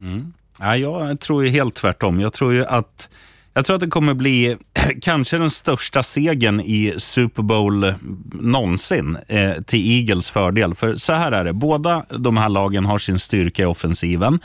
Mm. 0.00 0.32
Ja, 0.58 0.76
jag 0.76 1.20
tror 1.20 1.44
ju 1.44 1.50
helt 1.50 1.74
tvärtom. 1.74 2.20
Jag 2.20 2.32
tror 2.32 2.52
ju 2.52 2.64
att 2.64 3.08
jag 3.56 3.64
tror 3.64 3.74
att 3.74 3.80
det 3.80 3.86
kommer 3.86 4.14
bli 4.14 4.56
kanske 5.02 5.38
den 5.38 5.50
största 5.50 6.02
segern 6.02 6.60
i 6.60 6.94
Super 6.96 7.42
Bowl 7.42 7.94
någonsin 8.32 9.18
eh, 9.28 9.52
till 9.62 9.98
Eagles 9.98 10.30
fördel. 10.30 10.74
För 10.74 10.96
så 10.96 11.12
här 11.12 11.32
är 11.32 11.44
det, 11.44 11.52
båda 11.52 12.04
de 12.18 12.36
här 12.36 12.48
lagen 12.48 12.86
har 12.86 12.98
sin 12.98 13.18
styrka 13.18 13.62
i 13.62 13.66
offensiven. 13.66 14.40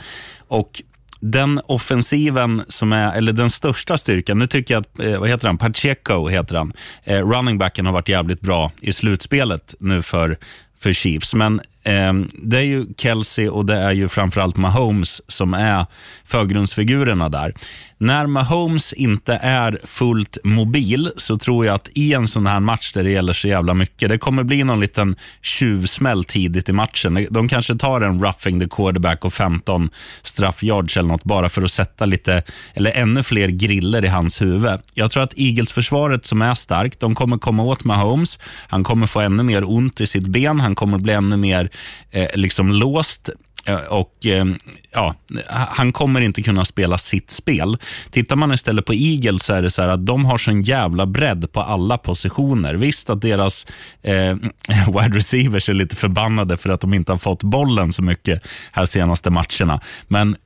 Och 0.48 0.82
den 1.20 1.60
offensiven 1.66 2.62
som 2.68 2.92
är, 2.92 3.12
eller 3.12 3.32
den 3.32 3.50
största 3.50 3.98
styrkan, 3.98 4.38
nu 4.38 4.46
tycker 4.46 4.74
jag 4.74 4.80
att, 4.80 4.98
eh, 4.98 5.20
vad 5.20 5.28
heter 5.28 5.46
han, 5.46 5.58
Pacheco 5.58 6.28
heter 6.28 6.56
han, 6.56 6.72
eh, 7.04 7.18
running 7.18 7.58
backen 7.58 7.86
har 7.86 7.92
varit 7.92 8.08
jävligt 8.08 8.40
bra 8.40 8.72
i 8.80 8.92
slutspelet 8.92 9.74
nu 9.80 10.02
för, 10.02 10.36
för 10.80 10.92
Chiefs. 10.92 11.34
Men 11.34 11.60
Ehm, 11.84 12.28
det 12.32 12.56
är 12.56 12.62
ju 12.62 12.86
Kelsey 12.98 13.48
och 13.48 13.66
det 13.66 13.76
är 13.76 13.92
ju 13.92 14.08
framförallt 14.08 14.56
Mahomes 14.56 15.22
som 15.28 15.54
är 15.54 15.86
förgrundsfigurerna 16.24 17.28
där. 17.28 17.54
När 18.02 18.26
Mahomes 18.26 18.92
inte 18.92 19.34
är 19.34 19.78
fullt 19.84 20.38
mobil 20.44 21.10
så 21.16 21.38
tror 21.38 21.66
jag 21.66 21.74
att 21.74 21.88
i 21.94 22.14
en 22.14 22.28
sån 22.28 22.46
här 22.46 22.60
match 22.60 22.92
där 22.92 23.04
det 23.04 23.10
gäller 23.10 23.32
så 23.32 23.48
jävla 23.48 23.74
mycket, 23.74 24.08
det 24.08 24.18
kommer 24.18 24.42
bli 24.42 24.64
någon 24.64 24.80
liten 24.80 25.16
tjuvsmäll 25.42 26.24
tidigt 26.24 26.68
i 26.68 26.72
matchen. 26.72 27.26
De 27.30 27.48
kanske 27.48 27.76
tar 27.76 28.00
en 28.00 28.22
roughing 28.22 28.60
the 28.60 28.68
quarterback 28.68 29.24
och 29.24 29.34
15 29.34 29.90
straffyards 30.22 30.96
eller 30.96 31.08
något 31.08 31.24
bara 31.24 31.48
för 31.48 31.62
att 31.62 31.72
sätta 31.72 32.04
lite, 32.04 32.42
eller 32.74 32.90
ännu 32.90 33.22
fler 33.22 33.48
griller 33.48 34.04
i 34.04 34.08
hans 34.08 34.40
huvud. 34.42 34.80
Jag 34.94 35.10
tror 35.10 35.22
att 35.22 35.34
Eagles-försvaret 35.36 36.26
som 36.26 36.42
är 36.42 36.54
starkt, 36.54 37.00
de 37.00 37.14
kommer 37.14 37.38
komma 37.38 37.62
åt 37.62 37.84
Mahomes. 37.84 38.38
Han 38.68 38.84
kommer 38.84 39.06
få 39.06 39.20
ännu 39.20 39.42
mer 39.42 39.70
ont 39.70 40.00
i 40.00 40.06
sitt 40.06 40.26
ben. 40.26 40.60
Han 40.60 40.74
kommer 40.74 40.98
bli 40.98 41.12
ännu 41.12 41.36
mer 41.36 41.68
eh, 42.10 42.28
liksom 42.34 42.72
låst. 42.72 43.30
Eh, 43.64 43.76
och 43.76 44.26
eh, 44.26 44.44
ja, 44.92 45.14
Han 45.48 45.92
kommer 45.92 46.20
inte 46.20 46.42
kunna 46.42 46.64
spela 46.64 46.98
sitt 46.98 47.30
spel. 47.30 47.78
Tittar 48.10 48.36
man 48.36 48.52
istället 48.52 48.86
på 48.86 48.94
Eagles 48.94 49.42
så 49.42 49.52
är 49.52 49.62
det 49.62 49.70
så 49.70 49.82
att 49.82 50.06
de 50.06 50.24
har 50.24 50.38
sån 50.38 50.62
jävla 50.62 51.06
bredd 51.06 51.52
på 51.52 51.60
alla 51.60 51.98
positioner. 51.98 52.74
Visst 52.74 53.10
att 53.10 53.20
deras 53.20 53.66
eh, 54.02 54.34
wide 54.86 55.16
receivers 55.16 55.68
är 55.68 55.74
lite 55.74 55.96
förbannade 55.96 56.56
för 56.56 56.70
att 56.70 56.80
de 56.80 56.94
inte 56.94 57.12
har 57.12 57.18
fått 57.18 57.42
bollen 57.42 57.92
så 57.92 58.02
mycket 58.02 58.46
här 58.72 58.84
senaste 58.84 59.30
matcherna. 59.30 59.80
Men 60.08 60.36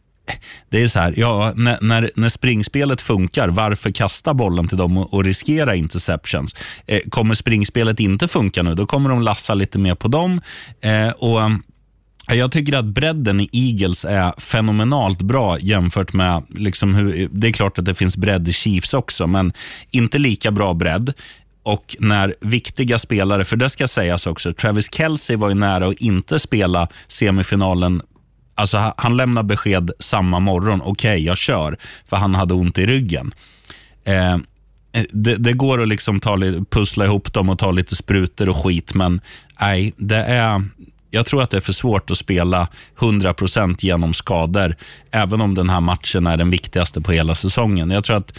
det 0.71 0.83
är 0.83 0.87
så 0.87 0.99
här, 0.99 1.15
ja, 1.17 1.53
när, 1.57 1.79
när, 1.81 2.11
när 2.15 2.29
springspelet 2.29 3.01
funkar, 3.01 3.49
varför 3.49 3.91
kasta 3.91 4.35
bollen 4.35 4.69
till 4.69 4.79
dem 4.79 4.99
och, 4.99 5.15
och 5.15 5.25
riskera 5.25 5.75
interceptions? 5.75 6.55
Eh, 6.87 7.01
kommer 7.09 7.35
springspelet 7.35 8.01
inte 8.01 8.29
funka 8.29 8.63
nu, 8.63 8.75
då 8.75 8.87
kommer 8.87 9.11
de 9.11 9.23
lassa 9.23 9.55
lite 9.55 9.79
mer 9.79 9.95
på 9.95 10.09
dem. 10.09 10.41
Eh, 10.81 11.11
och 11.11 11.41
eh, 11.41 11.49
jag 12.29 12.53
tycker 12.53 12.77
att 12.77 12.85
bredden 12.85 13.41
i 13.41 13.49
Eagles 13.53 14.05
är 14.05 14.41
fenomenalt 14.41 15.23
bra 15.23 15.59
jämfört 15.59 16.13
med, 16.13 16.43
liksom 16.49 16.95
hur, 16.95 17.29
det 17.33 17.49
är 17.49 17.53
klart 17.53 17.79
att 17.79 17.85
det 17.85 17.95
finns 17.95 18.17
bredd 18.17 18.49
i 18.49 18.53
Chiefs 18.53 18.95
också, 18.95 19.27
men 19.27 19.53
inte 19.91 20.19
lika 20.19 20.51
bra 20.51 20.75
bredd. 20.75 21.13
Och 21.63 21.97
när 22.01 22.35
viktiga 22.41 22.99
spelare, 22.99 23.45
för 23.45 23.57
det 23.57 23.69
ska 23.69 23.89
sägas 23.89 24.27
också, 24.27 24.53
Travis 24.53 24.95
Kelce 24.95 25.37
var 25.37 25.49
ju 25.49 25.55
nära 25.55 25.87
att 25.87 26.01
inte 26.01 26.39
spela 26.39 26.89
semifinalen 27.09 28.03
Alltså, 28.57 28.95
han 28.97 29.17
lämnar 29.17 29.43
besked 29.43 29.91
samma 29.99 30.41
morgon. 30.41 30.81
Okej, 30.81 30.91
okay, 30.91 31.19
jag 31.19 31.39
kör. 31.39 31.77
För 32.09 32.17
han 32.17 32.35
hade 32.35 32.55
ont 32.55 32.79
i 32.79 32.87
ryggen. 32.87 33.35
Eh, 34.05 34.37
det, 35.11 35.37
det, 35.37 35.53
går 35.53 35.83
att 35.83 35.89
liksom 35.89 36.21
ta, 36.21 36.39
pussla 36.71 37.05
ihop 37.05 37.33
dem 37.33 37.49
och 37.49 37.59
ta 37.59 37.71
lite 37.71 37.97
sprutor 37.97 38.49
och 38.49 38.65
skit, 38.65 38.95
men 38.95 39.21
nej, 39.61 39.95
det 39.97 40.25
är 40.25 40.65
jag 41.11 41.27
tror 41.27 41.43
att 41.43 41.51
det 41.51 41.57
är 41.57 41.61
för 41.61 41.73
svårt 41.73 42.11
att 42.11 42.19
spela 42.19 42.69
100% 42.99 43.77
genom 43.79 44.15
skador, 44.15 44.77
även 45.11 45.41
om 45.41 45.55
den 45.55 45.71
här 45.71 45.81
matchen 45.81 46.27
är 46.27 46.37
den 46.37 46.51
viktigaste 46.51 47.01
på 47.01 47.13
hela 47.13 47.35
säsongen. 47.35 47.91
Jag 47.91 48.05
tror 48.05 48.17
att 48.17 48.39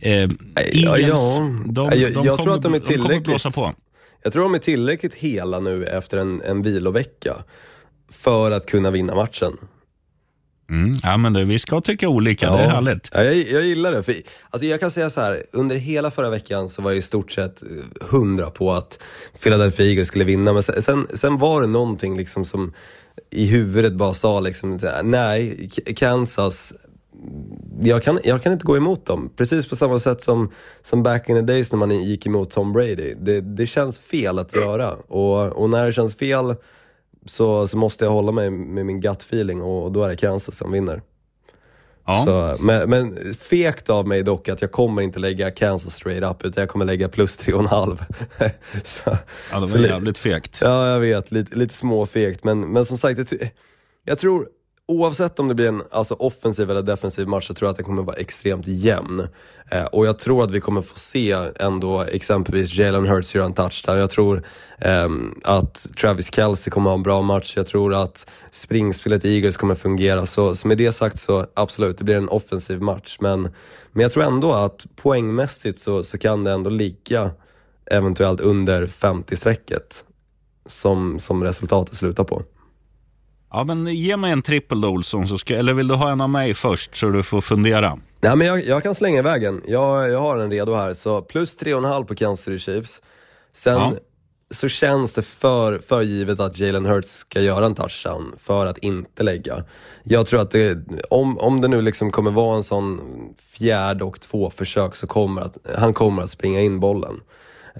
eh, 0.00 0.12
Eagles, 0.12 1.08
ja, 1.08 1.50
de, 1.66 2.00
jag, 2.00 2.14
de, 2.14 2.26
jag 2.26 2.36
kommer, 2.36 2.36
tror 2.36 2.54
att 2.54 2.62
de 2.62 2.74
är 2.74 2.80
tillräckligt, 2.80 3.24
de 3.24 3.30
blåsa 3.30 3.50
på. 3.50 3.74
Jag 4.22 4.32
tror 4.32 4.42
de 4.42 4.54
är 4.54 4.58
tillräckligt 4.58 5.14
hela 5.14 5.60
nu 5.60 5.84
efter 5.84 6.18
en, 6.18 6.42
en 6.42 6.62
vilovecka 6.62 7.34
för 8.08 8.50
att 8.50 8.66
kunna 8.66 8.90
vinna 8.90 9.14
matchen. 9.14 9.56
Mm, 10.70 10.96
ja, 11.02 11.16
men 11.16 11.32
det, 11.32 11.44
vi 11.44 11.58
ska 11.58 11.80
tycka 11.80 12.08
olika, 12.08 12.46
ja. 12.46 12.56
det 12.56 12.62
är 12.62 12.68
härligt. 12.68 13.10
Ja, 13.14 13.24
jag, 13.24 13.36
jag 13.36 13.62
gillar 13.62 13.92
det. 13.92 14.02
För, 14.02 14.14
alltså 14.50 14.66
jag 14.66 14.80
kan 14.80 14.90
säga 14.90 15.10
så 15.10 15.20
här, 15.20 15.42
under 15.52 15.76
hela 15.76 16.10
förra 16.10 16.30
veckan 16.30 16.68
så 16.68 16.82
var 16.82 16.90
jag 16.90 16.98
i 16.98 17.02
stort 17.02 17.32
sett 17.32 17.62
eh, 17.62 17.68
hundra 18.10 18.50
på 18.50 18.72
att 18.72 19.02
Philadelphia 19.42 19.86
Eagles 19.86 20.08
skulle 20.08 20.24
vinna. 20.24 20.52
Men 20.52 20.62
sen, 20.62 21.06
sen 21.14 21.38
var 21.38 21.60
det 21.60 21.66
någonting 21.66 22.16
liksom 22.16 22.44
som 22.44 22.72
i 23.30 23.46
huvudet 23.46 23.92
bara 23.92 24.14
sa 24.14 24.40
liksom, 24.40 24.78
nej, 25.04 25.70
Kansas, 25.96 26.74
jag 27.80 28.02
kan, 28.02 28.18
jag 28.24 28.42
kan 28.42 28.52
inte 28.52 28.64
gå 28.64 28.76
emot 28.76 29.06
dem. 29.06 29.30
Precis 29.36 29.68
på 29.68 29.76
samma 29.76 29.98
sätt 29.98 30.22
som, 30.22 30.52
som 30.82 31.02
back 31.02 31.28
in 31.28 31.36
the 31.36 31.42
days 31.42 31.72
när 31.72 31.78
man 31.78 32.04
gick 32.04 32.26
emot 32.26 32.50
Tom 32.50 32.72
Brady. 32.72 33.14
Det, 33.20 33.40
det 33.40 33.66
känns 33.66 33.98
fel 33.98 34.38
att 34.38 34.54
göra. 34.54 34.92
Och, 34.92 35.62
och 35.62 35.70
när 35.70 35.86
det 35.86 35.92
känns 35.92 36.14
fel 36.14 36.54
så, 37.26 37.68
så 37.68 37.76
måste 37.76 38.04
jag 38.04 38.12
hålla 38.12 38.32
mig 38.32 38.50
med 38.50 38.86
min 38.86 39.00
gut 39.00 39.22
feeling 39.22 39.62
och 39.62 39.92
då 39.92 40.04
är 40.04 40.08
det 40.08 40.16
Kansas 40.16 40.56
som 40.56 40.72
vinner. 40.72 41.02
Ja. 42.06 42.24
Så, 42.26 42.62
men, 42.62 42.90
men 42.90 43.16
fegt 43.40 43.90
av 43.90 44.08
mig 44.08 44.22
dock 44.22 44.48
att 44.48 44.60
jag 44.60 44.72
kommer 44.72 45.02
inte 45.02 45.18
lägga 45.18 45.50
Kansas 45.50 45.94
straight 45.94 46.22
up 46.22 46.44
utan 46.44 46.60
jag 46.60 46.68
kommer 46.68 46.84
lägga 46.84 47.08
plus 47.08 47.40
3,5. 47.40 47.98
så, 48.84 49.16
ja, 49.52 49.60
det 49.60 49.66
var 49.66 49.78
jävligt 49.78 50.18
fegt. 50.18 50.58
Ja, 50.60 50.88
jag 50.88 51.00
vet. 51.00 51.30
Lite, 51.32 51.56
lite 51.56 51.74
småfegt. 51.74 52.44
Men, 52.44 52.60
men 52.60 52.84
som 52.84 52.98
sagt, 52.98 53.32
jag, 53.32 53.50
jag 54.04 54.18
tror 54.18 54.48
oavsett 54.88 55.38
om 55.38 55.48
det 55.48 55.54
blir 55.54 55.68
en 55.68 55.82
alltså, 55.90 56.14
offensiv 56.14 56.70
eller 56.70 56.82
defensiv 56.82 57.28
match 57.28 57.46
så 57.46 57.54
tror 57.54 57.66
jag 57.66 57.70
att 57.70 57.76
den 57.76 57.84
kommer 57.84 58.02
vara 58.02 58.16
extremt 58.16 58.66
jämn. 58.66 59.28
Eh, 59.70 59.84
och 59.84 60.06
jag 60.06 60.18
tror 60.18 60.44
att 60.44 60.50
vi 60.50 60.60
kommer 60.60 60.82
få 60.82 60.96
se 60.96 61.36
ändå 61.56 62.02
exempelvis 62.02 62.74
Jalen 62.74 63.06
Hurts 63.06 63.34
göra 63.34 63.46
en 63.46 63.54
touchdown. 63.54 63.98
Jag 63.98 64.10
tror 64.10 64.42
eh, 64.78 65.08
att 65.44 65.86
Travis 66.00 66.34
Kelce 66.34 66.70
kommer 66.70 66.90
ha 66.90 66.94
en 66.94 67.02
bra 67.02 67.22
match. 67.22 67.56
Jag 67.56 67.66
tror 67.66 67.94
att 67.94 68.30
springspelet 68.50 69.24
i 69.24 69.34
Eagles 69.34 69.56
kommer 69.56 69.74
fungera. 69.74 70.26
Så, 70.26 70.54
så 70.54 70.68
med 70.68 70.78
det 70.78 70.92
sagt 70.92 71.18
så 71.18 71.46
absolut, 71.54 71.98
det 71.98 72.04
blir 72.04 72.16
en 72.16 72.28
offensiv 72.28 72.82
match. 72.82 73.16
Men, 73.20 73.42
men 73.92 74.02
jag 74.02 74.12
tror 74.12 74.24
ändå 74.24 74.52
att 74.52 74.86
poängmässigt 74.96 75.78
så, 75.78 76.02
så 76.02 76.18
kan 76.18 76.44
det 76.44 76.52
ändå 76.52 76.70
ligga 76.70 77.30
eventuellt 77.90 78.40
under 78.40 78.86
50-strecket 78.86 80.04
som, 80.66 81.18
som 81.18 81.44
resultatet 81.44 81.94
slutar 81.94 82.24
på. 82.24 82.42
Ja, 83.52 83.64
men 83.64 83.86
ge 83.86 84.16
mig 84.16 84.32
en 84.32 84.42
trippel 84.42 84.84
Olsson, 84.84 85.28
så 85.28 85.38
ska, 85.38 85.56
eller 85.56 85.72
vill 85.72 85.88
du 85.88 85.94
ha 85.94 86.10
en 86.10 86.20
av 86.20 86.30
mig 86.30 86.54
först 86.54 86.96
så 86.96 87.08
du 87.08 87.22
får 87.22 87.40
fundera? 87.40 87.98
Nej, 88.20 88.36
men 88.36 88.46
jag, 88.46 88.64
jag 88.64 88.82
kan 88.82 88.94
slänga 88.94 89.18
iväg 89.18 89.44
en. 89.44 89.62
Jag, 89.66 90.10
jag 90.10 90.20
har 90.20 90.38
den 90.38 90.50
redo 90.50 90.74
här. 90.74 90.94
Så 90.94 91.22
plus 91.22 91.58
3,5 91.58 92.04
på 92.04 92.14
Kansas 92.14 92.44
City 92.44 92.58
Chiefs. 92.58 93.00
Sen 93.52 93.74
ja. 93.74 93.92
så 94.50 94.68
känns 94.68 95.14
det 95.14 95.22
för, 95.22 95.78
för 95.78 96.02
givet 96.02 96.40
att 96.40 96.58
Jalen 96.58 96.86
Hurts 96.86 97.10
ska 97.10 97.40
göra 97.40 97.66
en 97.66 97.74
touchdown 97.74 98.34
för 98.38 98.66
att 98.66 98.78
inte 98.78 99.22
lägga. 99.22 99.64
Jag 100.02 100.26
tror 100.26 100.40
att 100.40 100.50
det, 100.50 100.78
om, 101.10 101.38
om 101.38 101.60
det 101.60 101.68
nu 101.68 101.82
liksom 101.82 102.10
kommer 102.10 102.30
vara 102.30 102.56
en 102.56 102.64
sån 102.64 103.00
fjärde 103.38 104.04
och 104.04 104.20
två 104.20 104.50
försök 104.50 104.94
så 104.94 105.06
kommer 105.06 105.42
att, 105.42 105.56
han 105.78 105.94
kommer 105.94 106.22
att 106.22 106.30
springa 106.30 106.60
in 106.60 106.80
bollen. 106.80 107.20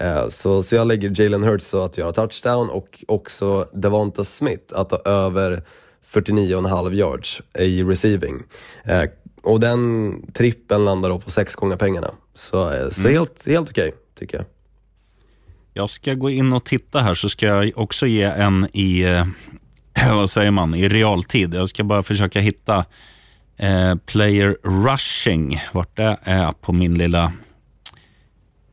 Eh, 0.01 0.29
så, 0.29 0.63
så 0.63 0.75
jag 0.75 0.87
lägger 0.87 1.23
Jalen 1.23 1.45
Hurts 1.45 1.75
att 1.75 1.99
göra 1.99 2.13
touchdown 2.13 2.71
och 2.71 3.05
också 3.09 3.69
Devonta 3.73 4.25
Smith 4.25 4.75
att 4.75 4.91
ha 4.91 4.99
över 4.99 5.63
49,5 6.13 6.95
yards 6.95 7.43
i 7.59 7.83
receiving. 7.83 8.43
Eh, 8.85 9.03
och 9.43 9.61
den 9.61 10.23
trippen 10.33 10.85
landar 10.85 11.09
då 11.09 11.19
på 11.19 11.31
sex 11.31 11.55
gånger 11.55 11.77
pengarna. 11.77 12.11
Så, 12.35 12.73
eh, 12.73 12.91
så 12.91 13.09
helt, 13.09 13.47
helt 13.47 13.71
okej, 13.71 13.95
tycker 14.19 14.37
jag. 14.37 14.47
Jag 15.73 15.91
ska 15.91 16.15
gå 16.15 16.31
in 16.31 16.53
och 16.53 16.65
titta 16.65 17.01
här 17.01 17.15
så 17.15 17.29
ska 17.29 17.47
jag 17.47 17.73
också 17.77 18.07
ge 18.07 18.23
en 18.23 18.67
i, 18.73 19.05
vad 20.09 20.31
säger 20.31 20.51
man, 20.51 20.75
i 20.75 20.89
realtid. 20.89 21.55
Jag 21.55 21.69
ska 21.69 21.85
bara 21.85 22.03
försöka 22.03 22.41
hitta 22.41 22.85
eh, 23.57 23.95
player 23.95 24.57
rushing, 24.63 25.61
vart 25.73 25.97
det 25.97 26.17
är 26.23 26.53
på 26.53 26.73
min 26.73 26.95
lilla, 26.99 27.33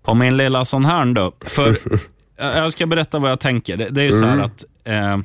på 0.04 0.14
min 0.14 0.38
lilla 0.38 0.66
sån 0.66 0.86
här 0.86 1.06
då. 1.06 1.34
För 1.46 1.78
jag 2.38 2.72
ska 2.72 2.86
berätta 2.86 3.20
vad 3.20 3.32
jag 3.32 3.40
tänker. 3.40 3.78
Det, 3.78 3.90
det 3.90 4.04
är 4.04 4.12
så 4.12 4.26
här 4.26 4.40
att 4.40 4.64
eh, 4.84 5.18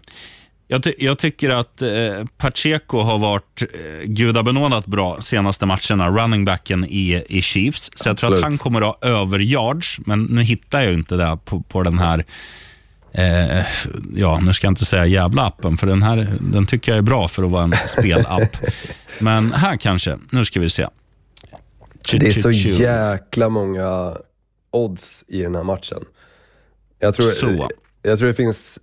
jag, 0.68 0.83
ty 0.83 0.93
jag, 0.99 1.18
tycker 1.18 1.51
att 1.51 1.83
eh, 1.83 1.91
Pacheco 2.37 3.01
har 3.01 3.18
varit 3.18 3.62
eh, 3.62 3.68
gudabenådat 4.05 4.87
bra 4.87 5.20
senaste 5.20 5.66
matcherna, 5.66 6.09
running 6.09 6.45
backen 6.45 6.85
i, 6.85 7.24
i 7.29 7.43
Chiefs. 7.43 7.91
Så 7.95 8.09
jag 8.09 8.16
tror 8.16 8.37
att 8.37 8.43
han 8.43 8.59
kommer 8.59 8.81
att 8.81 9.03
ha 9.03 9.09
över 9.09 9.39
yards, 9.39 10.01
men 10.07 10.22
nu 10.22 10.43
hittar 10.43 10.83
jag 10.83 10.95
inte 10.95 11.16
det 11.16 11.39
på, 11.45 11.61
på 11.61 11.83
den 11.83 11.99
här 11.99 12.24
Eh, 13.12 13.66
ja, 14.14 14.41
nu 14.43 14.55
ska 14.55 14.66
jag 14.66 14.72
inte 14.72 14.85
säga 14.85 15.07
jävla 15.07 15.47
appen, 15.47 15.79
för 15.79 15.87
den 15.87 16.03
här 16.03 16.37
den 16.41 16.66
tycker 16.66 16.93
jag 16.93 16.99
är 16.99 17.03
bra 17.03 17.29
för 17.29 17.43
att 17.43 17.51
vara 17.51 17.62
en 17.62 17.74
spelapp. 17.87 18.57
Men 19.18 19.53
här 19.53 19.76
kanske, 19.76 20.18
nu 20.31 20.45
ska 20.45 20.61
vi 20.61 20.70
se. 20.70 20.87
Det 22.12 22.26
är 22.26 22.33
så 22.33 22.51
jäkla 22.51 23.49
många 23.49 24.12
odds 24.71 25.25
i 25.29 25.43
den 25.43 25.55
här 25.55 25.64
matchen. 25.64 26.05
Jag 26.99 27.14
tror, 27.14 27.31
Så. 27.31 27.69
jag 28.03 28.19
tror 28.19 28.29
det 28.29 28.35
finns, 28.35 28.79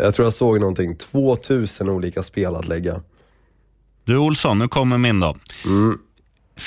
jag 0.00 0.14
tror 0.14 0.26
jag 0.26 0.34
såg 0.34 0.60
någonting, 0.60 0.96
2000 0.96 1.88
olika 1.88 2.22
spel 2.22 2.54
att 2.54 2.68
lägga. 2.68 3.00
Du 4.04 4.16
Olsson, 4.16 4.58
nu 4.58 4.68
kommer 4.68 4.98
min 4.98 5.20
då. 5.20 5.36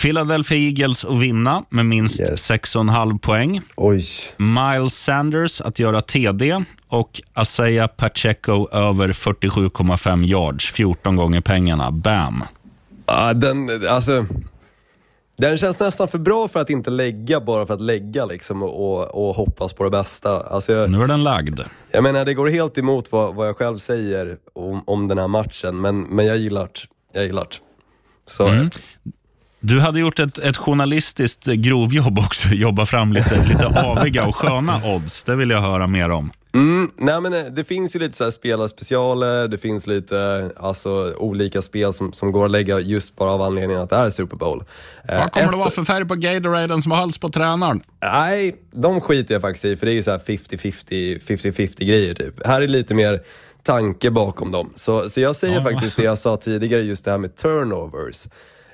Philadelphia 0.02 0.58
Eagles 0.58 1.06
att 1.06 1.20
vinna 1.22 1.64
med 1.70 1.86
minst 1.86 2.20
Yes. 2.20 2.52
6,5 2.52 3.20
poäng. 3.20 3.62
Oj. 3.76 4.08
Miles 4.38 4.94
Sanders 4.94 5.62
att 5.62 5.80
göra 5.80 6.02
TD 6.02 6.64
och 6.88 7.22
Asaya 7.34 7.88
Pacheco 7.88 8.68
över 8.72 9.14
47,5 9.14 10.26
yards, 10.26 10.72
14 10.72 11.16
gånger 11.16 11.42
pengarna. 11.42 11.92
Bam! 11.92 12.44
Ah, 13.06 13.34
den, 13.34 13.70
alltså, 13.90 14.26
den 15.38 15.58
känns 15.58 15.80
nästan 15.80 16.08
för 16.08 16.18
bra 16.18 16.48
för 16.48 16.60
att 16.60 16.70
inte 16.70 16.90
lägga 16.90 17.40
bara 17.42 17.66
för 17.66 17.74
att 17.74 17.82
lägga 17.82 18.26
liksom, 18.26 18.64
och, 18.64 19.28
och 19.28 19.36
hoppas 19.36 19.74
på 19.74 19.84
det 19.84 19.90
bästa. 19.90 20.30
Alltså, 20.30 20.74
jag, 20.74 20.90
Nu 20.92 21.04
är 21.04 21.08
den 21.08 21.24
lagd. 21.24 21.60
jag 21.92 22.04
menar, 22.04 22.26
det 22.26 22.34
går 22.34 22.48
helt 22.50 22.78
emot 22.78 23.12
vad, 23.12 23.36
vad 23.36 23.48
jag 23.48 23.58
själv 23.58 23.78
säger 23.78 24.38
om, 24.54 24.84
om 24.88 25.08
den 25.08 25.18
här 25.18 25.28
matchen, 25.28 25.82
men, 25.82 26.02
men 26.02 26.26
jag 26.26 26.38
gillar 26.38 26.64
det. 26.64 26.80
Jag 27.14 27.26
gillar 27.26 27.42
det. 27.44 27.58
Så, 28.28 28.48
Mm. 28.48 28.70
Du 29.66 29.80
hade 29.80 30.00
gjort 30.00 30.20
ett, 30.20 30.38
ett 30.38 30.58
journalistiskt 30.58 31.46
grovjobb 31.46 32.20
också, 32.20 32.48
jobba 32.48 32.86
fram 32.86 33.14
lite, 33.14 33.46
lite 33.48 33.68
aviga 33.68 34.26
och 34.26 34.36
sköna 34.36 34.82
odds. 34.96 35.24
Det 35.24 35.36
vill 35.36 35.50
jag 35.50 35.62
höra 35.62 35.88
mer 35.88 36.10
om. 36.10 36.32
Mm, 36.56 36.92
nej 36.98 37.22
men 37.22 37.34
eh, 37.34 37.44
det 37.46 37.64
finns 37.64 37.96
ju 37.96 38.00
lite 38.00 38.18
så 38.18 38.24
här 38.24 38.32
spelarspecialer, 38.32 39.48
det 39.48 39.58
finns 39.58 39.88
lite 39.88 40.50
alltså, 40.58 41.14
olika 41.18 41.62
spel 41.62 41.94
som, 41.94 42.14
som 42.14 42.32
går 42.32 42.46
att 42.46 42.52
lägga 42.52 42.80
just 42.80 43.16
bara 43.16 43.32
av 43.32 43.42
anledningen 43.42 43.82
att 43.84 43.90
det 43.90 43.96
är 43.96 44.10
Super 44.10 44.38
Bowl. 44.38 44.64
Eh, 45.08 45.20
Vad 45.20 45.32
kommer 45.32 45.46
ett- 45.46 45.52
det 45.52 45.58
vara 45.58 45.70
för 45.70 45.84
färg 45.84 46.06
på 46.06 46.16
Gatoraden 46.16 46.82
som 46.82 46.92
hölls 46.92 47.18
på 47.18 47.30
tränaren? 47.30 47.84
Nej, 48.02 48.56
de 48.72 49.02
skiter 49.02 49.34
jag 49.36 49.42
faktiskt 49.42 49.66
i 49.66 49.76
för 49.76 49.86
det 49.86 49.92
är 49.92 49.96
ju 49.96 50.04
så 50.04 50.12
här 50.12 50.18
50-50, 50.20 51.20
50-50 51.20 51.86
grejer 51.86 52.14
typ. 52.14 52.46
Här 52.48 52.62
är 52.62 52.68
lite 52.68 52.96
mer 52.96 53.22
tanke 53.64 54.12
bakom 54.12 54.52
dem. 54.52 54.70
Så, 54.76 55.10
så 55.10 55.22
jag 55.22 55.36
säger 55.36 55.56
Ja. 55.56 55.64
faktiskt 55.64 55.98
det 55.98 56.04
jag 56.04 56.18
sa 56.18 56.38
tidigare, 56.38 56.82
just 56.82 57.06
det 57.06 57.12
här 57.12 57.18
med 57.18 57.36
turnovers. 57.36 58.28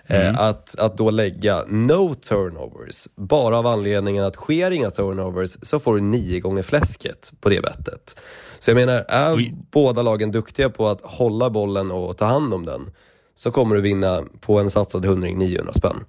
Eh, 0.09 0.39
att, 0.39 0.79
att 0.79 0.97
då 0.97 1.11
lägga 1.11 1.63
no 1.67 2.15
turnovers, 2.15 3.07
bara 3.15 3.57
av 3.57 3.67
anledningen 3.67 4.25
att 4.25 4.35
sker 4.35 4.71
inga 4.71 4.89
turnovers 4.89 5.57
så 5.61 5.79
får 5.79 5.95
du 5.95 6.01
nio 6.01 6.39
gånger 6.39 6.63
fläsket 6.63 7.31
på 7.41 7.49
det 7.49 7.61
bettet. 7.61 8.19
Så 8.59 8.69
jag 8.69 8.75
menar, 8.75 9.05
är 9.07 9.35
Oj. 9.35 9.53
båda 9.71 10.01
lagen 10.01 10.31
duktiga 10.31 10.69
på 10.69 10.87
att 10.87 11.01
hålla 11.03 11.49
bollen 11.49 11.91
och 11.91 12.17
ta 12.17 12.25
hand 12.25 12.53
om 12.53 12.65
den 12.65 12.91
så 13.35 13.51
kommer 13.51 13.75
du 13.75 13.81
vinna 13.81 14.23
på 14.41 14.59
en 14.59 14.69
satsad 14.69 15.05
hundring 15.05 15.37
900 15.37 15.73
spänn. 15.73 16.03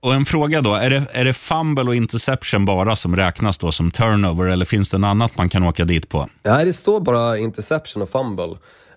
Och 0.00 0.14
en 0.14 0.24
fråga 0.24 0.60
då, 0.60 0.74
är 0.74 0.90
det, 0.90 1.04
är 1.12 1.24
det 1.24 1.32
fumble 1.32 1.84
och 1.84 1.94
interception 1.94 2.64
bara 2.64 2.96
som 2.96 3.16
räknas 3.16 3.58
då 3.58 3.72
som 3.72 3.90
turnover 3.90 4.46
eller 4.46 4.64
finns 4.64 4.90
det 4.90 4.98
något 4.98 5.08
annat 5.08 5.36
man 5.36 5.48
kan 5.48 5.62
åka 5.62 5.84
dit 5.84 6.08
på? 6.08 6.28
Nej, 6.42 6.64
det 6.64 6.72
står 6.72 7.00
bara 7.00 7.38
interception 7.38 8.02
och 8.02 8.10
fumble. 8.10 8.56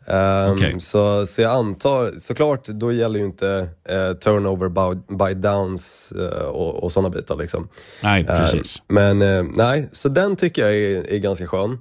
Ehm, 0.10 0.52
Okej. 0.54 0.76
så, 0.80 1.26
så 1.26 1.42
jag 1.42 1.52
antar, 1.52 2.20
såklart, 2.20 2.66
då 2.68 2.92
gäller 2.92 3.20
ju 3.20 3.26
inte 3.26 3.70
eh, 3.90 4.14
turnover 4.14 4.70
by, 4.70 5.16
by 5.16 5.34
downs 5.34 6.12
eh, 6.12 6.46
och, 6.46 6.84
och 6.84 6.92
sådana 6.92 7.10
bitar 7.10 7.36
liksom. 7.36 7.68
Nej, 8.04 8.26
Eh, 8.30 8.38
precis. 8.38 8.82
men 8.88 9.22
eh, 9.22 9.44
nej, 9.56 9.90
så 9.92 10.10
den 10.10 10.36
tycker 10.36 10.62
jag 10.62 10.76
är, 10.76 11.14
är 11.14 11.18
ganska 11.18 11.48
skön. 11.48 11.80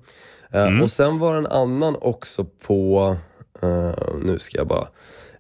Mm. 0.53 0.83
Och 0.83 0.91
sen 0.91 1.19
var 1.19 1.37
en 1.37 1.47
annan 1.47 1.97
också 2.01 2.45
på, 2.45 3.17
nu 4.23 4.39
ska 4.39 4.59
jag 4.59 4.67
bara 4.67 4.89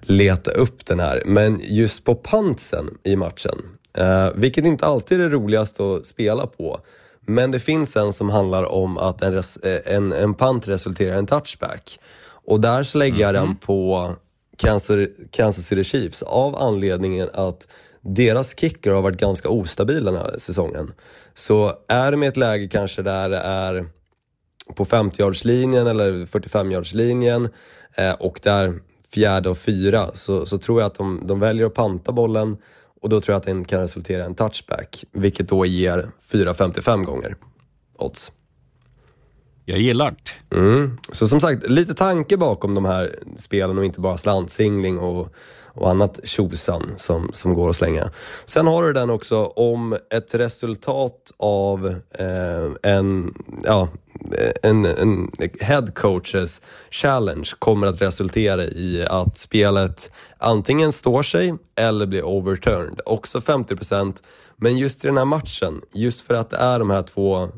leta 0.00 0.50
upp 0.50 0.86
den 0.86 1.00
här, 1.00 1.22
men 1.26 1.60
just 1.62 2.04
på 2.04 2.14
pantsen 2.14 2.98
i 3.04 3.16
matchen. 3.16 3.58
Vilket 4.34 4.64
inte 4.64 4.86
alltid 4.86 5.20
är 5.20 5.24
det 5.24 5.34
roligaste 5.34 5.82
att 5.82 6.06
spela 6.06 6.46
på. 6.46 6.80
Men 7.20 7.50
det 7.50 7.60
finns 7.60 7.96
en 7.96 8.12
som 8.12 8.30
handlar 8.30 8.72
om 8.72 8.98
att 8.98 9.22
en, 9.22 9.32
res, 9.32 9.58
en, 9.84 10.12
en 10.12 10.34
pant 10.34 10.68
resulterar 10.68 11.14
i 11.14 11.18
en 11.18 11.26
touchback. 11.26 12.00
Och 12.48 12.60
där 12.60 12.84
så 12.84 12.98
lägger 12.98 13.20
jag 13.20 13.34
den 13.34 13.56
på 13.56 14.12
Kansas, 14.56 14.96
Kansas 15.30 15.66
City 15.66 15.84
Chiefs 15.84 16.22
av 16.22 16.56
anledningen 16.56 17.28
att 17.32 17.68
deras 18.00 18.58
kicker 18.58 18.90
har 18.90 19.02
varit 19.02 19.20
ganska 19.20 19.48
ostabila 19.48 20.10
den 20.10 20.20
här 20.20 20.38
säsongen. 20.38 20.92
Så 21.34 21.72
är 21.88 22.12
de 22.12 22.22
i 22.22 22.26
ett 22.26 22.36
läge 22.36 22.68
kanske 22.68 23.02
där 23.02 23.30
det 23.30 23.38
är 23.38 23.86
på 24.74 24.84
50-yardslinjen 24.84 25.86
eller 25.86 26.12
45-yardslinjen 26.12 27.48
eh, 27.96 28.12
och 28.12 28.40
där 28.42 28.74
fjärde 29.14 29.48
och 29.48 29.58
fyra 29.58 30.10
så, 30.14 30.46
så 30.46 30.58
tror 30.58 30.80
jag 30.80 30.86
att 30.86 30.98
de, 30.98 31.22
de 31.24 31.40
väljer 31.40 31.66
att 31.66 31.74
panta 31.74 32.12
bollen 32.12 32.56
och 33.00 33.08
då 33.08 33.20
tror 33.20 33.32
jag 33.32 33.40
att 33.40 33.46
den 33.46 33.64
kan 33.64 33.80
resultera 33.80 34.22
i 34.22 34.26
en 34.26 34.34
touchback, 34.34 35.04
vilket 35.12 35.48
då 35.48 35.66
ger 35.66 36.08
4,55 36.30 37.04
gånger 37.04 37.36
odds. 37.98 38.32
Jag 39.68 39.78
gillar 39.78 40.10
det. 40.10 40.56
Mm. 40.56 40.98
Så 41.12 41.28
som 41.28 41.40
sagt, 41.40 41.70
lite 41.70 41.94
tanke 41.94 42.36
bakom 42.36 42.74
de 42.74 42.84
här 42.84 43.18
spelen 43.36 43.78
och 43.78 43.84
inte 43.84 44.00
bara 44.00 44.18
slantsingling 44.18 44.98
och, 44.98 45.28
och 45.64 45.90
annat 45.90 46.20
tjosan 46.24 46.90
som, 46.96 47.30
som 47.32 47.54
går 47.54 47.70
att 47.70 47.76
slänga. 47.76 48.10
Sen 48.44 48.66
har 48.66 48.82
du 48.82 48.92
den 48.92 49.10
också 49.10 49.44
om 49.44 49.96
ett 50.14 50.34
resultat 50.34 51.32
av 51.36 51.86
eh, 52.18 52.92
en, 52.92 53.34
ja, 53.64 53.88
en, 54.62 54.84
en 54.84 55.30
head 55.60 55.86
coaches 55.94 56.62
challenge 56.90 57.50
kommer 57.58 57.86
att 57.86 58.02
resultera 58.02 58.64
i 58.64 59.06
att 59.10 59.38
spelet 59.38 60.10
antingen 60.38 60.92
står 60.92 61.22
sig 61.22 61.54
eller 61.76 62.06
blir 62.06 62.22
overturned. 62.22 63.00
Också 63.04 63.38
50%. 63.38 64.16
Men 64.56 64.78
just 64.78 65.04
i 65.04 65.08
den 65.08 65.18
här 65.18 65.24
matchen, 65.24 65.80
just 65.92 66.20
för 66.20 66.34
att 66.34 66.50
det 66.50 66.56
är 66.56 66.78
de 66.78 66.90
här 66.90 67.02
två 67.02 67.48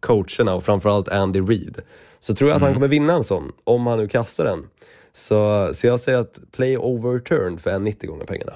coacherna 0.00 0.54
och 0.54 0.64
framförallt 0.64 1.08
Andy 1.08 1.40
Reid. 1.40 1.80
Så 2.20 2.34
tror 2.34 2.50
jag 2.50 2.56
att 2.56 2.62
han 2.62 2.74
kommer 2.74 2.88
vinna 2.88 3.12
en 3.12 3.24
sån, 3.24 3.52
om 3.64 3.86
han 3.86 3.98
nu 3.98 4.08
kastar 4.08 4.44
den. 4.44 4.66
Så, 5.12 5.70
så 5.74 5.86
jag 5.86 6.00
säger 6.00 6.18
att 6.18 6.40
play 6.52 6.78
overturned 6.78 7.60
för 7.60 7.70
en 7.70 7.84
90 7.84 8.10
gånger 8.10 8.24
pengarna. 8.24 8.52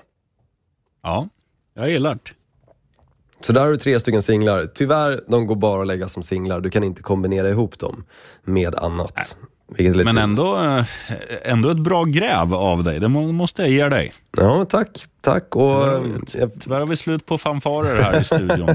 Ja, 1.02 1.28
jag 1.74 1.90
gillar 1.90 2.14
det. 2.14 2.32
Så 3.40 3.52
där 3.52 3.60
har 3.60 3.70
du 3.70 3.76
tre 3.76 4.00
stycken 4.00 4.22
singlar. 4.22 4.66
Tyvärr, 4.74 5.20
de 5.28 5.46
går 5.46 5.56
bara 5.56 5.80
att 5.80 5.86
lägga 5.86 6.08
som 6.08 6.22
singlar. 6.22 6.60
Du 6.60 6.70
kan 6.70 6.84
inte 6.84 7.02
kombinera 7.02 7.48
ihop 7.48 7.78
dem 7.78 8.04
med 8.42 8.74
annat. 8.74 9.14
Lite 9.16 9.36
Men 9.78 10.18
ändå, 10.18 10.56
eh, 10.56 10.84
ändå 11.42 11.70
ett 11.70 11.78
bra 11.78 12.04
gräv 12.04 12.54
av 12.54 12.84
dig. 12.84 13.00
Det 13.00 13.08
må, 13.08 13.32
måste 13.32 13.62
jag 13.62 13.70
ge 13.70 13.88
dig. 13.88 14.12
Ja, 14.36 14.64
tack. 14.64 15.04
Tack. 15.20 15.56
Och, 15.56 15.62
jag, 16.32 16.50
Tyvärr 16.60 16.80
har 16.80 16.86
vi 16.86 16.96
slut 16.96 17.26
på 17.26 17.38
fanfarer 17.38 18.02
här 18.02 18.20
i 18.20 18.24
studion 18.24 18.66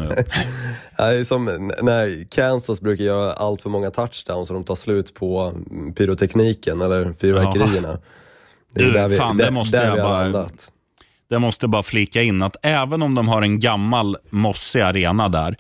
nu. 0.98 1.24
som 1.26 1.48
n- 1.48 1.72
när 1.82 2.24
Kansas 2.30 2.82
brukar 2.82 3.04
göra 3.04 3.34
allt 3.34 3.62
för 3.62 3.70
många 3.70 3.92
touchdowns 3.92 4.50
och 4.50 4.54
de 4.54 4.64
tar 4.64 4.76
slut 4.76 5.14
på 5.14 5.54
pyrotekniken 5.96 6.82
eller 6.82 7.14
fyrverkerierna. 7.14 7.98
Det 8.74 8.82
är 8.82 8.86
Du, 8.86 8.92
där 8.92 9.08
vi, 9.08 9.18
fan, 9.18 9.38
det 9.38 9.44
där, 9.44 9.52
måste 9.52 9.78
där 9.78 9.86
jag 9.88 9.96
vi 9.96 10.02
bara- 10.02 10.22
landat. 10.22 10.72
Det 11.30 11.40
måste 11.40 11.68
bara 11.68 11.84
flika 11.84 12.22
in 12.22 12.42
att 12.42 12.56
även 12.62 13.02
om 13.02 13.16
de 13.16 13.28
har 13.28 13.42
en 13.42 13.60
gammal 13.60 14.18
mossig 14.30 14.82
arena 14.82 15.30
där, 15.30 15.56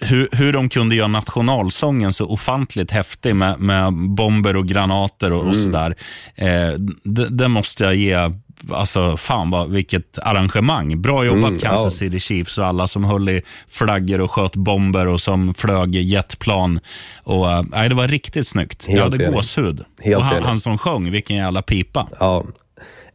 hur, 0.00 0.28
hur 0.32 0.52
de 0.52 0.68
kunde 0.68 0.94
göra 0.94 1.08
nationalsången 1.08 2.12
så 2.12 2.24
ofantligt 2.26 2.90
häftig 2.90 3.36
med, 3.36 3.60
med 3.60 3.92
bomber 3.92 4.56
och 4.56 4.66
granater 4.68 5.32
och, 5.32 5.46
och 5.48 5.56
sådär. 5.56 5.94
Eh, 6.34 6.72
det, 7.04 7.28
det 7.28 7.48
måste 7.48 7.84
jag 7.84 7.94
ge, 7.94 8.30
alltså 8.72 9.16
fan 9.16 9.50
vad, 9.50 9.70
vilket 9.70 10.18
arrangemang. 10.18 11.02
Bra 11.02 11.24
jobbat 11.24 11.48
Mm, 11.48 11.58
Kansas 11.60 11.84
ja. 11.84 11.90
City 12.06 12.20
Chiefs 12.20 12.58
och 12.58 12.66
alla 12.66 12.86
som 12.86 13.04
höll 13.04 13.28
i 13.28 13.42
flaggor 13.68 14.20
och 14.20 14.30
sköt 14.30 14.56
bomber 14.56 15.06
och 15.06 15.20
som 15.20 15.54
flög 15.54 15.94
jetplan. 15.94 16.80
Och, 17.22 17.50
eh, 17.50 17.62
nej, 17.70 17.88
det 17.88 17.94
var 17.94 18.08
riktigt 18.08 18.46
snyggt. 18.46 18.84
jag 18.88 18.92
Helt 18.92 19.04
hade 19.12 19.24
enig. 19.24 19.34
gåshud. 19.36 19.84
Helt 20.02 20.16
och 20.16 20.24
han, 20.24 20.42
han 20.42 20.60
som 20.60 20.78
sjöng, 20.78 21.10
vilken 21.10 21.36
jävla 21.36 21.62
pipa. 21.62 22.08
Ja, 22.20 22.44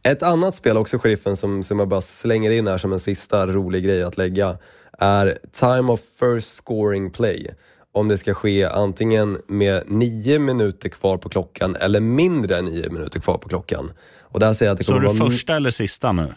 Ett 0.02 0.22
annat 0.22 0.54
spel 0.54 0.76
också, 0.76 0.98
Sheriffen, 0.98 1.36
som, 1.36 1.64
som 1.64 1.78
jag 1.78 1.88
bara 1.88 2.00
slänger 2.00 2.50
in 2.50 2.66
här 2.66 2.78
som 2.78 2.92
en 2.92 3.00
sista 3.00 3.46
rolig 3.46 3.84
grej 3.84 4.02
att 4.02 4.16
lägga, 4.16 4.58
är 4.98 5.38
Time 5.52 5.92
of 5.92 6.00
First 6.20 6.52
Scoring 6.64 7.10
Play. 7.10 7.46
Om 7.92 8.08
det 8.08 8.18
ska 8.18 8.34
ske 8.34 8.64
antingen 8.64 9.38
med 9.46 9.82
nio 9.86 10.38
minuter 10.38 10.88
kvar 10.88 11.18
på 11.18 11.28
klockan 11.28 11.76
eller 11.76 12.00
mindre 12.00 12.56
än 12.58 12.64
nio 12.64 12.90
minuter 12.90 13.20
kvar 13.20 13.38
på 13.38 13.48
klockan. 13.48 13.92
Och 14.20 14.40
där 14.40 14.52
säger 14.52 14.72
att 14.72 14.78
det 14.78 14.84
Så 14.84 14.92
kommer 14.92 15.08
är 15.08 15.12
det 15.12 15.18
första 15.18 15.56
eller 15.56 15.70
sista 15.70 16.12
nu? 16.12 16.34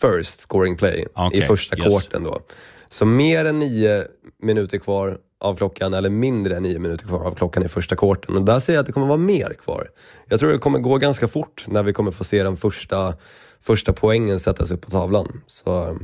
first 0.00 0.40
scoring 0.40 0.76
play 0.76 1.06
Okej, 1.14 1.40
i 1.40 1.42
första 1.42 1.76
yes. 1.78 2.08
då. 2.12 2.40
Så 2.88 3.04
mer 3.04 3.44
än 3.44 3.58
nio 3.58 4.06
minuter 4.42 4.78
kvar 4.78 5.18
av 5.44 5.56
klockan 5.56 5.94
eller 5.94 6.10
mindre 6.10 6.56
än 6.56 6.62
nio 6.62 6.78
minuter 6.78 7.06
kvar 7.06 7.24
av 7.24 7.34
klockan 7.34 7.62
i 7.64 7.68
första 7.68 7.96
kvarten. 7.96 8.36
Och 8.36 8.42
där 8.42 8.60
säger 8.60 8.76
jag 8.76 8.80
att 8.80 8.86
det 8.86 8.92
kommer 8.92 9.06
vara 9.06 9.18
mer 9.18 9.54
kvar. 9.64 9.88
Jag 10.28 10.40
tror 10.40 10.52
det 10.52 10.58
kommer 10.58 10.78
gå 10.78 10.98
ganska 10.98 11.28
fort 11.28 11.64
när 11.68 11.82
vi 11.82 11.92
kommer 11.92 12.10
få 12.10 12.24
se 12.24 12.42
den 12.42 12.56
första, 12.56 13.14
första 13.60 13.92
poängen 13.92 14.40
sättas 14.40 14.70
upp 14.70 14.80
på 14.80 14.90
tavlan. 14.90 15.40
Så, 15.46 15.98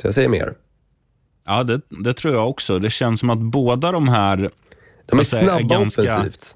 så 0.00 0.06
jag 0.06 0.14
säger 0.14 0.28
mer. 0.28 0.54
Ja, 1.46 1.62
det, 1.62 1.80
det 2.04 2.14
tror 2.14 2.34
jag 2.34 2.48
också. 2.50 2.78
Det 2.78 2.90
känns 2.90 3.20
som 3.20 3.30
att 3.30 3.38
båda 3.38 3.92
de 3.92 4.08
här... 4.08 4.50
De 5.06 5.18
är 5.18 5.22
snabba 5.24 5.60
ganska- 5.60 6.02
offensivt. 6.02 6.54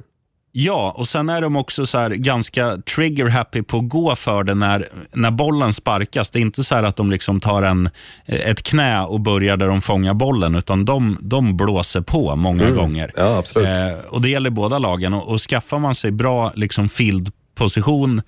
Ja, 0.61 0.95
och 0.97 1.09
sen 1.09 1.29
är 1.29 1.41
de 1.41 1.57
också 1.57 1.87
så 1.87 1.99
här 1.99 2.11
ganska 2.11 2.77
trigger-happy 2.77 3.63
på 3.63 3.79
att 3.79 3.89
gå 3.89 4.17
för 4.17 4.45
det 4.45 4.55
när, 4.55 4.89
när 5.13 5.31
bollen 5.31 5.73
sparkas. 5.73 6.31
Det 6.31 6.39
är 6.39 6.41
inte 6.41 6.65
så 6.65 6.75
här 6.75 6.83
att 6.83 6.97
de 6.97 7.11
liksom 7.11 7.41
tar 7.41 7.63
en, 7.63 7.91
ett 8.27 8.63
knä 8.63 9.01
och 9.01 9.21
börjar 9.21 9.57
där 9.57 9.69
de 9.69 9.81
fångar 9.81 10.15
bollen, 10.15 10.55
utan 10.55 10.85
de, 10.85 11.19
de 11.21 11.57
blåser 11.57 12.01
på 12.01 12.37
många 12.37 12.71
gånger. 12.71 13.13
Mm. 13.17 13.27
Ja, 13.27 13.39
absolut. 13.39 13.69
Eh, 13.69 14.15
och 14.15 14.23
Det 14.23 14.29
gäller 14.29 14.51
båda 14.51 14.79
lagen. 14.79 15.15
Och, 15.15 15.29
och 15.29 15.41
Skaffar 15.41 15.79
man 15.79 15.95
sig 15.95 16.11
bra 16.11 16.53
liksom, 16.55 16.89
field-position 16.89 18.23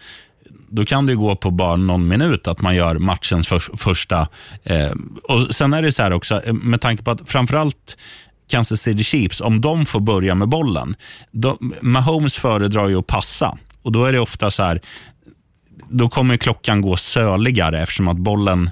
då 0.68 0.84
kan 0.84 1.06
det 1.06 1.14
gå 1.14 1.36
på 1.36 1.50
bara 1.50 1.76
någon 1.76 2.08
minut 2.08 2.48
att 2.48 2.60
man 2.60 2.76
gör 2.76 2.94
matchens 2.98 3.48
för, 3.48 3.58
första. 3.76 4.28
Eh, 4.62 4.90
och 5.28 5.54
Sen 5.54 5.72
är 5.72 5.82
det 5.82 5.92
så 5.92 6.02
här 6.02 6.12
också, 6.12 6.42
eh, 6.44 6.52
med 6.52 6.80
tanke 6.80 7.02
på 7.02 7.10
att 7.10 7.28
framförallt 7.28 7.96
Kansas 8.50 8.80
City 8.80 9.04
Chiefs, 9.04 9.40
om 9.40 9.60
de 9.60 9.86
får 9.86 10.00
börja 10.00 10.34
med 10.34 10.48
bollen, 10.48 10.96
de, 11.30 11.74
Mahomes 11.80 12.36
föredrar 12.36 12.88
ju 12.88 12.98
att 12.98 13.06
passa. 13.06 13.58
Och 13.82 13.92
Då 13.92 14.04
är 14.04 14.12
det 14.12 14.20
ofta 14.20 14.50
så 14.50 14.62
här, 14.62 14.80
då 15.88 16.08
kommer 16.08 16.36
klockan 16.36 16.80
gå 16.80 16.96
söligare 16.96 17.82
eftersom 17.82 18.08
att 18.08 18.16
bollen 18.16 18.70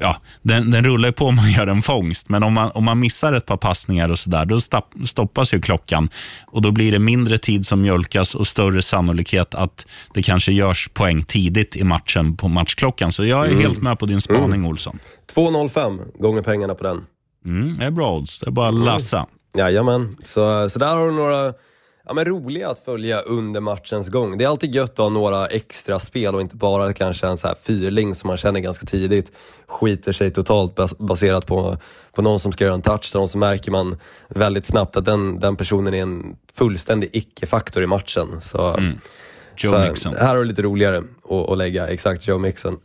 ja, 0.00 0.16
den, 0.42 0.70
den 0.70 0.84
rullar 0.84 1.12
på 1.12 1.26
om 1.26 1.36
man 1.36 1.50
gör 1.50 1.66
en 1.66 1.82
fångst, 1.82 2.28
men 2.28 2.42
om 2.42 2.52
man, 2.52 2.70
om 2.74 2.84
man 2.84 2.98
missar 2.98 3.32
ett 3.32 3.46
par 3.46 3.56
passningar 3.56 4.10
och 4.10 4.18
så 4.18 4.30
där, 4.30 4.44
då 4.44 4.60
stapp, 4.60 4.94
stoppas 5.04 5.54
ju 5.54 5.60
klockan. 5.60 6.08
Och 6.46 6.62
Då 6.62 6.70
blir 6.70 6.92
det 6.92 6.98
mindre 6.98 7.38
tid 7.38 7.66
som 7.66 7.82
mjölkas 7.82 8.34
och 8.34 8.46
större 8.46 8.82
sannolikhet 8.82 9.54
att 9.54 9.86
det 10.14 10.22
kanske 10.22 10.52
görs 10.52 10.88
poäng 10.88 11.22
tidigt 11.24 11.76
i 11.76 11.84
matchen 11.84 12.36
på 12.36 12.48
matchklockan. 12.48 13.12
Så 13.12 13.24
jag 13.24 13.46
är 13.46 13.54
helt 13.54 13.82
med 13.82 13.98
på 13.98 14.06
din 14.06 14.20
spaning, 14.20 14.66
Olsson. 14.66 14.98
2,05 15.34 16.18
gånger 16.18 16.42
pengarna 16.42 16.74
på 16.74 16.84
den. 16.84 17.04
Mm, 17.46 17.76
det 17.78 17.84
är 17.84 17.90
bra 17.90 18.12
odds. 18.16 18.38
Det 18.38 18.46
är 18.46 18.50
bara 18.50 18.68
att 18.68 18.74
läsa. 18.84 19.26
Jajamän, 19.54 20.16
så, 20.24 20.70
så 20.70 20.78
där 20.78 20.94
har 20.96 21.06
du 21.06 21.12
några 21.12 21.54
ja, 22.06 22.14
men 22.14 22.24
roliga 22.24 22.68
att 22.68 22.84
följa 22.84 23.20
under 23.20 23.60
matchens 23.60 24.08
gång. 24.08 24.38
Det 24.38 24.44
är 24.44 24.48
alltid 24.48 24.74
gött 24.74 24.90
att 24.90 24.98
ha 24.98 25.08
några 25.08 25.46
extra 25.46 25.98
spel 25.98 26.34
och 26.34 26.40
inte 26.40 26.56
bara 26.56 26.92
kanske 26.92 27.26
en 27.26 27.36
så 27.38 27.48
här 27.48 27.56
fyrling 27.62 28.14
som 28.14 28.28
man 28.28 28.36
känner 28.36 28.60
ganska 28.60 28.86
tidigt 28.86 29.32
skiter 29.66 30.12
sig 30.12 30.30
totalt 30.30 30.74
bas 30.74 30.98
baserat 30.98 31.46
på, 31.46 31.76
på 32.14 32.22
någon 32.22 32.40
som 32.40 32.52
ska 32.52 32.64
göra 32.64 32.74
en 32.74 32.82
touchdown 32.82 33.28
så 33.28 33.38
märker 33.38 33.70
man 33.70 33.96
väldigt 34.28 34.66
snabbt 34.66 34.96
att 34.96 35.04
den, 35.04 35.40
den 35.40 35.56
personen 35.56 35.94
är 35.94 36.02
en 36.02 36.36
fullständig 36.54 37.10
icke-faktor 37.12 37.82
i 37.82 37.86
matchen. 37.86 38.40
Så, 38.40 38.74
Mm. 38.74 38.98
Joe 39.58 39.72
så 39.72 39.78
Mixon. 39.78 40.14
här 40.16 40.26
har 40.28 40.36
du 40.36 40.44
lite 40.44 40.62
roligare 40.62 40.96
att, 41.30 41.50
att 41.50 41.58
lägga, 41.58 41.86
exakt 41.86 42.28
Joe 42.28 42.38
Mixon. 42.38 42.78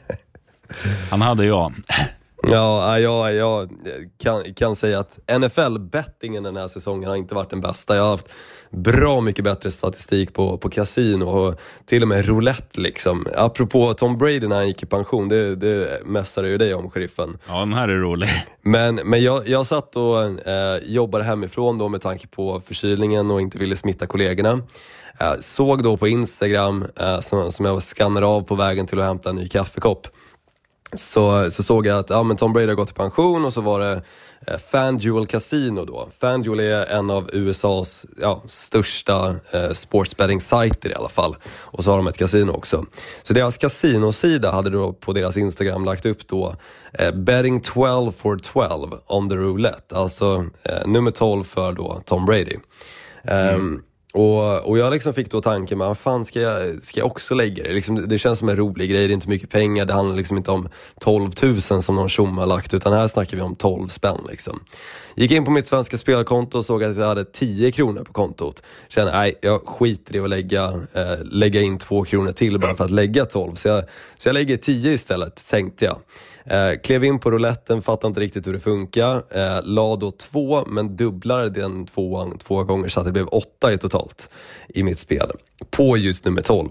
Han 1.10 1.22
hade 1.22 1.44
jag. 1.46 1.72
Ja, 2.50 2.98
jag, 2.98 3.34
jag 3.34 3.70
kan, 4.18 4.54
kan 4.54 4.76
säga 4.76 4.98
att 4.98 5.18
NFL-bettingen 5.40 6.42
den 6.42 6.56
här 6.56 6.68
säsongen 6.68 7.08
har 7.08 7.16
inte 7.16 7.34
varit 7.34 7.50
den 7.50 7.60
bästa. 7.60 7.96
Jag 7.96 8.02
har 8.02 8.10
haft 8.10 8.28
bra 8.70 9.20
mycket 9.20 9.44
bättre 9.44 9.70
statistik 9.70 10.34
på, 10.34 10.58
på 10.58 10.70
kasino 10.70 11.24
och 11.24 11.60
till 11.86 12.02
och 12.02 12.08
med 12.08 12.26
roulette. 12.26 12.80
Liksom. 12.80 13.26
Apropå 13.36 13.94
Tom 13.94 14.18
Brady 14.18 14.48
när 14.48 14.56
han 14.56 14.68
gick 14.68 14.82
i 14.82 14.86
pension, 14.86 15.28
det, 15.28 15.56
det 15.56 16.02
mässade 16.04 16.48
ju 16.48 16.58
dig 16.58 16.74
om, 16.74 16.90
sheriffen. 16.90 17.38
Ja, 17.48 17.58
den 17.58 17.72
här 17.72 17.88
är 17.88 17.96
rolig. 17.96 18.28
Men, 18.62 18.94
men 18.94 19.22
jag, 19.22 19.48
jag 19.48 19.66
satt 19.66 19.96
och 19.96 20.48
eh, 20.48 20.78
jobbade 20.82 21.24
hemifrån 21.24 21.78
då 21.78 21.88
med 21.88 22.00
tanke 22.00 22.26
på 22.26 22.60
förkylningen 22.66 23.30
och 23.30 23.40
inte 23.40 23.58
ville 23.58 23.76
smitta 23.76 24.06
kollegorna. 24.06 24.60
Eh, 25.18 25.34
såg 25.40 25.82
då 25.82 25.96
på 25.96 26.08
Instagram, 26.08 26.84
eh, 26.96 27.20
som, 27.20 27.52
som 27.52 27.66
jag 27.66 27.82
skannade 27.82 28.26
av 28.26 28.42
på 28.42 28.54
vägen 28.54 28.86
till 28.86 29.00
att 29.00 29.06
hämta 29.06 29.30
en 29.30 29.36
ny 29.36 29.48
kaffekopp 29.48 30.06
så, 30.94 31.50
så 31.50 31.62
såg 31.62 31.86
jag 31.86 31.98
att 31.98 32.10
ja, 32.10 32.22
men 32.22 32.36
Tom 32.36 32.52
Brady 32.52 32.68
har 32.68 32.74
gått 32.74 32.90
i 32.90 32.94
pension 32.94 33.44
och 33.44 33.52
så 33.52 33.60
var 33.60 33.80
det 33.80 34.02
eh, 34.46 34.58
FanDuel 34.58 35.26
Casino 35.26 35.84
då. 35.84 36.08
FanDuel 36.20 36.60
är 36.60 36.86
en 36.86 37.10
av 37.10 37.30
USAs 37.32 38.06
ja, 38.20 38.42
största 38.46 39.34
eh, 39.50 39.70
sportsbetting-sajter 39.70 40.90
i 40.90 40.94
alla 40.94 41.08
fall. 41.08 41.36
Och 41.60 41.84
så 41.84 41.90
har 41.90 41.96
de 41.96 42.06
ett 42.06 42.18
kasino 42.18 42.52
också. 42.52 42.84
Så 43.22 43.32
deras 43.32 43.58
kasinosida 43.58 44.50
hade 44.50 44.70
då 44.70 44.92
på 44.92 45.12
deras 45.12 45.36
Instagram 45.36 45.84
lagt 45.84 46.06
upp 46.06 46.28
då 46.28 46.56
eh, 46.92 47.14
betting 47.14 47.60
12 47.60 48.12
for 48.12 48.36
12 48.36 48.90
on 49.06 49.28
the 49.28 49.36
roulette. 49.36 49.96
Alltså 49.96 50.46
eh, 50.62 50.86
nummer 50.86 51.10
12 51.10 51.44
för 51.44 51.72
då 51.72 52.02
Tom 52.04 52.26
Brady. 52.26 52.56
Ehm, 53.24 53.82
och, 54.12 54.68
och 54.68 54.78
jag 54.78 54.92
liksom 54.92 55.14
fick 55.14 55.30
då 55.30 55.40
tanken, 55.40 55.78
men 55.78 55.88
vad 55.88 55.98
fan 55.98 56.24
ska 56.24 56.40
jag, 56.40 56.82
ska 56.82 57.00
jag 57.00 57.06
också 57.06 57.34
lägga 57.34 57.62
det? 57.62 57.72
Liksom, 57.72 58.08
det 58.08 58.18
känns 58.18 58.38
som 58.38 58.48
en 58.48 58.56
rolig 58.56 58.90
grej, 58.90 59.06
det 59.06 59.12
är 59.12 59.14
inte 59.14 59.28
mycket 59.28 59.50
pengar, 59.50 59.84
det 59.84 59.92
handlar 59.92 60.16
liksom 60.16 60.36
inte 60.36 60.50
om 60.50 60.68
12 61.00 61.30
000 61.42 61.60
som 61.60 61.96
någon 61.96 62.08
tjomme 62.08 62.40
har 62.40 62.46
lagt, 62.46 62.74
utan 62.74 62.92
här 62.92 63.08
snackar 63.08 63.36
vi 63.36 63.42
om 63.42 63.56
12 63.56 63.88
spänn. 63.88 64.18
Liksom. 64.30 64.60
Gick 65.14 65.30
in 65.30 65.44
på 65.44 65.50
mitt 65.50 65.66
svenska 65.66 65.96
spelkonto 65.96 66.58
och 66.58 66.64
såg 66.64 66.84
att 66.84 66.96
jag 66.96 67.06
hade 67.06 67.24
10 67.24 67.72
kronor 67.72 68.04
på 68.04 68.12
kontot. 68.12 68.62
Kände, 68.88 69.12
nej, 69.12 69.34
jag 69.40 69.66
skiter 69.66 70.16
i 70.16 70.20
att 70.20 70.30
lägga, 70.30 70.64
eh, 70.92 71.24
lägga 71.24 71.60
in 71.60 71.78
2 71.78 72.04
kronor 72.04 72.32
till 72.32 72.58
bara 72.58 72.74
för 72.74 72.84
att 72.84 72.90
lägga 72.90 73.24
12. 73.24 73.54
Så 73.54 73.68
jag, 73.68 73.84
så 74.18 74.28
jag 74.28 74.34
lägger 74.34 74.56
10 74.56 74.92
istället, 74.92 75.50
tänkte 75.50 75.84
jag. 75.84 75.96
Eh, 76.44 76.78
klev 76.82 77.04
in 77.04 77.18
på 77.18 77.30
rouletten, 77.30 77.82
fattade 77.82 78.08
inte 78.08 78.20
riktigt 78.20 78.46
hur 78.46 78.52
det 78.52 78.60
funkar. 78.60 79.22
Eh, 79.30 79.60
la 79.64 79.96
då 79.96 80.10
två, 80.10 80.64
men 80.66 80.96
dubblade 80.96 81.50
den 81.50 81.86
tvåan 81.86 82.38
två 82.38 82.64
gånger 82.64 82.88
så 82.88 83.00
att 83.00 83.06
det 83.06 83.12
blev 83.12 83.26
åtta 83.26 83.72
i 83.72 83.78
totalt 83.78 84.30
i 84.68 84.82
mitt 84.82 84.98
spel. 84.98 85.30
På 85.70 85.96
just 85.96 86.24
nummer 86.24 86.42
12. 86.42 86.68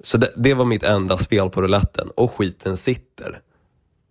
Så 0.00 0.18
det, 0.18 0.32
det 0.36 0.54
var 0.54 0.64
mitt 0.64 0.82
enda 0.82 1.18
spel 1.18 1.50
på 1.50 1.62
rouletten 1.62 2.10
och 2.16 2.32
skiten 2.32 2.76
sitter. 2.76 3.40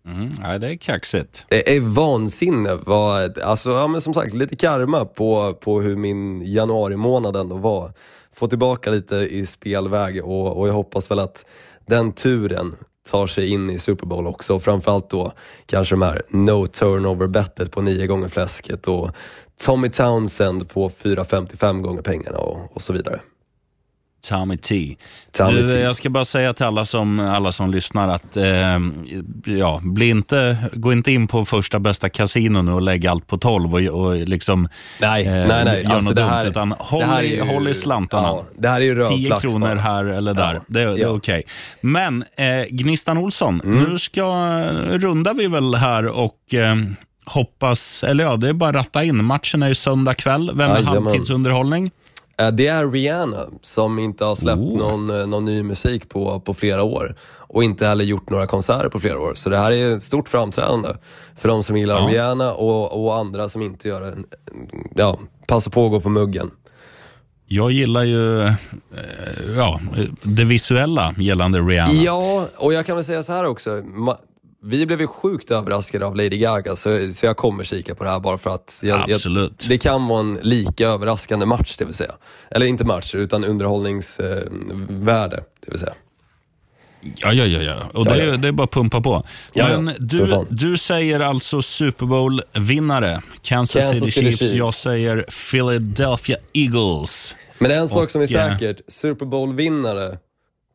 Mm, 0.08 0.32
nej, 0.40 0.60
det 0.60 0.72
är 0.72 0.76
kaxigt. 0.76 1.46
Det 1.50 1.76
är 1.76 1.82
vansinne. 1.82 2.76
Vad, 2.86 3.40
alltså, 3.40 3.70
ja, 3.70 3.88
men 3.88 4.02
som 4.02 4.14
sagt, 4.14 4.34
lite 4.34 4.56
karma 4.56 5.06
på, 5.06 5.54
på 5.54 5.82
hur 5.82 5.96
min 5.96 6.42
januari 6.46 6.96
månad 6.96 7.36
ändå 7.36 7.58
var. 7.58 7.92
Få 8.34 8.48
tillbaka 8.48 8.92
lite 8.92 9.16
i 9.16 9.46
spelväg 9.46 10.26
och, 10.26 10.58
och 10.58 10.68
jag 10.68 10.74
hoppas 10.74 11.12
väl 11.12 11.20
att 11.20 11.46
den 11.86 12.12
turen 12.12 12.76
tar 13.08 13.28
sig 13.28 13.54
in 13.54 13.70
i 13.70 13.80
Super 13.80 14.06
Bowl 14.06 14.28
också. 14.28 14.56
Och 14.56 14.64
framförallt 14.64 15.10
då 15.10 15.32
kanske 15.66 15.96
de 15.96 16.02
här 16.02 16.22
no 16.30 16.68
turnover 16.68 17.28
bettet 17.28 17.72
på 17.72 17.82
nio 17.82 18.08
gånger 18.08 18.28
fläsket 18.28 18.88
och 18.88 19.10
Tommy 19.66 19.90
Townsend 19.90 20.70
på 20.70 20.90
4,55 20.90 21.82
gånger 21.82 22.02
pengarna 22.02 22.38
och, 22.38 22.76
och 22.76 22.82
så 22.82 22.94
vidare. 22.94 23.20
Tommy 24.30 24.58
T. 24.58 24.96
Tommy 25.32 25.62
du, 25.62 25.68
T. 25.68 25.80
Jag 25.80 25.96
ska 25.96 26.10
bara 26.10 26.26
säga 26.26 26.54
till 26.54 26.66
alla 26.66 26.86
som, 26.86 27.20
alla 27.20 27.52
som 27.52 27.72
lyssnar 27.72 28.08
att 28.08 28.38
eh, 28.38 28.80
ja, 29.46 29.80
bli 29.84 30.10
inte, 30.10 30.58
gå 30.74 30.94
inte 30.94 31.12
in 31.12 31.28
på 31.28 31.46
första 31.46 31.80
bästa 31.80 32.10
kasino 32.10 32.62
nu 32.62 32.72
och 32.72 32.82
lägg 32.82 33.08
allt 33.08 33.28
på 33.28 33.38
12 33.38 33.74
och, 33.76 33.82
och 34.06 34.16
liksom 34.16 34.70
Nej, 35.02 35.26
eh, 35.26 35.32
nej, 35.34 35.66
nej. 35.66 35.84
gör 35.84 35.92
Alltså, 35.92 36.10
något 36.10 36.16
dumt. 36.18 36.28
här- 36.28 36.48
utan 36.48 36.72
håll, 36.80 37.04
här 37.04 37.24
ju- 37.24 37.42
håll 37.42 37.68
i 37.68 37.74
slantarna. 37.74 38.28
Ja, 38.28 38.44
det 38.58 38.68
här 38.70 38.82
är 38.82 38.86
ju 38.86 38.96
röd 38.96 39.10
10 39.10 39.28
flax 39.28 39.42
kronor 39.42 39.60
bara. 39.68 39.80
här 39.80 40.06
eller 40.06 40.34
där. 40.34 40.54
Ja, 40.54 40.60
Det, 40.68 40.80
det 40.86 40.92
är 40.92 40.98
ja. 40.98 41.08
okej. 41.10 41.44
Men 41.82 42.24
eh, 42.38 42.46
Gnistan 42.70 43.18
Olsson, 43.18 43.62
Mm. 43.66 43.84
nu 43.84 44.00
ska, 44.00 44.24
rundar 44.90 45.34
vi 45.34 45.48
väl 45.48 45.76
här 45.76 46.06
och 46.06 46.54
eh, 46.54 46.76
hoppas, 47.26 48.04
eller 48.04 48.24
ja, 48.24 48.36
det 48.36 48.50
är 48.50 48.54
bara 48.54 48.70
att 48.70 48.76
ratta 48.76 49.04
in. 49.04 49.24
Matchen 49.26 49.64
är 49.64 49.68
ju 49.68 49.76
söndag 49.76 50.14
kväll. 50.14 50.52
Vem 50.54 50.72
är 50.72 50.76
Jajamän. 50.76 51.04
halvtidsunderhållning? 51.04 51.92
Eh, 52.42 52.48
Det 52.52 52.68
är 52.68 52.92
Rihanna 52.92 53.46
som 53.62 54.00
inte 54.00 54.26
har 54.26 54.36
släppt 54.36 54.60
Oh. 54.60 54.78
någon, 54.78 55.10
eh, 55.22 55.28
någon 55.28 55.46
ny 55.46 55.64
musik 55.64 56.10
på, 56.10 56.40
på 56.40 56.54
flera 56.54 56.84
år. 56.84 57.16
Och 57.50 57.64
inte 57.64 57.86
heller 57.88 58.06
gjort 58.06 58.30
några 58.30 58.48
konserter 58.48 58.90
på 58.90 59.00
flera 59.00 59.20
år. 59.20 59.34
Så 59.36 59.50
det 59.50 59.58
här 59.58 59.72
är 59.72 59.96
ett 59.96 60.04
stort 60.04 60.30
framträdande 60.30 60.90
för 61.38 61.50
de 61.50 61.64
som 61.64 61.78
gillar 61.78 61.96
Ja. 62.02 62.08
Rihanna 62.08 62.54
och, 62.54 63.04
och 63.06 63.16
andra 63.16 63.50
som 63.50 63.62
inte 63.62 63.88
gör 63.88 64.02
det. 64.02 64.14
Ja, 64.96 65.20
passa 65.48 65.70
på 65.70 65.86
att 65.86 65.92
gå 65.92 66.02
på 66.02 66.10
muggen. 66.10 66.52
Jag 67.50 67.72
gillar 67.72 68.04
ju 68.04 68.42
eh, 68.42 68.54
ja, 69.58 69.80
det 70.24 70.44
visuella 70.44 71.16
gällande 71.18 71.60
Rihanna. 71.60 71.94
Ja, 71.94 72.48
och 72.58 72.74
jag 72.74 72.86
kan 72.86 72.96
väl 72.96 73.06
säga 73.06 73.24
så 73.24 73.34
här 73.34 73.46
också. 73.46 73.82
Vi 74.70 74.86
blev 74.86 75.02
ju 75.02 75.08
sjukt 75.08 75.52
överraskade 75.52 76.06
av 76.06 76.16
Lady 76.16 76.38
Gaga, 76.38 76.76
så, 76.76 77.14
så 77.14 77.26
jag 77.26 77.38
kommer 77.38 77.64
kika 77.64 77.96
på 77.96 78.04
det 78.04 78.10
här 78.10 78.20
bara 78.20 78.38
för 78.38 78.50
att 78.50 78.80
jag, 78.84 79.10
jag, 79.10 79.52
det 79.68 79.78
kan 79.78 80.08
vara 80.08 80.20
en 80.20 80.40
lika 80.42 80.88
överraskande 80.88 81.46
match, 81.46 81.76
det 81.78 81.86
vill 81.86 81.94
säga. 81.94 82.16
Eller 82.52 82.66
inte 82.66 82.86
match, 82.86 83.16
utan 83.16 83.44
underhållningsvärde, 83.46 85.38
eh, 85.38 85.44
det 85.66 85.72
vill 85.72 85.80
säga. 85.80 85.94
Ja, 87.02 87.34
ja, 87.34 87.46
ja. 87.46 87.62
ja. 87.62 87.76
Och 87.94 88.06
det, 88.06 88.18
Ja, 88.18 88.24
ja. 88.26 88.34
är, 88.34 88.38
det 88.38 88.48
är 88.48 88.52
bara 88.52 88.64
att 88.64 88.72
pumpa 88.72 89.02
på. 89.02 89.24
Ja, 89.54 89.70
ja. 89.72 89.82
Men 89.82 89.96
du, 90.00 90.46
du 90.50 90.78
säger 90.78 91.20
alltså 91.20 91.62
Super 91.62 92.06
Bowl-vinnare, 92.06 93.22
Kansas, 93.42 93.82
Kansas 93.82 94.10
City, 94.10 94.22
Chiefs. 94.22 94.40
Chiefs. 94.40 94.54
Jag 94.54 94.74
säger 94.74 95.26
Philadelphia 95.52 96.38
Eagles. 96.54 97.36
Men 97.58 97.72
en 97.72 97.90
sak 97.90 98.10
som 98.10 98.22
är 98.22 98.28
säkert, 98.28 98.82
Super 98.88 99.26
Bowl-vinnare 99.26 100.18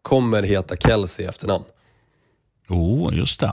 kommer 0.03 0.43
heta 0.43 0.76
Kelsey 0.76 1.26
efternamn. 1.26 1.64
Oh, 2.73 3.16
just 3.16 3.41
det. 3.41 3.53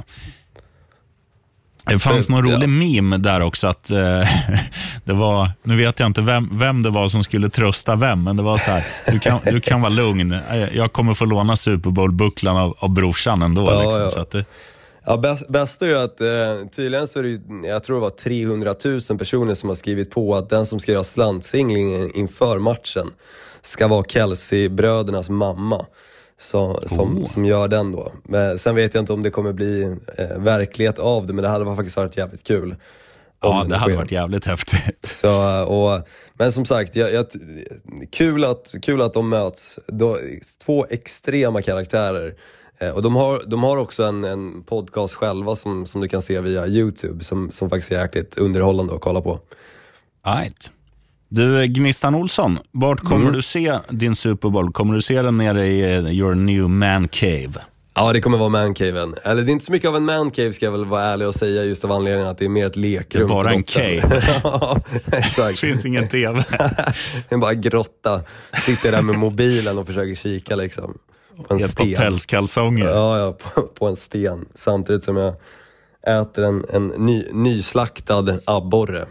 Det 1.86 2.00
fanns 2.00 2.28
Det- 2.28 2.34
någon 2.34 2.48
ja. 2.50 2.56
rolig 2.56 2.70
meme 2.70 3.18
där 3.18 3.42
också. 3.42 3.68
att 3.68 3.92
eh, 3.92 3.98
det 5.04 5.14
var, 5.14 5.52
Nu 5.64 5.76
vet 5.76 6.00
jag 6.00 6.08
inte 6.08 6.22
vem, 6.22 6.50
vem 6.60 6.84
det 6.84 6.90
var 6.90 7.08
som 7.08 7.24
skulle 7.24 7.50
trösta 7.50 7.96
vem, 7.96 8.24
men 8.24 8.38
det 8.38 8.44
var 8.44 8.58
så 8.58 8.72
här. 8.72 8.88
Du 9.12 9.20
kan, 9.20 9.40
du 9.46 9.62
kan 9.62 9.82
vara 9.82 9.90
lugn. 9.94 10.32
Eh, 10.32 10.58
Jag 10.78 10.94
kommer 10.94 11.14
få 11.14 11.26
låna 11.26 11.56
Super 11.56 11.90
Bowl-bucklan 11.90 12.58
av, 12.58 12.76
av 12.80 12.90
brorsan 12.90 13.42
ändå. 13.42 13.62
Ja, 13.72 13.84
liksom, 13.84 14.04
ja. 14.04 14.12
Så 14.12 14.20
att 14.20 14.32
det, 14.32 14.46
Ja, 15.06 15.18
bäst, 15.18 15.48
bäst 15.50 15.82
är 15.82 15.86
ju 15.88 15.98
att 15.98 16.22
eh, 16.22 16.68
tydligen 16.76 17.08
så 17.08 17.20
är 17.20 17.24
det 17.24 17.30
ju, 17.30 17.42
jag 17.64 17.84
tror 17.84 17.96
det 17.96 18.02
var 18.02 18.10
300 18.10 18.76
000 19.10 19.18
personer 19.18 19.54
som 19.54 19.70
har 19.70 19.76
skrivit 19.76 20.12
på 20.12 20.36
att 20.36 20.50
den 20.50 20.66
som 20.66 20.80
ska 20.80 20.92
göra 20.92 21.04
slantsinglingen 21.04 22.12
inför 22.16 22.60
matchen 22.60 23.12
ska 23.62 23.88
vara 23.88 24.04
Kelsey-brödernas 24.04 25.30
mamma. 25.30 25.86
Så, 26.42 26.82
som, 26.86 27.18
Oh. 27.18 27.26
som 27.26 27.46
gör 27.46 27.68
den 27.68 27.92
då. 27.92 28.12
Men 28.24 28.60
sen 28.60 28.76
vet 28.76 28.94
jag 28.94 29.02
inte 29.02 29.14
om 29.14 29.24
det 29.24 29.32
kommer 29.32 29.54
bli 29.54 29.96
eh, 30.18 30.38
verklighet 30.38 31.00
av 31.00 31.28
det, 31.28 31.34
men 31.34 31.44
det 31.44 31.50
hade 31.50 31.76
faktiskt 31.76 31.98
varit 31.98 32.18
jävligt 32.18 32.44
kul. 32.44 32.76
ja, 33.42 33.66
det 33.70 33.76
hade 33.76 33.92
sker. 33.92 33.98
varit 33.98 34.12
jävligt 34.12 34.46
häftigt. 34.46 35.00
Så, 35.06 35.64
och, 35.66 36.08
men 36.34 36.52
som 36.52 36.66
sagt, 36.66 36.96
jag, 36.96 37.14
jag, 37.14 37.26
kul, 38.12 38.44
att, 38.46 38.76
kul 38.82 39.02
att 39.02 39.14
de 39.14 39.30
möts. 39.30 39.80
Då, 39.88 40.18
två 40.66 40.86
extrema 40.90 41.62
karaktärer. 41.62 42.36
Eh, 42.78 42.90
och 42.90 43.02
de 43.02 43.16
har, 43.16 43.42
de 43.48 43.64
har 43.64 43.78
också 43.78 44.04
en, 44.04 44.24
en 44.24 44.64
podcast 44.64 45.14
själva 45.14 45.56
som, 45.56 45.86
som 45.86 46.02
du 46.02 46.08
kan 46.08 46.22
se 46.22 46.40
via 46.42 46.68
YouTube 46.68 47.24
som, 47.24 47.52
som 47.52 47.70
faktiskt 47.70 47.92
är 47.92 48.02
jäkligt 48.02 48.38
underhållande 48.38 48.94
att 48.96 49.02
kolla 49.02 49.22
på. 49.22 49.40
Right. 50.26 50.72
Du, 51.30 51.68
Gnistan 51.68 52.16
Olsson, 52.16 52.60
vart 52.72 53.00
kommer 53.00 53.22
Mm. 53.22 53.34
du 53.34 53.42
se 53.42 53.80
din 53.90 54.16
Super 54.16 54.50
Bowl? 54.50 54.72
Kommer 54.72 54.94
du 54.96 55.02
se 55.02 55.22
den 55.22 55.38
nere 55.38 55.68
i 55.68 55.96
eh, 55.96 56.12
your 56.12 56.36
new 56.36 56.70
man 56.70 57.08
cave? 57.08 57.54
Ja, 57.96 58.14
det 58.14 58.22
kommer 58.22 58.38
vara 58.38 58.50
mancaven. 58.50 59.16
Eller 59.24 59.44
det 59.44 59.52
är 59.52 59.54
inte 59.54 59.66
så 59.66 59.72
mycket 59.72 59.90
av 59.90 59.96
en 59.96 60.06
mancave 60.06 60.54
ska 60.54 60.66
jag 60.66 60.72
väl 60.72 60.86
vara 60.86 61.02
ärlig 61.04 61.28
och 61.28 61.36
säga 61.36 61.64
just 61.64 61.86
av 61.86 61.92
anledningen 61.92 62.28
att 62.30 62.38
det 62.38 62.46
är 62.46 62.50
mer 62.50 62.66
ett 62.66 62.76
lekrum. 62.76 63.28
Det 63.28 63.34
är 63.34 63.36
bara 63.36 63.52
en 63.52 63.60
dottern. 63.60 64.22
ja, 64.44 64.80
Det 65.06 65.18
exakt. 65.18 65.60
finns 65.60 65.86
ingen 65.86 66.08
tv. 66.08 66.44
Det 67.30 67.36
är 67.36 67.38
bara 67.38 67.52
en 67.52 67.62
grotta. 67.62 68.22
Sitter 68.66 68.92
där 68.92 69.02
med 69.02 69.16
mobilen 69.20 69.78
och 69.78 69.88
försöker 69.88 70.16
kika 70.16 70.56
liksom. 70.56 70.98
På 71.48 71.54
en 71.54 71.60
par 71.60 71.68
sten. 71.68 71.96
pälskalsonger. 71.96 72.86
Ja, 72.86 73.18
ja 73.20 73.34
på, 73.34 73.62
på 73.62 73.88
en 73.88 73.96
sten. 73.96 74.46
Samtidigt 74.56 75.04
som 75.04 75.18
jag 75.18 75.34
äter 76.22 76.44
en, 76.46 76.66
en 76.74 76.88
ny, 76.88 77.26
nyslaktad 77.32 78.26
abborre. 78.46 79.06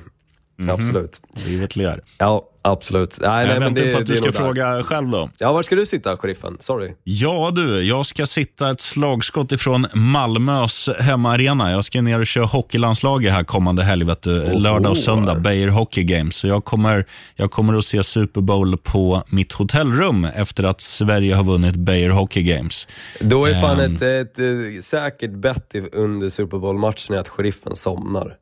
Mhm. 0.58 0.70
Absolut. 0.70 1.20
Livet 1.46 1.76
ler. 1.76 2.00
Ja, 2.18 2.42
absolut. 2.62 3.18
Nej, 3.20 3.30
nej, 3.30 3.46
Jag 3.54 3.60
men 3.60 3.74
väntar 3.74 3.82
det, 3.82 3.92
på 3.94 3.98
att 4.00 4.06
du 4.06 4.16
ska 4.16 4.24
nog 4.24 4.34
där. 4.34 4.38
fråga 4.38 4.82
själv 4.84 5.08
då. 5.10 5.30
Ja, 5.38 5.52
var 5.52 5.62
ska 5.62 5.74
du 5.76 5.86
sitta, 5.86 6.16
sheriffen? 6.16 6.56
Sorry. 6.60 6.92
Ja 7.04 7.50
du, 7.54 7.82
jag 7.82 8.06
ska 8.06 8.26
sitta 8.26 8.70
ett 8.70 8.80
slagskott 8.80 9.52
ifrån 9.52 9.86
Malmös 9.94 10.88
hemmaarena. 11.00 11.70
Jag 11.70 11.84
ska 11.84 12.00
ner 12.00 12.20
och 12.20 12.26
köra 12.26 12.44
hockeylandslaget 12.44 13.32
här 13.32 13.44
kommande 13.44 13.82
helg, 13.84 14.04
vet 14.04 14.22
du. 14.22 14.52
lördag 14.58 14.90
och 14.90 14.96
söndag, 14.98 15.34
Beijer 15.34 15.68
Hockey 15.68 16.02
Games. 16.04 16.34
Så 16.36 16.46
jag 16.46 16.64
kommer, 16.64 17.06
jag 17.36 17.50
kommer 17.50 17.78
att 17.78 17.84
se 17.84 18.02
Super 18.04 18.40
Bowl 18.40 18.76
på 18.78 19.22
mitt 19.28 19.52
hotellrum 19.52 20.24
efter 20.24 20.64
att 20.64 20.80
Sverige 20.80 21.34
har 21.34 21.44
vunnit 21.44 21.76
Beijer 21.76 22.10
Hockey 22.10 22.42
Games. 22.42 22.86
Då 23.20 23.46
är 23.46 23.60
fan 23.60 23.80
Ehm. 23.80 23.94
ett, 23.94 24.02
ett, 24.02 24.38
eh, 24.38 24.80
säkert 24.82 25.30
bett 25.32 25.74
under 25.92 26.28
Super 26.28 26.58
Bowl-matchen 26.58 27.18
att 27.18 27.28
sheriffen 27.28 27.76
somnar. 27.76 28.34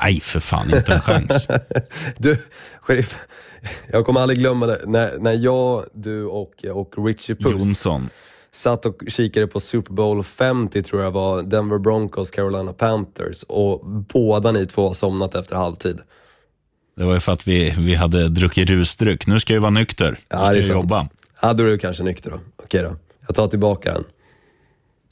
Nej, 0.00 0.20
för 0.20 0.40
fan, 0.40 0.74
inte 0.74 0.92
en 0.94 1.00
chans. 1.00 1.48
Du, 2.18 2.38
sheriff, 2.80 3.16
jag 3.92 4.06
kommer 4.06 4.20
aldrig 4.20 4.38
glömma 4.38 4.66
det. 4.66 4.80
När, 4.86 5.18
när 5.18 5.32
jag, 5.32 5.84
du 5.92 6.24
och, 6.24 6.64
och 6.64 7.06
Richie 7.06 7.36
Puss 7.36 7.52
Jonsson. 7.52 8.08
satt 8.52 8.86
och 8.86 9.02
kikade 9.08 9.46
på 9.46 9.60
Super 9.60 9.92
Bowl 9.92 10.24
50 10.24 10.82
tror 10.82 11.02
jag 11.02 11.10
var, 11.10 11.42
Denver 11.42 11.78
Broncos, 11.78 12.30
Carolina 12.30 12.72
Panthers 12.72 13.42
och 13.42 13.86
båda 13.86 14.52
ni 14.52 14.66
två 14.66 14.86
har 14.86 14.94
somnat 14.94 15.34
efter 15.34 15.56
halvtid. 15.56 16.00
Det 16.96 17.04
var 17.04 17.14
ju 17.14 17.20
för 17.20 17.32
att 17.32 17.48
vi, 17.48 17.74
vi 17.78 17.94
hade 17.94 18.28
druckit 18.28 18.70
rusdryck. 18.70 19.26
Nu 19.26 19.40
ska 19.40 19.54
jag 19.54 19.60
vara 19.60 19.70
nykter. 19.70 20.10
Nu 20.10 20.16
Ja, 20.28 20.44
ska 20.44 20.52
är 20.52 20.56
jag 20.56 20.64
sant. 20.64 20.74
jobba. 20.76 21.08
Ja, 21.42 21.52
då 21.52 21.62
är 21.64 21.66
du 21.68 21.78
kanske 21.78 22.02
nykter 22.02 22.30
då. 22.30 22.40
Okej 22.64 22.82
då, 22.82 22.96
jag 23.26 23.36
tar 23.36 23.46
tillbaka 23.48 23.92
den. 23.92 24.04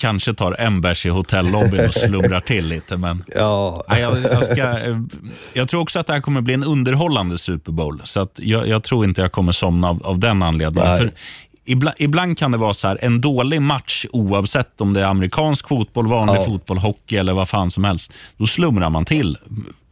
Kanske 0.01 0.34
tar 0.34 0.57
en 0.61 0.80
bärs 0.80 1.07
i 1.07 1.09
hotellobbyn 1.09 1.86
och 1.88 1.94
slumrar 1.94 2.40
till 2.40 2.66
lite, 2.66 2.96
men... 2.96 3.24
Ja, 3.34 3.84
jag, 3.88 4.22
jag, 4.22 4.44
ska, 4.44 4.62
eh, 4.78 4.98
jag 5.53 5.68
tror 5.68 5.80
också 5.80 5.98
att 5.98 6.07
det 6.07 6.12
här 6.12 6.20
kommer 6.20 6.40
bli 6.40 6.55
en 6.55 6.64
underhållande 6.64 7.38
Super 7.38 7.72
Bowl. 7.72 8.01
Så 8.05 8.20
att 8.20 8.32
jag, 8.42 8.68
jag 8.68 8.82
tror 8.82 9.05
inte 9.05 9.20
jag 9.20 9.32
kommer 9.32 9.53
somna 9.53 9.88
av, 9.88 10.07
av 10.07 10.18
den 10.18 10.42
anledningen. 10.42 10.98
För 10.98 11.11
ibland, 11.64 11.96
ibland 11.98 12.38
kan 12.38 12.53
det 12.53 12.59
vara 12.59 12.74
så 12.74 12.88
här, 12.88 12.98
en 13.03 13.20
dålig 13.20 13.62
match 13.62 14.07
oavsett 14.12 14.80
om 14.80 14.92
det 14.92 15.01
är 15.01 15.05
amerikansk 15.05 15.68
fotboll, 15.68 16.07
vanlig 16.07 16.34
Ja. 16.40 16.44
fotboll, 16.44 16.78
hockey 16.78 17.16
eller 17.16 17.32
vad 17.32 17.48
fan 17.48 17.70
som 17.70 17.84
helst. 17.84 18.12
Då 18.36 18.46
slumrar 18.46 18.90
man 18.90 19.05
till 19.05 19.38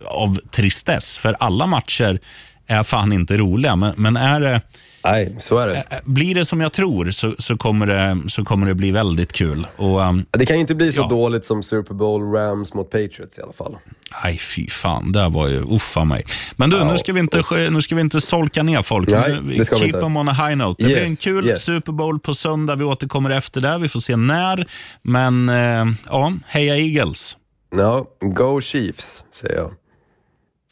av 0.04 0.38
tristess. 0.50 1.18
För 1.18 1.36
alla 1.40 1.66
matcher 1.66 2.18
är 2.66 2.82
fan 2.82 3.12
inte 3.12 3.36
roliga. 3.36 3.76
Men, 3.76 3.92
men 3.96 4.16
är 4.16 4.40
det, 4.40 4.60
nej, 5.04 5.36
så 5.38 5.58
är 5.58 5.68
det. 5.68 5.76
eh, 5.90 5.98
blir 6.04 6.34
det 6.34 6.44
som 6.44 6.60
jag 6.60 6.72
tror 6.72 7.10
så, 7.10 7.34
så, 7.38 7.56
kommer 7.56 7.86
det, 7.86 8.30
så 8.30 8.44
kommer 8.44 8.66
det 8.66 8.74
bli 8.74 8.90
väldigt 8.90 9.32
kul. 9.32 9.66
Och, 9.76 10.00
um, 10.00 10.26
Det 10.30 10.46
kan 10.46 10.56
inte 10.56 10.74
bli 10.74 10.92
så 10.92 11.00
Ja. 11.00 11.08
dåligt 11.08 11.44
som 11.44 11.62
Super 11.62 11.94
Bowl 11.94 12.32
Rams 12.32 12.74
mot 12.74 12.90
Patriots 12.90 13.38
i 13.38 13.42
alla 13.42 13.52
fall. 13.52 13.76
Nej, 14.24 14.38
fy 14.38 14.68
fan. 14.70 15.12
Det 15.12 15.28
var 15.28 15.48
ju 15.48 15.62
uffa 15.62 16.04
mig. 16.04 16.24
Men 16.56 16.70
du, 16.70 16.84
nu, 16.84 16.98
ska 16.98 17.12
vi 17.12 17.20
inte, 17.20 17.42
nu 17.70 17.82
ska 17.82 17.94
vi 17.94 18.00
inte 18.00 18.20
solka 18.20 18.62
ner 18.62 18.82
folk. 18.82 19.10
Nej, 19.10 19.40
Nu- 19.42 19.58
det 19.58 19.64
ska 19.64 19.74
vi 19.74 19.80
keep 19.80 19.86
inte. 19.88 20.00
them 20.00 20.16
on 20.16 20.28
a 20.28 20.32
high 20.32 20.56
note. 20.56 20.82
Det 20.82 20.86
blir 20.88 20.96
en 21.02 21.08
Yes, 21.10 21.24
kul 21.24 21.46
yes. 21.46 21.64
Super 21.64 21.92
Bowl 21.92 22.18
på 22.20 22.34
söndag. 22.34 22.76
Vi 22.76 22.84
återkommer 22.84 23.30
efter 23.30 23.60
det. 23.60 23.78
Vi 23.78 23.88
får 23.88 24.00
se 24.00 24.16
när. 24.16 24.68
Men 25.02 25.48
eh, 25.48 25.94
ja, 26.10 26.32
heja 26.46 26.76
Eagles. 26.76 27.36
Ja, 27.76 28.04
go 28.20 28.60
Chiefs, 28.60 29.24
säger 29.34 29.56
jag. 29.56 29.70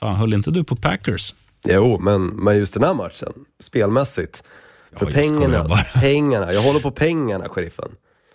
Fan, 0.01 0.15
höll 0.17 0.35
inte 0.35 0.51
du 0.51 0.65
på 0.65 0.77
Packers? 0.77 1.35
Jo, 1.69 1.99
men, 1.99 2.27
men 2.27 2.59
just 2.59 2.75
den 2.75 2.85
här 2.85 2.95
matchen, 2.95 3.33
spelmässigt. 3.61 4.45
För 4.97 5.07
Ja, 5.07 5.13
jag 5.13 5.23
pengarna, 5.23 5.65
bara. 5.69 5.79
pengarna. 6.01 6.53
Jag 6.53 6.63
håller 6.63 6.81
på 6.81 6.91
pengarna, 6.91 7.49
sheriffen. 7.49 7.89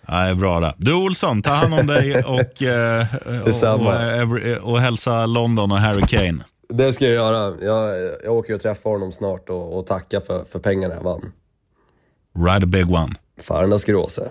Nej, 0.08 0.34
bra 0.34 0.60
det. 0.60 0.74
Du 0.76 0.94
Olsson, 0.94 1.42
ta 1.42 1.50
hand 1.50 1.74
om 1.74 1.86
dig 1.86 2.14
och, 2.24 2.62
eh, 2.62 3.06
och, 3.42 3.48
och, 3.48 3.92
every- 3.92 4.58
och 4.58 4.80
hälsa 4.80 5.26
London 5.26 5.72
och 5.72 5.78
Harry 5.78 6.06
Kane. 6.06 6.44
Det 6.68 6.92
ska 6.92 7.04
jag 7.04 7.14
göra. 7.14 7.54
Jag, 7.62 8.10
jag 8.24 8.34
åker 8.34 8.54
och 8.54 8.60
träffar 8.60 8.90
honom 8.90 9.12
snart 9.12 9.48
och, 9.48 9.78
och 9.78 9.86
tackar 9.86 10.20
för, 10.20 10.44
för 10.52 10.58
pengarna 10.58 10.94
jag 10.94 11.02
vann. 11.02 11.32
Ride 12.38 12.64
a 12.64 12.66
big 12.66 12.90
one. 12.90 13.14
Farna 13.42 13.78
Skråse. 13.78 14.30